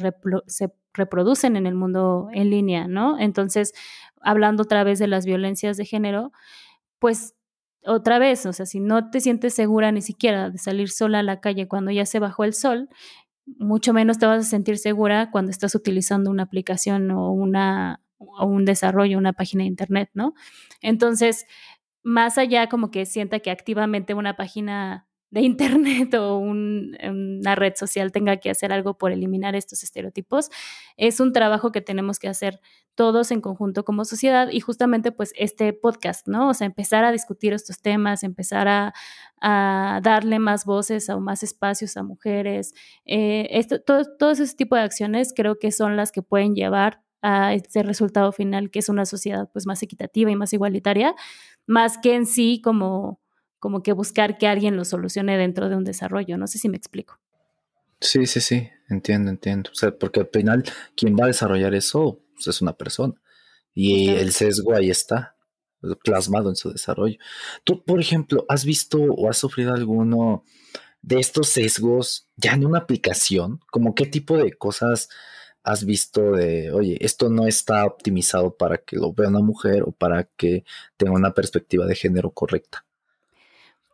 se 0.47 0.73
reproducen 0.95 1.57
en 1.57 1.67
el 1.67 1.75
mundo 1.75 2.29
en 2.33 2.51
línea, 2.51 2.87
¿no? 2.87 3.19
Entonces, 3.19 3.75
hablando 4.23 4.63
otra 4.63 4.85
vez 4.85 4.99
de 4.99 5.09
las 5.09 5.27
violencias 5.27 5.77
de 5.77 5.85
género, 5.85 6.33
pues 6.99 7.35
otra 7.87 8.19
vez, 8.19 8.47
o 8.47 8.53
sea, 8.53 8.67
si 8.67 8.81
no 8.81 9.11
te 9.11 9.21
sientes 9.21 9.55
segura 9.55 9.93
ni 9.93 10.01
siquiera 10.01 10.51
de 10.51 10.59
salir 10.59 10.91
sola 10.91 11.19
a 11.19 11.23
la 11.23 11.41
calle 11.41 11.69
cuando 11.69 11.91
ya 11.91 12.07
se 12.07 12.19
bajó 12.19 12.45
el 12.45 12.55
sol, 12.55 12.89
mucho 13.47 13.93
menos 13.93 14.19
te 14.19 14.27
vas 14.27 14.47
a 14.47 14.49
sentir 14.49 14.79
segura 14.79 15.31
cuando 15.31 15.51
estás 15.51 15.75
utilizando 15.75 16.31
una 16.31 16.45
aplicación 16.45 17.11
o, 17.11 17.31
una, 17.31 18.01
o 18.39 18.47
un 18.47 18.65
desarrollo, 18.65 19.19
una 19.19 19.33
página 19.33 19.63
de 19.65 19.69
internet, 19.69 20.11
¿no? 20.15 20.35
Entonces, 20.81 21.47
más 22.03 22.39
allá 22.39 22.69
como 22.69 22.91
que 22.91 23.07
sienta 23.07 23.41
que 23.41 23.51
activamente 23.51 24.15
una 24.15 24.37
página 24.37 25.09
de 25.35 25.41
internet 25.43 26.15
o 26.15 26.39
una 26.39 27.55
red 27.57 27.75
social 27.77 28.13
tenga 28.13 28.37
que 28.39 28.51
hacer 28.51 28.73
algo 28.73 28.97
por 28.97 29.13
eliminar 29.13 29.57
estos 29.57 29.83
estereotipos. 29.83 30.49
Es 30.97 31.21
un 31.21 31.33
trabajo 31.33 31.73
que 31.73 31.81
tenemos 31.81 32.19
que 32.19 32.29
hacer 32.29 32.61
todos 32.95 33.33
en 33.33 33.41
conjunto 33.41 33.85
como 33.85 34.05
sociedad 34.05 34.49
y 34.51 34.61
justamente 34.61 35.11
pues 35.11 35.33
este 35.37 35.73
podcast, 35.73 36.29
¿no? 36.29 36.51
O 36.51 36.55
sea, 36.55 36.67
empezar 36.67 37.05
a 37.05 37.11
discutir 37.11 37.53
estos 37.53 37.81
temas, 37.83 38.23
empezar 38.23 38.69
a, 38.69 38.95
darle 40.03 40.39
más 40.39 40.65
voces 40.65 41.11
o 41.11 41.21
más 41.21 41.43
espacios 41.43 41.99
a 41.99 42.03
mujeres. 42.03 42.73
Eh, 43.05 43.47
esto, 43.51 43.79
todo, 43.79 44.05
todo 44.17 44.31
ese 44.31 44.47
tipo 44.57 44.75
de 44.75 44.81
acciones 44.81 45.35
creo 45.37 45.59
que 45.59 45.71
son 45.71 45.97
las 45.97 46.13
que 46.13 46.23
pueden 46.23 46.55
llevar 46.55 47.04
a 47.25 47.55
este 47.55 47.83
resultado 47.83 48.31
final, 48.33 48.71
que 48.71 48.79
es 48.79 48.89
una 48.89 49.07
sociedad 49.07 49.49
pues 49.53 49.67
más 49.67 49.83
equitativa 49.83 50.31
y 50.31 50.37
más 50.37 50.53
igualitaria, 50.53 51.15
más 51.67 51.97
que 51.99 52.15
en 52.15 52.27
sí 52.27 52.61
como 52.63 53.21
como 53.59 53.83
que 53.83 53.95
buscar 53.95 54.37
que 54.37 54.47
alguien 54.47 54.77
lo 54.77 54.85
solucione 54.85 55.39
dentro 55.39 55.71
de 55.71 55.77
un 55.77 55.85
desarrollo. 55.85 56.37
No 56.37 56.47
sé 56.47 56.59
si 56.59 56.69
me 56.69 56.77
explico. 56.77 57.19
Sí, 57.99 58.27
sí, 58.27 58.43
sí, 58.43 58.69
entiendo, 58.91 59.31
entiendo. 59.31 59.71
O 59.73 59.75
sea, 59.75 59.91
porque 59.91 60.21
al 60.21 60.29
final 60.31 60.65
quien 60.95 61.17
va 61.17 61.25
a 61.25 61.29
desarrollar 61.29 61.75
eso 61.75 62.21
pues, 62.35 62.47
es 62.49 62.61
una 62.61 62.75
persona 62.75 63.15
y 63.73 64.11
el 64.11 64.33
sesgo 64.33 64.75
ahí 64.75 64.91
está 64.91 65.37
plasmado 66.03 66.51
en 66.51 66.57
su 66.57 66.71
desarrollo. 66.71 67.17
Tú, 67.65 67.83
por 67.83 68.01
ejemplo, 68.01 68.45
¿has 68.51 68.67
visto 68.67 68.99
o 68.99 69.31
has 69.31 69.39
sufrido 69.39 69.73
alguno 69.73 70.45
de 71.01 71.21
estos 71.21 71.49
sesgos 71.49 72.29
ya 72.37 72.53
en 72.53 72.67
una 72.67 72.81
aplicación? 72.81 73.61
¿Como 73.71 73.95
qué 73.95 74.05
tipo 74.05 74.37
de 74.37 74.53
cosas 74.53 75.09
has 75.65 75.85
visto 75.85 76.33
de, 76.33 76.71
oye, 76.71 76.99
esto 77.01 77.31
no 77.31 77.47
está 77.47 77.85
optimizado 77.87 78.55
para 78.57 78.79
que 78.79 78.97
lo 78.97 79.13
vea 79.13 79.29
una 79.29 79.41
mujer 79.41 79.83
o 79.83 79.93
para 79.93 80.25
que 80.37 80.65
tenga 80.97 81.15
una 81.15 81.33
perspectiva 81.33 81.87
de 81.87 81.97
género 81.97 82.31
correcta? 82.31 82.85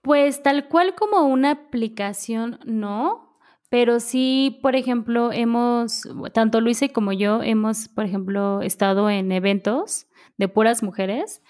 Pues 0.03 0.43
tal 0.43 0.69
cual 0.69 0.95
como 0.95 1.27
una 1.27 1.53
aplicación, 1.53 2.59
no, 2.65 3.39
pero 3.69 4.01
sí, 4.01 4.59
por 4.63 4.75
ejemplo, 4.75 5.31
hemos, 5.33 6.03
tanto 6.33 6.61
Luisa 6.61 6.89
como 6.89 7.13
yo, 7.13 7.43
hemos, 7.43 7.89
por 7.89 8.05
ejemplo, 8.05 8.63
estado 8.63 9.09
en 9.09 9.31
eventos 9.31 10.09
de 10.39 10.49
puras 10.49 10.83
mujeres 10.83 11.41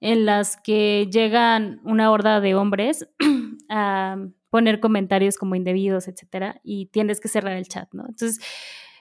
en 0.00 0.26
las 0.26 0.56
que 0.56 1.08
llegan 1.12 1.80
una 1.84 2.10
horda 2.10 2.40
de 2.40 2.54
hombres 2.54 3.08
a 3.68 4.16
poner 4.50 4.80
comentarios 4.80 5.36
como 5.36 5.54
indebidos, 5.54 6.08
etcétera, 6.08 6.60
y 6.64 6.86
tienes 6.86 7.20
que 7.20 7.28
cerrar 7.28 7.52
el 7.52 7.68
chat, 7.68 7.88
¿no? 7.92 8.06
Entonces, 8.08 8.40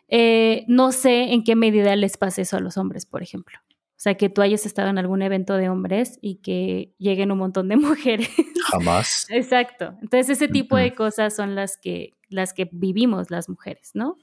eh, 0.08 0.66
no 0.68 0.92
sé 0.92 1.34
en 1.34 1.44
qué 1.44 1.56
medida 1.56 1.96
les 1.96 2.18
pasa 2.18 2.42
eso 2.42 2.58
a 2.58 2.60
los 2.60 2.78
hombres, 2.78 3.06
por 3.06 3.24
ejemplo. 3.24 3.60
O 3.98 4.00
sea, 4.00 4.16
que 4.16 4.30
tú 4.30 4.42
hayas 4.42 4.68
estado 4.68 4.90
en 4.90 5.00
algún 5.00 5.24
evento 5.24 5.56
de 5.56 5.70
hombres 5.70 6.20
y 6.22 6.36
que 6.36 6.94
lleguen 7.00 7.32
un 7.32 7.40
montón 7.40 7.68
de 7.68 7.78
mujeres. 7.78 8.30
Jamás. 8.72 9.26
Exacto. 9.30 9.96
Entonces, 10.02 10.30
ese 10.30 10.48
tipo 10.48 10.78
de 10.78 10.94
cosas 10.94 11.36
son 11.36 11.56
las 11.56 11.78
que, 11.78 12.12
las 12.30 12.54
que 12.54 12.70
vivimos 12.72 13.32
las 13.32 13.50
mujeres, 13.50 13.92
¿no? 13.96 14.18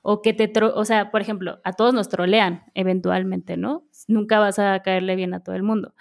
O 0.00 0.22
que 0.22 0.32
te, 0.32 0.50
o 0.62 0.84
sea, 0.84 1.10
por 1.10 1.20
ejemplo, 1.20 1.58
a 1.64 1.72
todos 1.72 1.92
nos 1.92 2.08
trolean 2.08 2.62
eventualmente, 2.74 3.56
¿no? 3.56 3.84
Nunca 4.06 4.38
vas 4.38 4.58
a 4.58 4.80
caerle 4.80 5.16
bien 5.16 5.34
a 5.34 5.40
todo 5.40 5.56
el 5.56 5.64
mundo. 5.64 5.94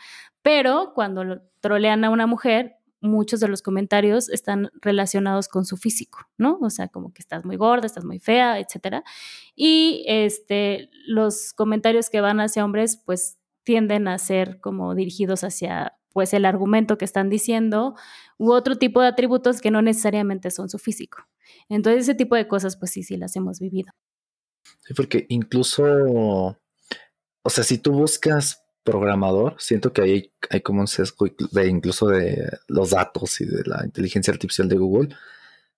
Pero 0.44 0.92
cuando 0.94 1.42
trolean 1.60 2.04
a 2.04 2.12
una 2.12 2.28
mujer, 2.28 2.78
muchos 3.06 3.40
de 3.40 3.48
los 3.48 3.62
comentarios 3.62 4.30
están 4.30 4.70
relacionados 4.82 5.48
con 5.48 5.66
su 5.66 5.78
físico, 5.78 6.28
¿no? 6.38 6.58
O 6.62 6.70
sea, 6.70 6.88
como 6.88 7.14
que 7.14 7.22
estás 7.22 7.46
muy 7.46 7.56
gorda, 7.56 7.86
estás 7.86 8.06
muy 8.06 8.20
fea, 8.20 8.60
etcétera. 8.60 9.04
Y 9.56 10.04
este, 10.08 10.90
los 11.08 11.54
comentarios 11.54 12.10
que 12.10 12.22
van 12.22 12.40
hacia 12.40 12.66
hombres, 12.66 12.98
pues 12.98 13.38
tienden 13.64 14.08
a 14.08 14.18
ser 14.18 14.60
como 14.62 14.96
dirigidos 14.96 15.44
hacia 15.44 15.98
pues 16.14 16.34
el 16.34 16.46
argumento 16.46 16.98
que 16.98 17.04
están 17.04 17.30
diciendo 17.30 17.96
u 18.38 18.54
otro 18.54 18.78
tipo 18.78 19.02
de 19.02 19.08
atributos 19.08 19.60
que 19.60 19.72
no 19.72 19.82
necesariamente 19.82 20.50
son 20.50 20.70
su 20.70 20.80
físico. 20.80 21.28
Entonces 21.68 22.04
ese 22.04 22.16
tipo 22.16 22.36
de 22.36 22.48
cosas 22.48 22.78
pues 22.78 22.92
sí, 22.92 23.04
sí 23.04 23.18
las 23.18 23.36
hemos 23.36 23.60
vivido. 23.60 23.92
Sí, 24.80 24.94
porque 24.94 25.26
incluso, 25.30 25.84
o 25.84 27.50
sea, 27.50 27.64
si 27.64 27.80
tú 27.80 27.92
buscas 27.92 28.65
programador, 28.86 29.56
siento 29.58 29.92
que 29.92 30.02
hay, 30.04 30.32
hay 30.50 30.62
como 30.62 30.80
un 30.80 30.88
sesgo 30.88 31.28
de 31.52 31.68
incluso 31.68 32.08
de 32.08 32.48
los 32.68 32.92
datos 32.92 33.42
y 33.42 33.46
de 33.46 33.64
la 33.66 33.84
inteligencia 33.84 34.32
artificial 34.32 34.70
de 34.70 34.78
Google. 34.78 35.10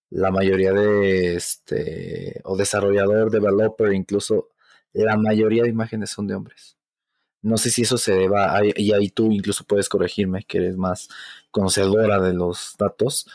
La 0.10 0.30
mayoría 0.30 0.74
de 0.74 1.36
este, 1.36 2.42
o 2.44 2.56
desarrollador, 2.58 3.32
developer, 3.32 3.94
incluso 3.94 4.50
la 4.94 5.18
mayoría 5.18 5.64
de 5.64 5.70
imágenes 5.70 6.12
son 6.12 6.28
de 6.28 6.36
hombres. 6.36 6.78
No 7.42 7.58
sé 7.58 7.70
si 7.72 7.84
eso 7.84 7.98
se 7.98 8.14
deba, 8.14 8.60
y 8.76 8.92
ahí 8.92 9.10
tú 9.10 9.32
incluso 9.32 9.64
puedes 9.64 9.90
corregirme, 9.90 10.44
que 10.44 10.58
eres 10.58 10.76
más 10.76 11.08
conocedora 11.52 12.20
de 12.20 12.34
los 12.34 12.76
datos. 12.78 13.28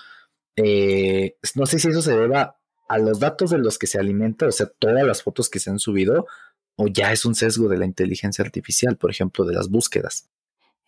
Eh, 0.57 1.37
no 1.55 1.67
sé 1.67 1.79
si 1.79 1.89
eso 1.89 2.03
se 2.03 2.17
deba 2.17 2.59
a 2.89 2.99
los 2.99 3.21
datos 3.21 3.51
de 3.51 3.59
los 3.59 3.79
que 3.79 3.87
se 3.87 3.99
alimenta, 3.99 4.47
o 4.47 4.53
sea, 4.53 4.67
todas 4.67 5.07
las 5.07 5.23
fotos 5.23 5.49
que 5.49 5.61
se 5.61 5.71
han 5.71 5.79
subido, 5.79 6.27
o 6.77 6.87
ya 6.89 7.13
es 7.13 7.25
un 7.25 7.35
sesgo 7.35 7.69
de 7.69 7.79
la 7.79 7.87
inteligencia 7.87 8.45
artificial, 8.45 8.97
por 8.97 9.11
ejemplo, 9.11 9.45
de 9.45 9.55
las 9.55 9.69
búsquedas. 9.69 10.29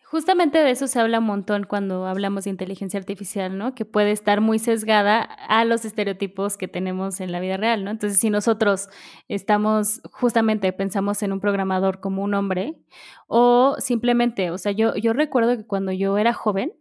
Justamente 0.07 0.59
de 0.59 0.69
eso 0.69 0.87
se 0.87 0.99
habla 0.99 1.19
un 1.19 1.25
montón 1.25 1.65
cuando 1.65 2.05
hablamos 2.05 2.43
de 2.43 2.51
inteligencia 2.51 2.99
artificial, 2.99 3.57
¿no? 3.57 3.73
Que 3.73 3.85
puede 3.85 4.11
estar 4.11 4.39
muy 4.39 4.59
sesgada 4.59 5.21
a 5.21 5.65
los 5.65 5.83
estereotipos 5.83 6.57
que 6.57 6.67
tenemos 6.67 7.19
en 7.19 7.31
la 7.31 7.39
vida 7.39 7.57
real, 7.57 7.83
¿no? 7.83 7.91
Entonces, 7.91 8.19
si 8.19 8.29
nosotros 8.29 8.87
estamos, 9.27 10.01
justamente 10.11 10.71
pensamos 10.73 11.21
en 11.23 11.33
un 11.33 11.39
programador 11.39 11.99
como 11.99 12.23
un 12.23 12.35
hombre, 12.35 12.79
o 13.27 13.75
simplemente, 13.79 14.51
o 14.51 14.57
sea, 14.57 14.71
yo, 14.71 14.95
yo 14.95 15.11
recuerdo 15.11 15.57
que 15.57 15.65
cuando 15.65 15.91
yo 15.91 16.17
era 16.17 16.33
joven, 16.33 16.71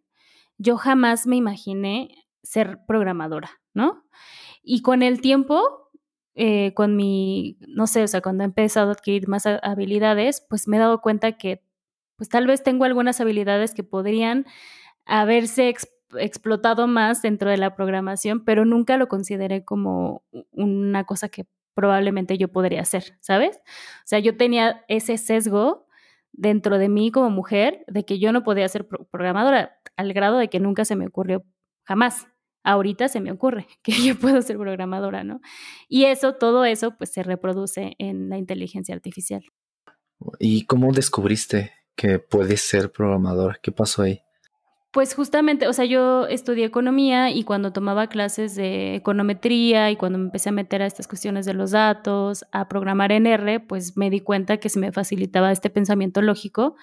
yo 0.58 0.76
jamás 0.76 1.26
me 1.26 1.36
imaginé 1.36 2.26
ser 2.42 2.80
programadora, 2.86 3.50
¿no? 3.72 4.04
Y 4.62 4.82
con 4.82 5.02
el 5.02 5.20
tiempo, 5.20 5.83
eh, 6.34 6.74
con 6.74 6.96
mi, 6.96 7.58
no 7.68 7.86
sé, 7.86 8.02
o 8.02 8.08
sea, 8.08 8.20
cuando 8.20 8.42
he 8.44 8.46
empezado 8.46 8.90
a 8.90 8.92
adquirir 8.92 9.28
más 9.28 9.46
habilidades, 9.46 10.44
pues 10.48 10.66
me 10.68 10.76
he 10.76 10.80
dado 10.80 11.00
cuenta 11.00 11.32
que 11.32 11.62
pues 12.16 12.28
tal 12.28 12.46
vez 12.46 12.62
tengo 12.62 12.84
algunas 12.84 13.20
habilidades 13.20 13.74
que 13.74 13.84
podrían 13.84 14.46
haberse 15.06 15.74
explotado 16.18 16.86
más 16.86 17.22
dentro 17.22 17.50
de 17.50 17.56
la 17.56 17.74
programación, 17.74 18.44
pero 18.44 18.64
nunca 18.64 18.96
lo 18.96 19.08
consideré 19.08 19.64
como 19.64 20.24
una 20.52 21.04
cosa 21.04 21.28
que 21.28 21.46
probablemente 21.74 22.38
yo 22.38 22.48
podría 22.48 22.82
hacer, 22.82 23.16
¿sabes? 23.20 23.56
O 23.58 24.06
sea, 24.06 24.20
yo 24.20 24.36
tenía 24.36 24.84
ese 24.88 25.18
sesgo 25.18 25.86
dentro 26.32 26.78
de 26.78 26.88
mí 26.88 27.10
como 27.10 27.30
mujer 27.30 27.84
de 27.88 28.04
que 28.04 28.18
yo 28.18 28.32
no 28.32 28.44
podía 28.44 28.68
ser 28.68 28.86
programadora, 28.86 29.78
al 29.96 30.12
grado 30.12 30.38
de 30.38 30.48
que 30.48 30.60
nunca 30.60 30.84
se 30.84 30.96
me 30.96 31.06
ocurrió 31.06 31.44
jamás. 31.84 32.26
Ahorita 32.64 33.09
se 33.09 33.20
me 33.20 33.31
ocurre 33.31 33.68
que 33.83 33.92
yo 33.92 34.18
puedo 34.18 34.42
ser 34.42 34.59
programadora, 34.59 35.22
¿no? 35.22 35.40
Y 35.88 36.07
eso, 36.07 36.35
todo 36.35 36.64
eso, 36.64 36.96
pues 36.96 37.12
se 37.12 37.22
reproduce 37.22 37.94
en 37.98 38.29
la 38.29 38.38
inteligencia 38.38 38.94
artificial. 38.94 39.42
¿Y 40.40 40.66
cómo 40.66 40.92
descubriste 40.92 41.72
que 41.96 42.18
puedes 42.18 42.61
ser 42.61 42.90
programador. 42.92 43.61
¿Qué 43.61 43.72
pasó 43.72 44.03
ahí? 44.03 44.20
Pues 44.90 45.14
justamente, 45.14 45.66
o 45.66 45.72
sea, 45.72 45.85
yo 45.87 46.29
estudié 46.29 46.64
economía 46.64 47.31
y 47.31 47.42
cuando 47.42 47.72
tomaba 47.72 48.07
clases 48.07 48.55
de 48.55 48.94
econometría 48.94 49.90
y 49.90 49.96
cuando 49.96 50.18
me 50.18 50.27
empecé 50.27 50.50
a 50.50 50.53
meter 50.53 50.83
a 50.83 50.87
estas 50.87 51.09
cuestiones 51.09 51.46
de 51.46 51.55
los 51.55 51.72
datos, 51.72 52.44
a 52.53 52.68
programar 52.68 53.11
en 53.11 53.27
R, 53.27 53.59
pues 53.59 53.96
me 53.96 54.09
di 54.09 54.20
cuenta 54.20 54.59
que 54.59 54.68
se 54.68 54.79
me 54.79 54.92
facilitaba 54.92 55.50
este 55.50 55.68
pensamiento 55.68 56.22
lógico 56.22 56.77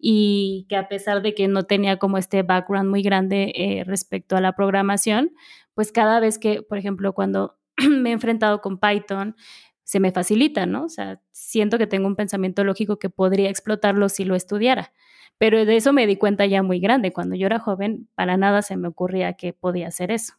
y 0.00 0.66
que 0.68 0.76
a 0.76 0.88
pesar 0.88 1.22
de 1.22 1.34
que 1.34 1.48
no 1.48 1.64
tenía 1.64 1.98
como 1.98 2.18
este 2.18 2.42
background 2.42 2.88
muy 2.88 3.02
grande 3.02 3.52
eh, 3.54 3.84
respecto 3.84 4.36
a 4.36 4.40
la 4.40 4.54
programación, 4.54 5.32
pues 5.74 5.92
cada 5.92 6.20
vez 6.20 6.38
que, 6.38 6.62
por 6.62 6.78
ejemplo, 6.78 7.12
cuando 7.12 7.58
me 7.88 8.10
he 8.10 8.12
enfrentado 8.12 8.60
con 8.60 8.78
Python, 8.78 9.36
se 9.84 10.00
me 10.00 10.12
facilita, 10.12 10.66
¿no? 10.66 10.84
O 10.84 10.88
sea, 10.88 11.20
siento 11.32 11.76
que 11.76 11.86
tengo 11.86 12.06
un 12.06 12.16
pensamiento 12.16 12.64
lógico 12.64 12.98
que 12.98 13.10
podría 13.10 13.50
explotarlo 13.50 14.08
si 14.08 14.24
lo 14.24 14.36
estudiara. 14.36 14.92
Pero 15.36 15.64
de 15.64 15.76
eso 15.76 15.92
me 15.92 16.06
di 16.06 16.16
cuenta 16.16 16.46
ya 16.46 16.62
muy 16.62 16.80
grande. 16.80 17.12
Cuando 17.12 17.34
yo 17.34 17.46
era 17.46 17.58
joven, 17.58 18.08
para 18.14 18.36
nada 18.36 18.62
se 18.62 18.76
me 18.76 18.88
ocurría 18.88 19.32
que 19.34 19.52
podía 19.52 19.88
hacer 19.88 20.10
eso. 20.10 20.34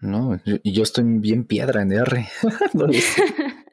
No, 0.00 0.40
y 0.44 0.72
yo 0.72 0.82
estoy 0.82 1.04
bien 1.04 1.44
piedra 1.44 1.82
en 1.82 1.92
R. 1.92 2.26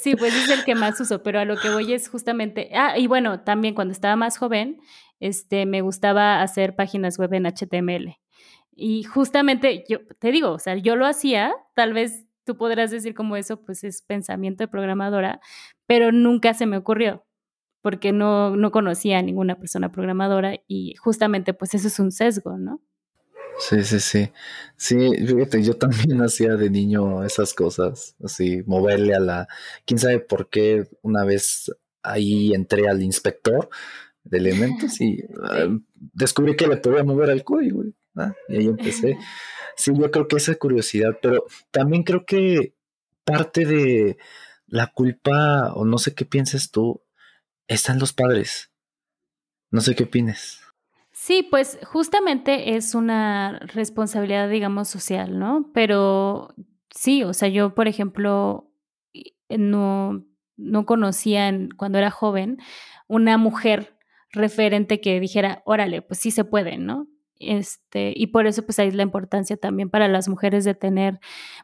sí, 0.00 0.16
pues 0.16 0.34
es 0.34 0.50
el 0.50 0.64
que 0.64 0.74
más 0.74 1.00
uso, 1.00 1.22
pero 1.22 1.40
a 1.40 1.44
lo 1.44 1.56
que 1.56 1.70
voy 1.70 1.92
es 1.92 2.08
justamente, 2.08 2.70
ah, 2.74 2.98
y 2.98 3.06
bueno, 3.06 3.40
también 3.40 3.74
cuando 3.74 3.92
estaba 3.92 4.16
más 4.16 4.38
joven, 4.38 4.80
este, 5.20 5.66
me 5.66 5.80
gustaba 5.80 6.42
hacer 6.42 6.76
páginas 6.76 7.18
web 7.18 7.32
en 7.34 7.46
HTML. 7.46 8.16
Y 8.74 9.04
justamente, 9.04 9.84
yo 9.88 10.00
te 10.18 10.30
digo, 10.30 10.50
o 10.50 10.58
sea, 10.58 10.76
yo 10.76 10.96
lo 10.96 11.06
hacía, 11.06 11.54
tal 11.74 11.94
vez 11.94 12.26
tú 12.44 12.56
podrás 12.56 12.90
decir 12.90 13.14
como 13.14 13.36
eso, 13.36 13.62
pues 13.64 13.84
es 13.84 14.02
pensamiento 14.02 14.64
de 14.64 14.68
programadora, 14.68 15.40
pero 15.86 16.12
nunca 16.12 16.54
se 16.54 16.66
me 16.66 16.76
ocurrió 16.76 17.24
porque 17.86 18.10
no, 18.10 18.56
no 18.56 18.72
conocía 18.72 19.18
a 19.18 19.22
ninguna 19.22 19.60
persona 19.60 19.92
programadora 19.92 20.56
y 20.66 20.94
justamente 20.96 21.54
pues 21.54 21.72
eso 21.72 21.86
es 21.86 22.00
un 22.00 22.10
sesgo, 22.10 22.58
¿no? 22.58 22.80
Sí, 23.58 23.82
sí, 23.84 24.00
sí. 24.00 24.32
Sí, 24.76 24.96
fíjate, 25.26 25.62
yo 25.62 25.74
también 25.74 26.20
hacía 26.22 26.56
de 26.56 26.70
niño 26.70 27.24
esas 27.24 27.54
cosas, 27.54 28.14
así, 28.22 28.62
moverle 28.66 29.14
a 29.14 29.20
la... 29.20 29.48
¿Quién 29.84 29.98
sabe 29.98 30.20
por 30.20 30.48
qué 30.50 30.88
una 31.02 31.24
vez 31.24 31.70
ahí 32.02 32.54
entré 32.54 32.88
al 32.88 33.02
inspector 33.02 33.68
de 34.24 34.38
elementos 34.38 35.00
y 35.00 35.24
ah, 35.42 35.68
descubrí 36.12 36.56
que 36.56 36.66
le 36.66 36.76
podía 36.76 37.04
mover 37.04 37.30
al 37.30 37.44
código 37.44 37.84
y 37.84 37.94
ahí 38.48 38.66
empecé. 38.66 39.18
Sí, 39.76 39.92
yo 39.94 40.10
creo 40.10 40.26
que 40.26 40.36
esa 40.36 40.54
curiosidad, 40.54 41.18
pero 41.20 41.44
también 41.70 42.02
creo 42.02 42.24
que 42.24 42.74
parte 43.24 43.66
de 43.66 44.16
la 44.66 44.86
culpa, 44.86 45.72
o 45.74 45.84
no 45.84 45.98
sé 45.98 46.14
qué 46.14 46.24
pienses 46.24 46.70
tú, 46.70 47.02
están 47.68 47.98
los 47.98 48.14
padres. 48.14 48.70
No 49.70 49.82
sé 49.82 49.94
qué 49.94 50.04
opines. 50.04 50.60
Sí, 51.26 51.42
pues 51.42 51.80
justamente 51.82 52.76
es 52.76 52.94
una 52.94 53.58
responsabilidad, 53.58 54.48
digamos, 54.48 54.86
social, 54.86 55.40
¿no? 55.40 55.72
Pero 55.74 56.54
sí, 56.90 57.24
o 57.24 57.34
sea, 57.34 57.48
yo, 57.48 57.74
por 57.74 57.88
ejemplo, 57.88 58.70
no, 59.48 60.24
no 60.56 60.86
conocía 60.86 61.52
cuando 61.76 61.98
era 61.98 62.12
joven 62.12 62.58
una 63.08 63.38
mujer 63.38 63.98
referente 64.30 65.00
que 65.00 65.18
dijera, 65.18 65.62
órale, 65.66 66.00
pues 66.00 66.20
sí 66.20 66.30
se 66.30 66.44
puede, 66.44 66.78
¿no? 66.78 67.08
Este, 67.40 68.12
y 68.14 68.28
por 68.28 68.46
eso 68.46 68.64
pues 68.64 68.78
ahí 68.78 68.86
es 68.86 68.94
la 68.94 69.02
importancia 69.02 69.56
también 69.56 69.90
para 69.90 70.06
las 70.06 70.28
mujeres 70.28 70.64
de 70.64 70.74
tener 70.74 71.18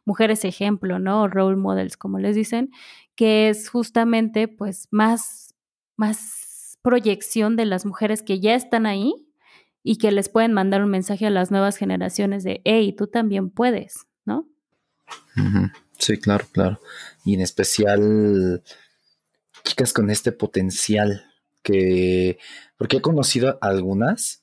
mujeres 0.04 0.44
ejemplo, 0.44 0.98
¿no? 0.98 1.28
Role 1.28 1.54
models, 1.56 1.96
como 1.96 2.18
les 2.18 2.34
dicen, 2.34 2.70
que 3.14 3.48
es 3.48 3.68
justamente 3.68 4.48
pues 4.48 4.88
más, 4.90 5.54
más 5.96 6.78
proyección 6.82 7.54
de 7.54 7.66
las 7.66 7.86
mujeres 7.86 8.24
que 8.24 8.40
ya 8.40 8.56
están 8.56 8.86
ahí 8.86 9.28
y 9.82 9.98
que 9.98 10.12
les 10.12 10.28
pueden 10.28 10.52
mandar 10.52 10.82
un 10.82 10.90
mensaje 10.90 11.26
a 11.26 11.30
las 11.30 11.50
nuevas 11.50 11.76
generaciones 11.76 12.44
de, 12.44 12.60
hey, 12.64 12.94
tú 12.96 13.06
también 13.06 13.50
puedes, 13.50 14.06
¿no? 14.24 14.48
Sí, 15.98 16.18
claro, 16.18 16.46
claro. 16.52 16.80
Y 17.24 17.34
en 17.34 17.40
especial 17.40 18.62
chicas 19.64 19.92
con 19.92 20.10
este 20.10 20.32
potencial 20.32 21.24
que, 21.62 22.38
porque 22.76 22.98
he 22.98 23.02
conocido 23.02 23.58
algunas 23.60 24.42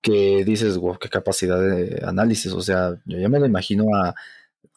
que 0.00 0.44
dices, 0.44 0.76
wow, 0.76 0.98
qué 0.98 1.08
capacidad 1.08 1.60
de 1.60 2.02
análisis. 2.04 2.52
O 2.52 2.60
sea, 2.60 3.00
yo 3.06 3.18
ya 3.18 3.28
me 3.28 3.38
lo 3.38 3.46
imagino 3.46 3.94
a, 3.96 4.14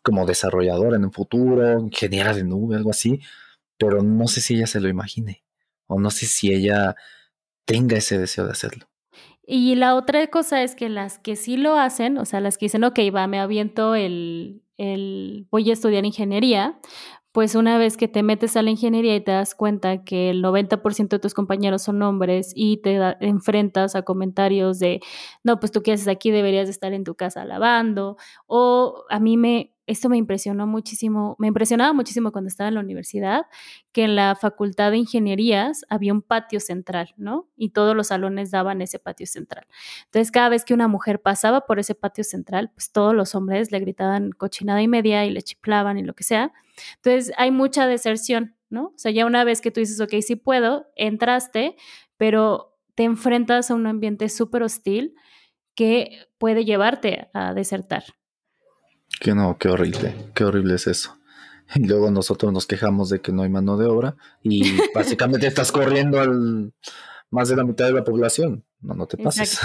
como 0.01 0.25
desarrollador 0.25 0.95
en 0.95 1.05
un 1.05 1.11
futuro, 1.11 1.79
ingeniera 1.79 2.33
de 2.33 2.43
nube, 2.43 2.75
algo 2.75 2.91
así, 2.91 3.19
pero 3.77 4.01
no 4.01 4.27
sé 4.27 4.41
si 4.41 4.55
ella 4.55 4.67
se 4.67 4.79
lo 4.79 4.87
imagine 4.87 5.43
o 5.87 5.99
no 5.99 6.11
sé 6.11 6.25
si 6.25 6.53
ella 6.53 6.95
tenga 7.65 7.97
ese 7.97 8.17
deseo 8.17 8.45
de 8.45 8.51
hacerlo. 8.51 8.87
Y 9.49 9.75
la 9.75 9.95
otra 9.95 10.27
cosa 10.27 10.61
es 10.61 10.75
que 10.75 10.89
las 10.89 11.19
que 11.19 11.37
sí 11.37 11.55
lo 11.55 11.77
hacen, 11.77 12.17
o 12.17 12.25
sea, 12.25 12.41
las 12.41 12.57
que 12.57 12.65
dicen, 12.65 12.83
ok, 12.83 12.99
va, 13.15 13.27
me 13.27 13.39
aviento 13.39 13.95
el, 13.95 14.61
el 14.77 15.47
voy 15.49 15.69
a 15.69 15.73
estudiar 15.73 16.05
ingeniería, 16.05 16.77
pues 17.31 17.55
una 17.55 17.77
vez 17.77 17.95
que 17.95 18.09
te 18.09 18.23
metes 18.23 18.57
a 18.57 18.61
la 18.61 18.71
ingeniería 18.71 19.15
y 19.15 19.21
te 19.21 19.31
das 19.31 19.55
cuenta 19.55 20.03
que 20.03 20.31
el 20.31 20.41
90% 20.43 21.15
de 21.15 21.19
tus 21.19 21.33
compañeros 21.33 21.81
son 21.83 22.01
hombres 22.01 22.51
y 22.55 22.77
te 22.81 22.99
enfrentas 23.21 23.95
a 23.95 24.01
comentarios 24.01 24.79
de, 24.79 24.99
no, 25.43 25.61
pues 25.61 25.71
tú 25.71 25.81
qué 25.81 25.93
haces 25.93 26.09
aquí, 26.09 26.29
deberías 26.29 26.67
estar 26.67 26.91
en 26.91 27.05
tu 27.05 27.15
casa 27.15 27.45
lavando, 27.45 28.17
o 28.47 29.05
a 29.09 29.19
mí 29.21 29.37
me, 29.37 29.71
esto 29.87 30.09
me 30.09 30.17
impresionó 30.17 30.67
muchísimo, 30.67 31.35
me 31.39 31.47
impresionaba 31.47 31.93
muchísimo 31.93 32.31
cuando 32.31 32.49
estaba 32.49 32.67
en 32.67 32.75
la 32.75 32.81
universidad, 32.81 33.45
que 33.93 34.03
en 34.03 34.15
la 34.15 34.35
facultad 34.35 34.91
de 34.91 34.97
ingenierías 34.97 35.85
había 35.89 36.13
un 36.13 36.21
patio 36.21 36.59
central, 36.59 37.13
¿no? 37.17 37.49
Y 37.55 37.69
todos 37.69 37.95
los 37.95 38.07
salones 38.07 38.51
daban 38.51 38.81
ese 38.81 38.99
patio 38.99 39.25
central. 39.25 39.65
Entonces, 40.05 40.29
cada 40.31 40.49
vez 40.49 40.65
que 40.65 40.73
una 40.73 40.89
mujer 40.89 41.21
pasaba 41.21 41.61
por 41.61 41.79
ese 41.79 41.95
patio 41.95 42.25
central, 42.25 42.69
pues 42.73 42.91
todos 42.91 43.15
los 43.15 43.33
hombres 43.33 43.71
le 43.71 43.79
gritaban 43.79 44.31
cochinada 44.31 44.81
y 44.81 44.89
media 44.89 45.25
y 45.25 45.31
le 45.31 45.41
chiflaban 45.41 45.97
y 45.97 46.03
lo 46.03 46.13
que 46.13 46.25
sea. 46.25 46.51
Entonces, 46.97 47.33
hay 47.37 47.51
mucha 47.51 47.87
deserción, 47.87 48.55
¿no? 48.69 48.87
O 48.87 48.97
sea, 48.97 49.11
ya 49.11 49.25
una 49.25 49.45
vez 49.45 49.61
que 49.61 49.71
tú 49.71 49.79
dices, 49.79 50.01
ok, 50.01 50.15
sí 50.21 50.35
puedo, 50.35 50.87
entraste, 50.97 51.77
pero 52.17 52.77
te 52.95 53.03
enfrentas 53.03 53.71
a 53.71 53.75
un 53.75 53.87
ambiente 53.87 54.27
súper 54.27 54.63
hostil 54.63 55.15
que 55.75 56.27
puede 56.37 56.65
llevarte 56.65 57.29
a 57.33 57.53
desertar. 57.53 58.03
Que 59.19 59.33
no, 59.33 59.57
qué 59.57 59.69
horrible, 59.69 60.15
qué 60.33 60.43
horrible 60.43 60.75
es 60.75 60.87
eso. 60.87 61.17
Y 61.75 61.85
luego 61.85 62.11
nosotros 62.11 62.53
nos 62.53 62.65
quejamos 62.65 63.09
de 63.09 63.19
que 63.19 63.31
no 63.31 63.43
hay 63.43 63.49
mano 63.49 63.77
de 63.77 63.87
obra 63.87 64.15
y 64.41 64.61
básicamente 64.95 65.47
estás 65.47 65.71
corriendo 65.71 66.19
al 66.19 66.73
más 67.29 67.49
de 67.49 67.55
la 67.55 67.63
mitad 67.63 67.85
de 67.85 67.93
la 67.93 68.03
población. 68.03 68.63
No, 68.79 68.93
no 68.93 69.07
te 69.07 69.17
pases. 69.17 69.59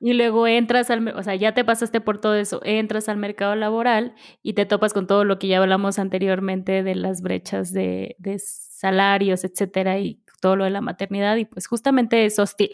Y 0.00 0.14
luego 0.14 0.48
entras 0.48 0.90
al, 0.90 1.06
o 1.08 1.22
sea, 1.22 1.36
ya 1.36 1.54
te 1.54 1.64
pasaste 1.64 2.00
por 2.00 2.20
todo 2.20 2.34
eso, 2.34 2.60
entras 2.64 3.08
al 3.08 3.18
mercado 3.18 3.54
laboral 3.54 4.16
y 4.42 4.54
te 4.54 4.66
topas 4.66 4.92
con 4.92 5.06
todo 5.06 5.24
lo 5.24 5.38
que 5.38 5.46
ya 5.46 5.58
hablamos 5.58 6.00
anteriormente 6.00 6.82
de 6.82 6.96
las 6.96 7.22
brechas 7.22 7.72
de, 7.72 8.16
de 8.18 8.40
salarios, 8.40 9.44
etcétera, 9.44 10.00
y 10.00 10.20
todo 10.40 10.56
lo 10.56 10.64
de 10.64 10.70
la 10.70 10.80
maternidad, 10.80 11.36
y 11.36 11.44
pues 11.44 11.68
justamente 11.68 12.26
es 12.26 12.40
hostil, 12.40 12.72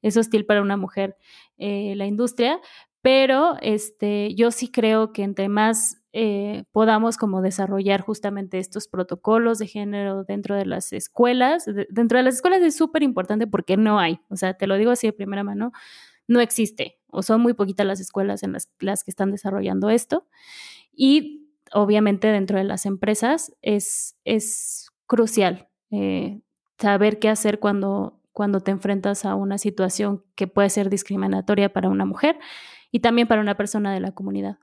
es 0.00 0.16
hostil 0.16 0.46
para 0.46 0.62
una 0.62 0.78
mujer 0.78 1.18
eh, 1.58 1.92
la 1.96 2.06
industria, 2.06 2.58
pero 3.02 3.56
este, 3.60 4.34
yo 4.34 4.50
sí 4.50 4.70
creo 4.70 5.12
que 5.12 5.22
entre 5.22 5.48
más 5.48 6.02
eh, 6.12 6.64
podamos 6.72 7.16
como 7.16 7.40
desarrollar 7.40 8.00
justamente 8.00 8.58
estos 8.58 8.88
protocolos 8.88 9.58
de 9.58 9.68
género 9.68 10.24
dentro 10.24 10.56
de 10.56 10.66
las 10.66 10.92
escuelas. 10.92 11.66
dentro 11.88 12.18
de 12.18 12.24
las 12.24 12.34
escuelas 12.34 12.62
es 12.62 12.76
súper 12.76 13.02
importante 13.02 13.46
porque 13.46 13.76
no 13.76 13.98
hay, 13.98 14.20
o 14.28 14.36
sea, 14.36 14.54
te 14.54 14.66
lo 14.66 14.76
digo 14.76 14.90
así 14.90 15.06
de 15.06 15.12
primera 15.12 15.44
mano, 15.44 15.72
no 16.26 16.40
existe 16.40 16.98
o 17.08 17.22
son 17.22 17.40
muy 17.40 17.54
poquitas 17.54 17.86
las 17.86 18.00
escuelas 18.00 18.42
en 18.42 18.52
las, 18.52 18.70
las 18.78 19.04
que 19.04 19.10
están 19.10 19.30
desarrollando 19.30 19.90
esto. 19.90 20.28
Y 20.92 21.48
obviamente 21.72 22.28
dentro 22.28 22.58
de 22.58 22.64
las 22.64 22.86
empresas 22.86 23.52
es, 23.62 24.16
es 24.24 24.90
crucial 25.06 25.68
eh, 25.90 26.40
saber 26.78 27.18
qué 27.18 27.28
hacer 27.28 27.58
cuando, 27.58 28.20
cuando 28.32 28.60
te 28.60 28.70
enfrentas 28.70 29.24
a 29.24 29.34
una 29.34 29.58
situación 29.58 30.24
que 30.34 30.46
puede 30.46 30.70
ser 30.70 30.90
discriminatoria 30.90 31.72
para 31.72 31.88
una 31.88 32.04
mujer 32.04 32.38
y 32.90 33.00
también 33.00 33.28
para 33.28 33.40
una 33.40 33.56
persona 33.56 33.92
de 33.92 34.00
la 34.00 34.12
comunidad. 34.12 34.58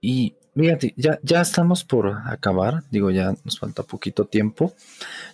Y 0.00 0.36
fíjate, 0.54 0.94
ya, 0.96 1.18
ya 1.22 1.40
estamos 1.40 1.84
por 1.84 2.08
acabar, 2.26 2.84
digo, 2.90 3.10
ya 3.10 3.34
nos 3.44 3.58
falta 3.58 3.82
poquito 3.82 4.26
tiempo, 4.26 4.74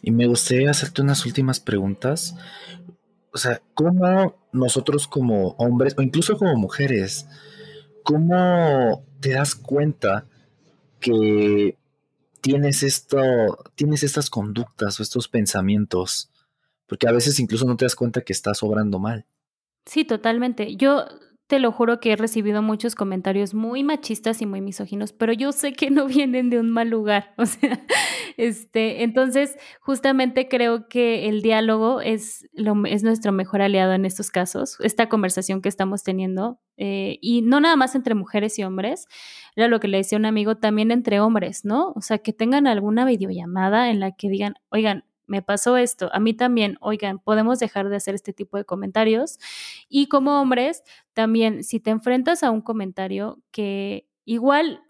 y 0.02 0.10
me 0.10 0.26
gustaría 0.26 0.70
hacerte 0.70 1.02
unas 1.02 1.26
últimas 1.26 1.60
preguntas. 1.60 2.36
O 3.32 3.38
sea, 3.38 3.62
¿cómo 3.74 4.36
nosotros 4.52 5.08
como 5.08 5.50
hombres, 5.58 5.94
o 5.96 6.02
incluso 6.02 6.36
como 6.36 6.54
mujeres, 6.56 7.26
cómo 8.04 9.04
te 9.20 9.30
das 9.30 9.54
cuenta 9.54 10.26
que 11.00 11.78
tienes 12.40 12.82
esto, 12.82 13.18
tienes 13.74 14.02
estas 14.02 14.30
conductas 14.30 15.00
o 15.00 15.02
estos 15.02 15.28
pensamientos? 15.28 16.30
Porque 16.86 17.08
a 17.08 17.12
veces 17.12 17.40
incluso 17.40 17.64
no 17.64 17.76
te 17.76 17.84
das 17.84 17.96
cuenta 17.96 18.20
que 18.20 18.32
estás 18.32 18.62
obrando 18.62 18.98
mal. 18.98 19.24
Sí, 19.86 20.04
totalmente. 20.04 20.76
Yo 20.76 21.06
te 21.52 21.58
lo 21.58 21.70
juro 21.70 22.00
que 22.00 22.12
he 22.12 22.16
recibido 22.16 22.62
muchos 22.62 22.94
comentarios 22.94 23.52
muy 23.52 23.84
machistas 23.84 24.40
y 24.40 24.46
muy 24.46 24.62
misóginos, 24.62 25.12
pero 25.12 25.34
yo 25.34 25.52
sé 25.52 25.74
que 25.74 25.90
no 25.90 26.06
vienen 26.06 26.48
de 26.48 26.58
un 26.58 26.70
mal 26.70 26.88
lugar. 26.88 27.34
O 27.36 27.44
sea, 27.44 27.78
este, 28.38 29.02
entonces, 29.02 29.58
justamente 29.82 30.48
creo 30.48 30.88
que 30.88 31.28
el 31.28 31.42
diálogo 31.42 32.00
es, 32.00 32.48
lo, 32.54 32.86
es 32.86 33.02
nuestro 33.02 33.32
mejor 33.32 33.60
aliado 33.60 33.92
en 33.92 34.06
estos 34.06 34.30
casos, 34.30 34.78
esta 34.80 35.10
conversación 35.10 35.60
que 35.60 35.68
estamos 35.68 36.02
teniendo, 36.02 36.58
eh, 36.78 37.18
y 37.20 37.42
no 37.42 37.60
nada 37.60 37.76
más 37.76 37.94
entre 37.96 38.14
mujeres 38.14 38.58
y 38.58 38.64
hombres, 38.64 39.06
era 39.54 39.68
lo 39.68 39.78
que 39.78 39.88
le 39.88 39.98
decía 39.98 40.16
un 40.16 40.24
amigo, 40.24 40.56
también 40.56 40.90
entre 40.90 41.20
hombres, 41.20 41.66
¿no? 41.66 41.92
O 41.94 42.00
sea, 42.00 42.16
que 42.16 42.32
tengan 42.32 42.66
alguna 42.66 43.04
videollamada 43.04 43.90
en 43.90 44.00
la 44.00 44.12
que 44.12 44.30
digan, 44.30 44.54
oigan, 44.70 45.04
me 45.32 45.40
pasó 45.40 45.78
esto, 45.78 46.10
a 46.12 46.20
mí 46.20 46.34
también, 46.34 46.76
oigan, 46.82 47.18
podemos 47.18 47.58
dejar 47.58 47.88
de 47.88 47.96
hacer 47.96 48.14
este 48.14 48.34
tipo 48.34 48.58
de 48.58 48.66
comentarios. 48.66 49.38
Y 49.88 50.08
como 50.08 50.38
hombres, 50.42 50.82
también, 51.14 51.64
si 51.64 51.80
te 51.80 51.88
enfrentas 51.88 52.42
a 52.42 52.50
un 52.50 52.60
comentario 52.60 53.40
que 53.50 54.06
igual, 54.26 54.82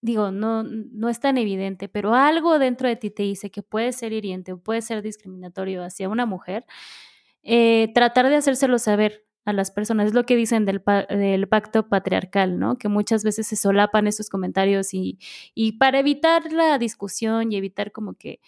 digo, 0.00 0.30
no, 0.30 0.62
no 0.62 1.10
es 1.10 1.20
tan 1.20 1.36
evidente, 1.36 1.90
pero 1.90 2.14
algo 2.14 2.58
dentro 2.58 2.88
de 2.88 2.96
ti 2.96 3.10
te 3.10 3.22
dice 3.24 3.50
que 3.50 3.62
puede 3.62 3.92
ser 3.92 4.14
hiriente 4.14 4.52
o 4.52 4.58
puede 4.58 4.80
ser 4.80 5.02
discriminatorio 5.02 5.84
hacia 5.84 6.08
una 6.08 6.24
mujer, 6.24 6.64
eh, 7.42 7.92
tratar 7.94 8.30
de 8.30 8.36
hacérselo 8.36 8.78
saber 8.78 9.26
a 9.44 9.52
las 9.52 9.70
personas. 9.70 10.06
Es 10.06 10.14
lo 10.14 10.24
que 10.24 10.36
dicen 10.36 10.64
del, 10.64 10.82
del, 11.10 11.48
pacto 11.48 11.88
patriarcal, 11.88 12.58
¿no? 12.58 12.78
Que 12.78 12.88
muchas 12.88 13.24
veces 13.24 13.46
se 13.46 13.56
solapan 13.56 14.06
esos 14.06 14.30
comentarios 14.30 14.94
y, 14.94 15.18
y 15.54 15.72
para 15.72 15.98
evitar 15.98 16.50
la 16.50 16.78
discusión 16.78 17.52
y 17.52 17.56
evitar 17.56 17.92
como 17.92 18.14
que 18.14 18.40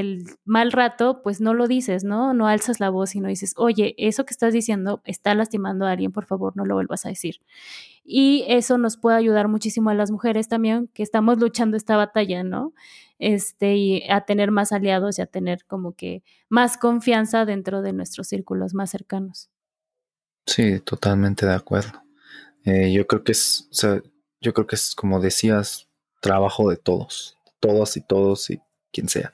el 0.00 0.24
mal 0.44 0.72
rato, 0.72 1.22
pues 1.22 1.40
no 1.40 1.54
lo 1.54 1.66
dices, 1.68 2.04
¿no? 2.04 2.34
No 2.34 2.46
alzas 2.46 2.80
la 2.80 2.90
voz 2.90 3.14
y 3.14 3.20
no 3.20 3.28
dices, 3.28 3.54
oye, 3.56 3.94
eso 3.98 4.24
que 4.24 4.32
estás 4.32 4.52
diciendo 4.52 5.02
está 5.04 5.34
lastimando 5.34 5.86
a 5.86 5.92
alguien, 5.92 6.12
por 6.12 6.26
favor, 6.26 6.56
no 6.56 6.64
lo 6.64 6.74
vuelvas 6.74 7.06
a 7.06 7.08
decir. 7.08 7.40
Y 8.04 8.44
eso 8.48 8.78
nos 8.78 8.96
puede 8.96 9.16
ayudar 9.16 9.48
muchísimo 9.48 9.90
a 9.90 9.94
las 9.94 10.10
mujeres 10.10 10.48
también, 10.48 10.88
que 10.88 11.02
estamos 11.02 11.38
luchando 11.38 11.76
esta 11.76 11.96
batalla, 11.96 12.44
¿no? 12.44 12.72
Este, 13.18 13.76
y 13.76 14.10
a 14.10 14.22
tener 14.22 14.50
más 14.50 14.72
aliados 14.72 15.18
y 15.18 15.22
a 15.22 15.26
tener 15.26 15.64
como 15.66 15.92
que 15.94 16.22
más 16.48 16.76
confianza 16.76 17.44
dentro 17.44 17.82
de 17.82 17.92
nuestros 17.92 18.28
círculos 18.28 18.74
más 18.74 18.90
cercanos. 18.90 19.50
Sí, 20.46 20.80
totalmente 20.80 21.46
de 21.46 21.54
acuerdo. 21.54 22.02
Eh, 22.64 22.92
yo 22.92 23.06
creo 23.06 23.22
que 23.22 23.32
es, 23.32 23.68
o 23.70 23.74
sea, 23.74 24.02
yo 24.40 24.52
creo 24.52 24.66
que 24.66 24.76
es 24.76 24.94
como 24.94 25.20
decías, 25.20 25.88
trabajo 26.20 26.68
de 26.68 26.76
todos, 26.76 27.38
todos 27.60 27.96
y 27.96 28.00
todos 28.00 28.50
y 28.50 28.60
quien 28.92 29.08
sea 29.08 29.32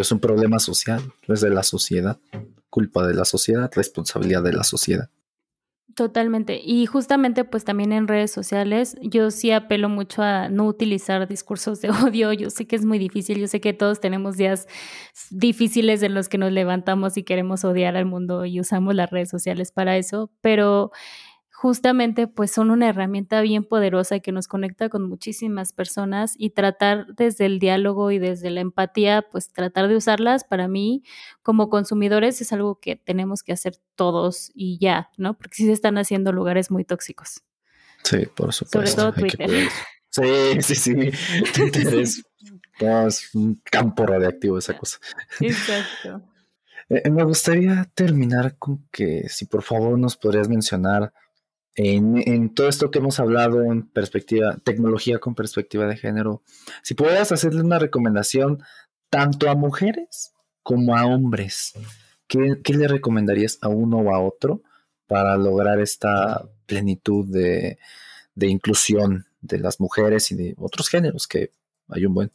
es 0.00 0.12
un 0.12 0.20
problema 0.20 0.58
social, 0.58 1.02
es 1.28 1.40
de 1.40 1.50
la 1.50 1.62
sociedad, 1.62 2.18
culpa 2.70 3.06
de 3.06 3.14
la 3.14 3.24
sociedad, 3.24 3.70
responsabilidad 3.74 4.42
de 4.42 4.52
la 4.52 4.64
sociedad. 4.64 5.10
Totalmente. 5.94 6.60
Y 6.60 6.86
justamente 6.86 7.44
pues 7.44 7.64
también 7.64 7.92
en 7.92 8.08
redes 8.08 8.32
sociales 8.32 8.96
yo 9.00 9.30
sí 9.30 9.52
apelo 9.52 9.88
mucho 9.88 10.22
a 10.22 10.48
no 10.48 10.66
utilizar 10.66 11.28
discursos 11.28 11.80
de 11.80 11.90
odio. 11.90 12.32
Yo 12.32 12.50
sé 12.50 12.66
que 12.66 12.74
es 12.74 12.84
muy 12.84 12.98
difícil, 12.98 13.38
yo 13.38 13.46
sé 13.46 13.60
que 13.60 13.72
todos 13.72 14.00
tenemos 14.00 14.36
días 14.36 14.66
difíciles 15.30 16.02
en 16.02 16.14
los 16.14 16.28
que 16.28 16.38
nos 16.38 16.50
levantamos 16.50 17.16
y 17.16 17.22
queremos 17.22 17.64
odiar 17.64 17.96
al 17.96 18.06
mundo 18.06 18.44
y 18.44 18.58
usamos 18.58 18.94
las 18.94 19.10
redes 19.10 19.30
sociales 19.30 19.70
para 19.70 19.96
eso, 19.96 20.32
pero 20.40 20.90
justamente 21.64 22.26
pues 22.26 22.50
son 22.50 22.70
una 22.70 22.90
herramienta 22.90 23.40
bien 23.40 23.64
poderosa 23.64 24.20
que 24.20 24.32
nos 24.32 24.48
conecta 24.48 24.90
con 24.90 25.08
muchísimas 25.08 25.72
personas 25.72 26.34
y 26.36 26.50
tratar 26.50 27.06
desde 27.16 27.46
el 27.46 27.58
diálogo 27.58 28.10
y 28.10 28.18
desde 28.18 28.50
la 28.50 28.60
empatía, 28.60 29.24
pues 29.32 29.50
tratar 29.50 29.88
de 29.88 29.96
usarlas 29.96 30.44
para 30.44 30.68
mí 30.68 31.04
como 31.42 31.70
consumidores 31.70 32.42
es 32.42 32.52
algo 32.52 32.80
que 32.80 32.96
tenemos 32.96 33.42
que 33.42 33.54
hacer 33.54 33.78
todos 33.94 34.52
y 34.54 34.76
ya, 34.78 35.08
¿no? 35.16 35.38
Porque 35.38 35.54
sí 35.54 35.64
se 35.64 35.72
están 35.72 35.96
haciendo 35.96 36.32
lugares 36.32 36.70
muy 36.70 36.84
tóxicos. 36.84 37.40
Sí, 38.02 38.26
por 38.26 38.52
supuesto. 38.52 38.78
Sobre 38.78 38.92
todo 38.92 39.12
Twitter. 39.14 39.68
Sí, 40.10 40.60
sí, 40.60 40.74
sí. 40.74 40.94
Twitter 41.54 41.94
es, 41.94 43.30
un 43.32 43.58
campo 43.64 44.04
radiactivo 44.04 44.58
esa 44.58 44.76
cosa. 44.76 44.98
Exacto. 45.40 46.28
Eh, 46.90 47.08
me 47.08 47.24
gustaría 47.24 47.90
terminar 47.94 48.58
con 48.58 48.86
que 48.92 49.30
si 49.30 49.46
por 49.46 49.62
favor 49.62 49.98
nos 49.98 50.18
podrías 50.18 50.50
mencionar 50.50 51.10
en, 51.76 52.54
todo 52.54 52.68
esto 52.68 52.90
que 52.90 52.98
hemos 52.98 53.18
hablado 53.18 53.62
en 53.64 53.86
perspectiva, 53.88 54.56
tecnología 54.62 55.18
con 55.18 55.34
perspectiva 55.34 55.86
de 55.86 55.96
género, 55.96 56.42
si 56.82 56.94
pudieras 56.94 57.32
hacerle 57.32 57.62
una 57.62 57.78
recomendación 57.78 58.62
tanto 59.10 59.50
a 59.50 59.54
mujeres 59.54 60.32
como 60.62 60.96
a 60.96 61.06
hombres, 61.06 61.74
¿qué, 62.26 62.60
le 62.72 62.88
recomendarías 62.88 63.58
a 63.60 63.68
uno 63.68 63.98
o 63.98 64.14
a 64.14 64.20
otro 64.20 64.62
para 65.06 65.36
lograr 65.36 65.80
esta 65.80 66.48
plenitud 66.66 67.26
de, 67.26 67.78
de 68.34 68.46
inclusión 68.46 69.26
de 69.40 69.58
las 69.58 69.80
mujeres 69.80 70.30
y 70.30 70.36
de 70.36 70.54
otros 70.58 70.88
géneros 70.88 71.26
que 71.26 71.50
hay 71.88 72.06
un 72.06 72.14
buen? 72.14 72.32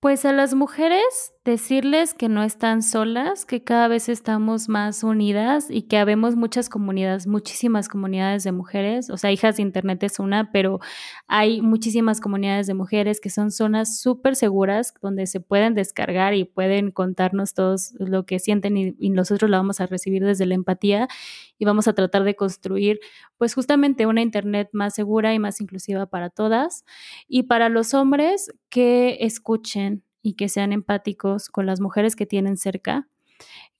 Pues 0.00 0.24
a 0.24 0.32
las 0.32 0.54
mujeres 0.54 1.32
decirles 1.48 2.12
que 2.12 2.28
no 2.28 2.42
están 2.42 2.82
solas, 2.82 3.46
que 3.46 3.64
cada 3.64 3.88
vez 3.88 4.10
estamos 4.10 4.68
más 4.68 5.02
unidas 5.02 5.70
y 5.70 5.82
que 5.82 5.96
habemos 5.96 6.36
muchas 6.36 6.68
comunidades, 6.68 7.26
muchísimas 7.26 7.88
comunidades 7.88 8.44
de 8.44 8.52
mujeres, 8.52 9.08
o 9.08 9.16
sea, 9.16 9.32
hijas 9.32 9.56
de 9.56 9.62
Internet 9.62 10.02
es 10.02 10.18
una, 10.18 10.52
pero 10.52 10.78
hay 11.26 11.62
muchísimas 11.62 12.20
comunidades 12.20 12.66
de 12.66 12.74
mujeres 12.74 13.18
que 13.18 13.30
son 13.30 13.50
zonas 13.50 13.98
súper 13.98 14.36
seguras 14.36 14.92
donde 15.00 15.26
se 15.26 15.40
pueden 15.40 15.72
descargar 15.72 16.34
y 16.34 16.44
pueden 16.44 16.90
contarnos 16.90 17.54
todos 17.54 17.94
lo 17.98 18.26
que 18.26 18.38
sienten 18.40 18.76
y, 18.76 18.94
y 18.98 19.08
nosotros 19.08 19.50
la 19.50 19.56
vamos 19.56 19.80
a 19.80 19.86
recibir 19.86 20.24
desde 20.24 20.44
la 20.44 20.54
empatía 20.54 21.08
y 21.56 21.64
vamos 21.64 21.88
a 21.88 21.94
tratar 21.94 22.24
de 22.24 22.36
construir 22.36 23.00
pues 23.38 23.54
justamente 23.54 24.04
una 24.04 24.20
Internet 24.20 24.68
más 24.72 24.94
segura 24.94 25.32
y 25.32 25.38
más 25.38 25.60
inclusiva 25.62 26.06
para 26.06 26.28
todas. 26.28 26.84
Y 27.26 27.44
para 27.44 27.70
los 27.70 27.94
hombres 27.94 28.52
que 28.68 29.18
escuchen 29.20 30.04
y 30.28 30.34
que 30.34 30.50
sean 30.50 30.74
empáticos 30.74 31.48
con 31.48 31.64
las 31.64 31.80
mujeres 31.80 32.14
que 32.14 32.26
tienen 32.26 32.58
cerca, 32.58 33.08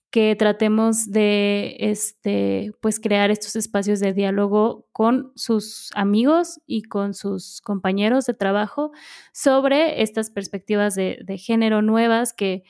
que 0.09 0.35
tratemos 0.35 1.11
de 1.11 1.77
este, 1.79 2.71
pues 2.81 2.99
crear 2.99 3.29
estos 3.29 3.55
espacios 3.55 3.99
de 3.99 4.13
diálogo 4.13 4.87
con 4.91 5.31
sus 5.35 5.91
amigos 5.93 6.59
y 6.65 6.81
con 6.81 7.13
sus 7.13 7.61
compañeros 7.61 8.25
de 8.25 8.33
trabajo 8.33 8.91
sobre 9.31 10.01
estas 10.01 10.31
perspectivas 10.31 10.95
de, 10.95 11.19
de 11.23 11.37
género 11.37 11.83
nuevas 11.83 12.33
que, 12.33 12.63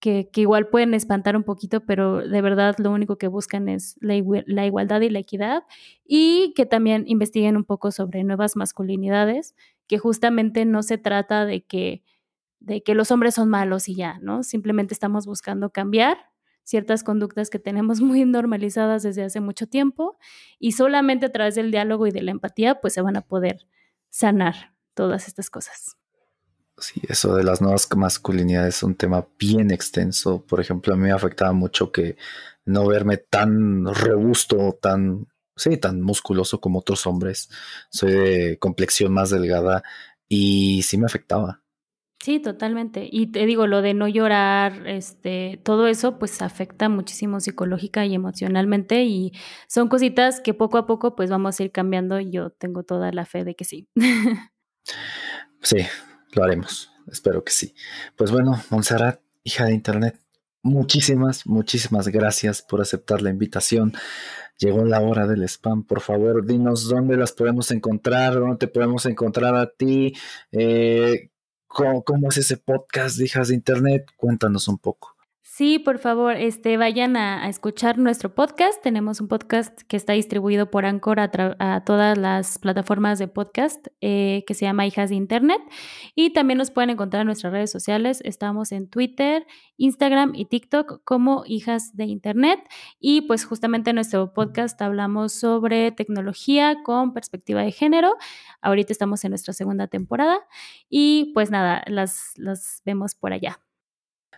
que, 0.00 0.28
igual 0.36 0.68
pueden 0.68 0.94
espantar 0.94 1.36
un 1.36 1.44
poquito, 1.44 1.84
pero 1.84 2.26
de 2.26 2.42
verdad 2.42 2.74
lo 2.78 2.90
único 2.90 3.18
que 3.18 3.28
buscan 3.28 3.68
es 3.68 3.96
la, 4.00 4.14
igualdad 4.16 5.02
y 5.02 5.10
la 5.10 5.18
equidad 5.18 5.64
y 6.06 6.54
que 6.56 6.64
también 6.64 7.04
investiguen 7.06 7.56
un 7.56 7.64
poco 7.64 7.90
sobre 7.90 8.24
nuevas 8.24 8.56
masculinidades, 8.56 9.54
que 9.86 9.98
justamente 9.98 10.64
no 10.64 10.82
se 10.82 10.96
trata 10.96 11.44
de 11.44 11.62
que, 11.62 12.02
de 12.60 12.82
que 12.82 12.94
los 12.94 13.10
hombres 13.10 13.34
son 13.34 13.48
malos 13.48 13.88
y 13.88 13.96
ya, 13.96 14.18
¿no? 14.20 14.42
Simplemente 14.42 14.94
estamos 14.94 15.26
buscando 15.26 15.70
cambiar 15.70 16.18
ciertas 16.62 17.02
conductas 17.02 17.50
que 17.50 17.58
tenemos 17.58 18.00
muy 18.00 18.24
normalizadas 18.24 19.02
desde 19.02 19.24
hace 19.24 19.40
mucho 19.40 19.66
tiempo 19.66 20.18
y 20.58 20.72
solamente 20.72 21.26
a 21.26 21.32
través 21.32 21.54
del 21.54 21.70
diálogo 21.70 22.06
y 22.06 22.12
de 22.12 22.22
la 22.22 22.30
empatía 22.30 22.80
pues 22.80 22.94
se 22.94 23.02
van 23.02 23.16
a 23.16 23.22
poder 23.22 23.66
sanar 24.10 24.74
todas 24.94 25.26
estas 25.26 25.50
cosas. 25.50 25.96
Sí, 26.78 27.02
eso 27.08 27.34
de 27.34 27.44
las 27.44 27.60
nuevas 27.60 27.88
masculinidades 27.94 28.76
es 28.76 28.82
un 28.82 28.94
tema 28.94 29.26
bien 29.38 29.70
extenso. 29.70 30.44
Por 30.46 30.60
ejemplo, 30.60 30.94
a 30.94 30.96
mí 30.96 31.04
me 31.04 31.12
afectaba 31.12 31.52
mucho 31.52 31.92
que 31.92 32.16
no 32.64 32.86
verme 32.86 33.18
tan 33.18 33.84
robusto, 33.94 34.78
tan, 34.80 35.26
sí, 35.56 35.76
tan 35.76 36.00
musculoso 36.00 36.60
como 36.60 36.78
otros 36.78 37.06
hombres. 37.06 37.50
Soy 37.90 38.12
de 38.12 38.58
complexión 38.58 39.12
más 39.12 39.28
delgada 39.28 39.82
y 40.26 40.82
sí 40.82 40.96
me 40.96 41.06
afectaba. 41.06 41.62
Sí, 42.22 42.38
totalmente. 42.38 43.08
Y 43.10 43.28
te 43.28 43.46
digo, 43.46 43.66
lo 43.66 43.80
de 43.80 43.94
no 43.94 44.06
llorar, 44.06 44.86
este, 44.86 45.58
todo 45.64 45.86
eso, 45.86 46.18
pues 46.18 46.42
afecta 46.42 46.90
muchísimo 46.90 47.40
psicológica 47.40 48.04
y 48.04 48.14
emocionalmente 48.14 49.04
y 49.04 49.32
son 49.68 49.88
cositas 49.88 50.40
que 50.42 50.52
poco 50.52 50.76
a 50.76 50.86
poco 50.86 51.16
pues 51.16 51.30
vamos 51.30 51.58
a 51.58 51.62
ir 51.62 51.72
cambiando 51.72 52.20
y 52.20 52.30
yo 52.30 52.50
tengo 52.50 52.82
toda 52.82 53.10
la 53.12 53.24
fe 53.24 53.44
de 53.44 53.54
que 53.54 53.64
sí. 53.64 53.88
Sí, 55.62 55.76
lo 56.32 56.42
haremos. 56.42 56.90
Espero 57.06 57.44
que 57.44 57.52
sí. 57.52 57.74
Pues 58.16 58.30
bueno, 58.30 58.62
Montserrat, 58.70 59.20
hija 59.42 59.66
de 59.66 59.74
Internet, 59.74 60.18
muchísimas, 60.62 61.46
muchísimas 61.46 62.08
gracias 62.08 62.62
por 62.62 62.80
aceptar 62.80 63.20
la 63.20 63.30
invitación. 63.30 63.92
Llegó 64.58 64.84
la 64.84 65.00
hora 65.00 65.26
del 65.26 65.42
spam. 65.44 65.84
Por 65.84 66.00
favor, 66.00 66.46
dinos 66.46 66.88
dónde 66.88 67.16
las 67.16 67.32
podemos 67.32 67.70
encontrar, 67.70 68.34
dónde 68.34 68.56
te 68.56 68.68
podemos 68.68 69.06
encontrar 69.06 69.54
a 69.54 69.70
ti, 69.70 70.14
eh, 70.52 71.29
cómo, 71.70 72.28
es 72.28 72.38
ese 72.38 72.56
podcast 72.56 73.16
de 73.16 73.24
hijas 73.24 73.48
de 73.48 73.54
Internet. 73.54 74.10
Cuéntanos 74.16 74.68
un 74.68 74.78
poco. 74.78 75.16
Sí, 75.60 75.78
por 75.78 75.98
favor, 75.98 76.36
este, 76.36 76.78
vayan 76.78 77.18
a, 77.18 77.46
escuchar 77.46 77.98
nuestro 77.98 78.34
podcast. 78.34 78.82
Tenemos 78.82 79.20
un 79.20 79.28
podcast 79.28 79.82
que 79.82 79.98
está 79.98 80.14
distribuido 80.14 80.70
por 80.70 80.86
Anchor 80.86 81.20
a, 81.20 81.84
todas 81.84 82.16
las 82.16 82.58
plataformas 82.58 83.18
de 83.18 83.28
podcast 83.28 83.88
eh, 84.00 84.42
que 84.46 84.54
se 84.54 84.64
llama 84.64 84.86
Hijas 84.86 85.10
de 85.10 85.16
Internet. 85.16 85.60
Y 86.14 86.32
también 86.32 86.56
nos 86.56 86.70
pueden 86.70 86.88
encontrar 86.88 87.20
en 87.20 87.26
nuestras 87.26 87.52
redes 87.52 87.70
sociales. 87.70 88.22
Estamos 88.24 88.72
en 88.72 88.88
Twitter, 88.88 89.46
Instagram 89.76 90.32
y 90.34 90.46
TikTok 90.46 91.04
como 91.04 91.42
Hijas 91.44 91.94
de 91.94 92.06
Internet. 92.06 92.60
Y 92.98 93.20
pues 93.20 93.44
justamente 93.44 93.90
en 93.90 93.96
nuestro 93.96 94.32
podcast 94.32 94.80
hablamos 94.80 95.34
sobre 95.34 95.92
tecnología 95.92 96.82
con 96.82 97.12
perspectiva 97.12 97.60
de 97.60 97.72
género. 97.72 98.14
Ahorita 98.62 98.94
estamos 98.94 99.22
en 99.24 99.32
nuestra 99.32 99.52
segunda 99.52 99.88
temporada. 99.88 100.38
Y 100.88 101.32
pues 101.34 101.50
nada, 101.50 101.84
las, 101.86 102.32
las 102.36 102.80
vemos 102.86 103.14
por 103.14 103.34
allá. 103.34 103.60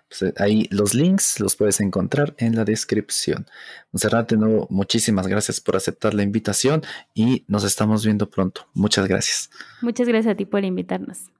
Pues, 0.08 0.34
ahí 0.38 0.68
los 0.70 0.94
links 0.94 1.40
los 1.40 1.56
puedes 1.56 1.80
encontrar 1.80 2.34
en 2.38 2.54
la 2.54 2.64
descripción. 2.64 3.46
Monserrat, 3.92 4.30
de 4.30 4.36
nuevo, 4.36 4.66
muchísimas 4.70 5.26
gracias 5.26 5.60
por 5.60 5.76
aceptar 5.76 6.12
la 6.12 6.22
invitación 6.22 6.82
y 7.14 7.44
nos 7.48 7.64
estamos 7.64 8.04
viendo 8.04 8.28
pronto. 8.28 8.66
Muchas 8.74 9.08
gracias. 9.08 9.50
Muchas 9.80 10.06
gracias 10.06 10.32
a 10.32 10.36
ti 10.36 10.44
por 10.44 10.64
invitarnos. 10.64 11.30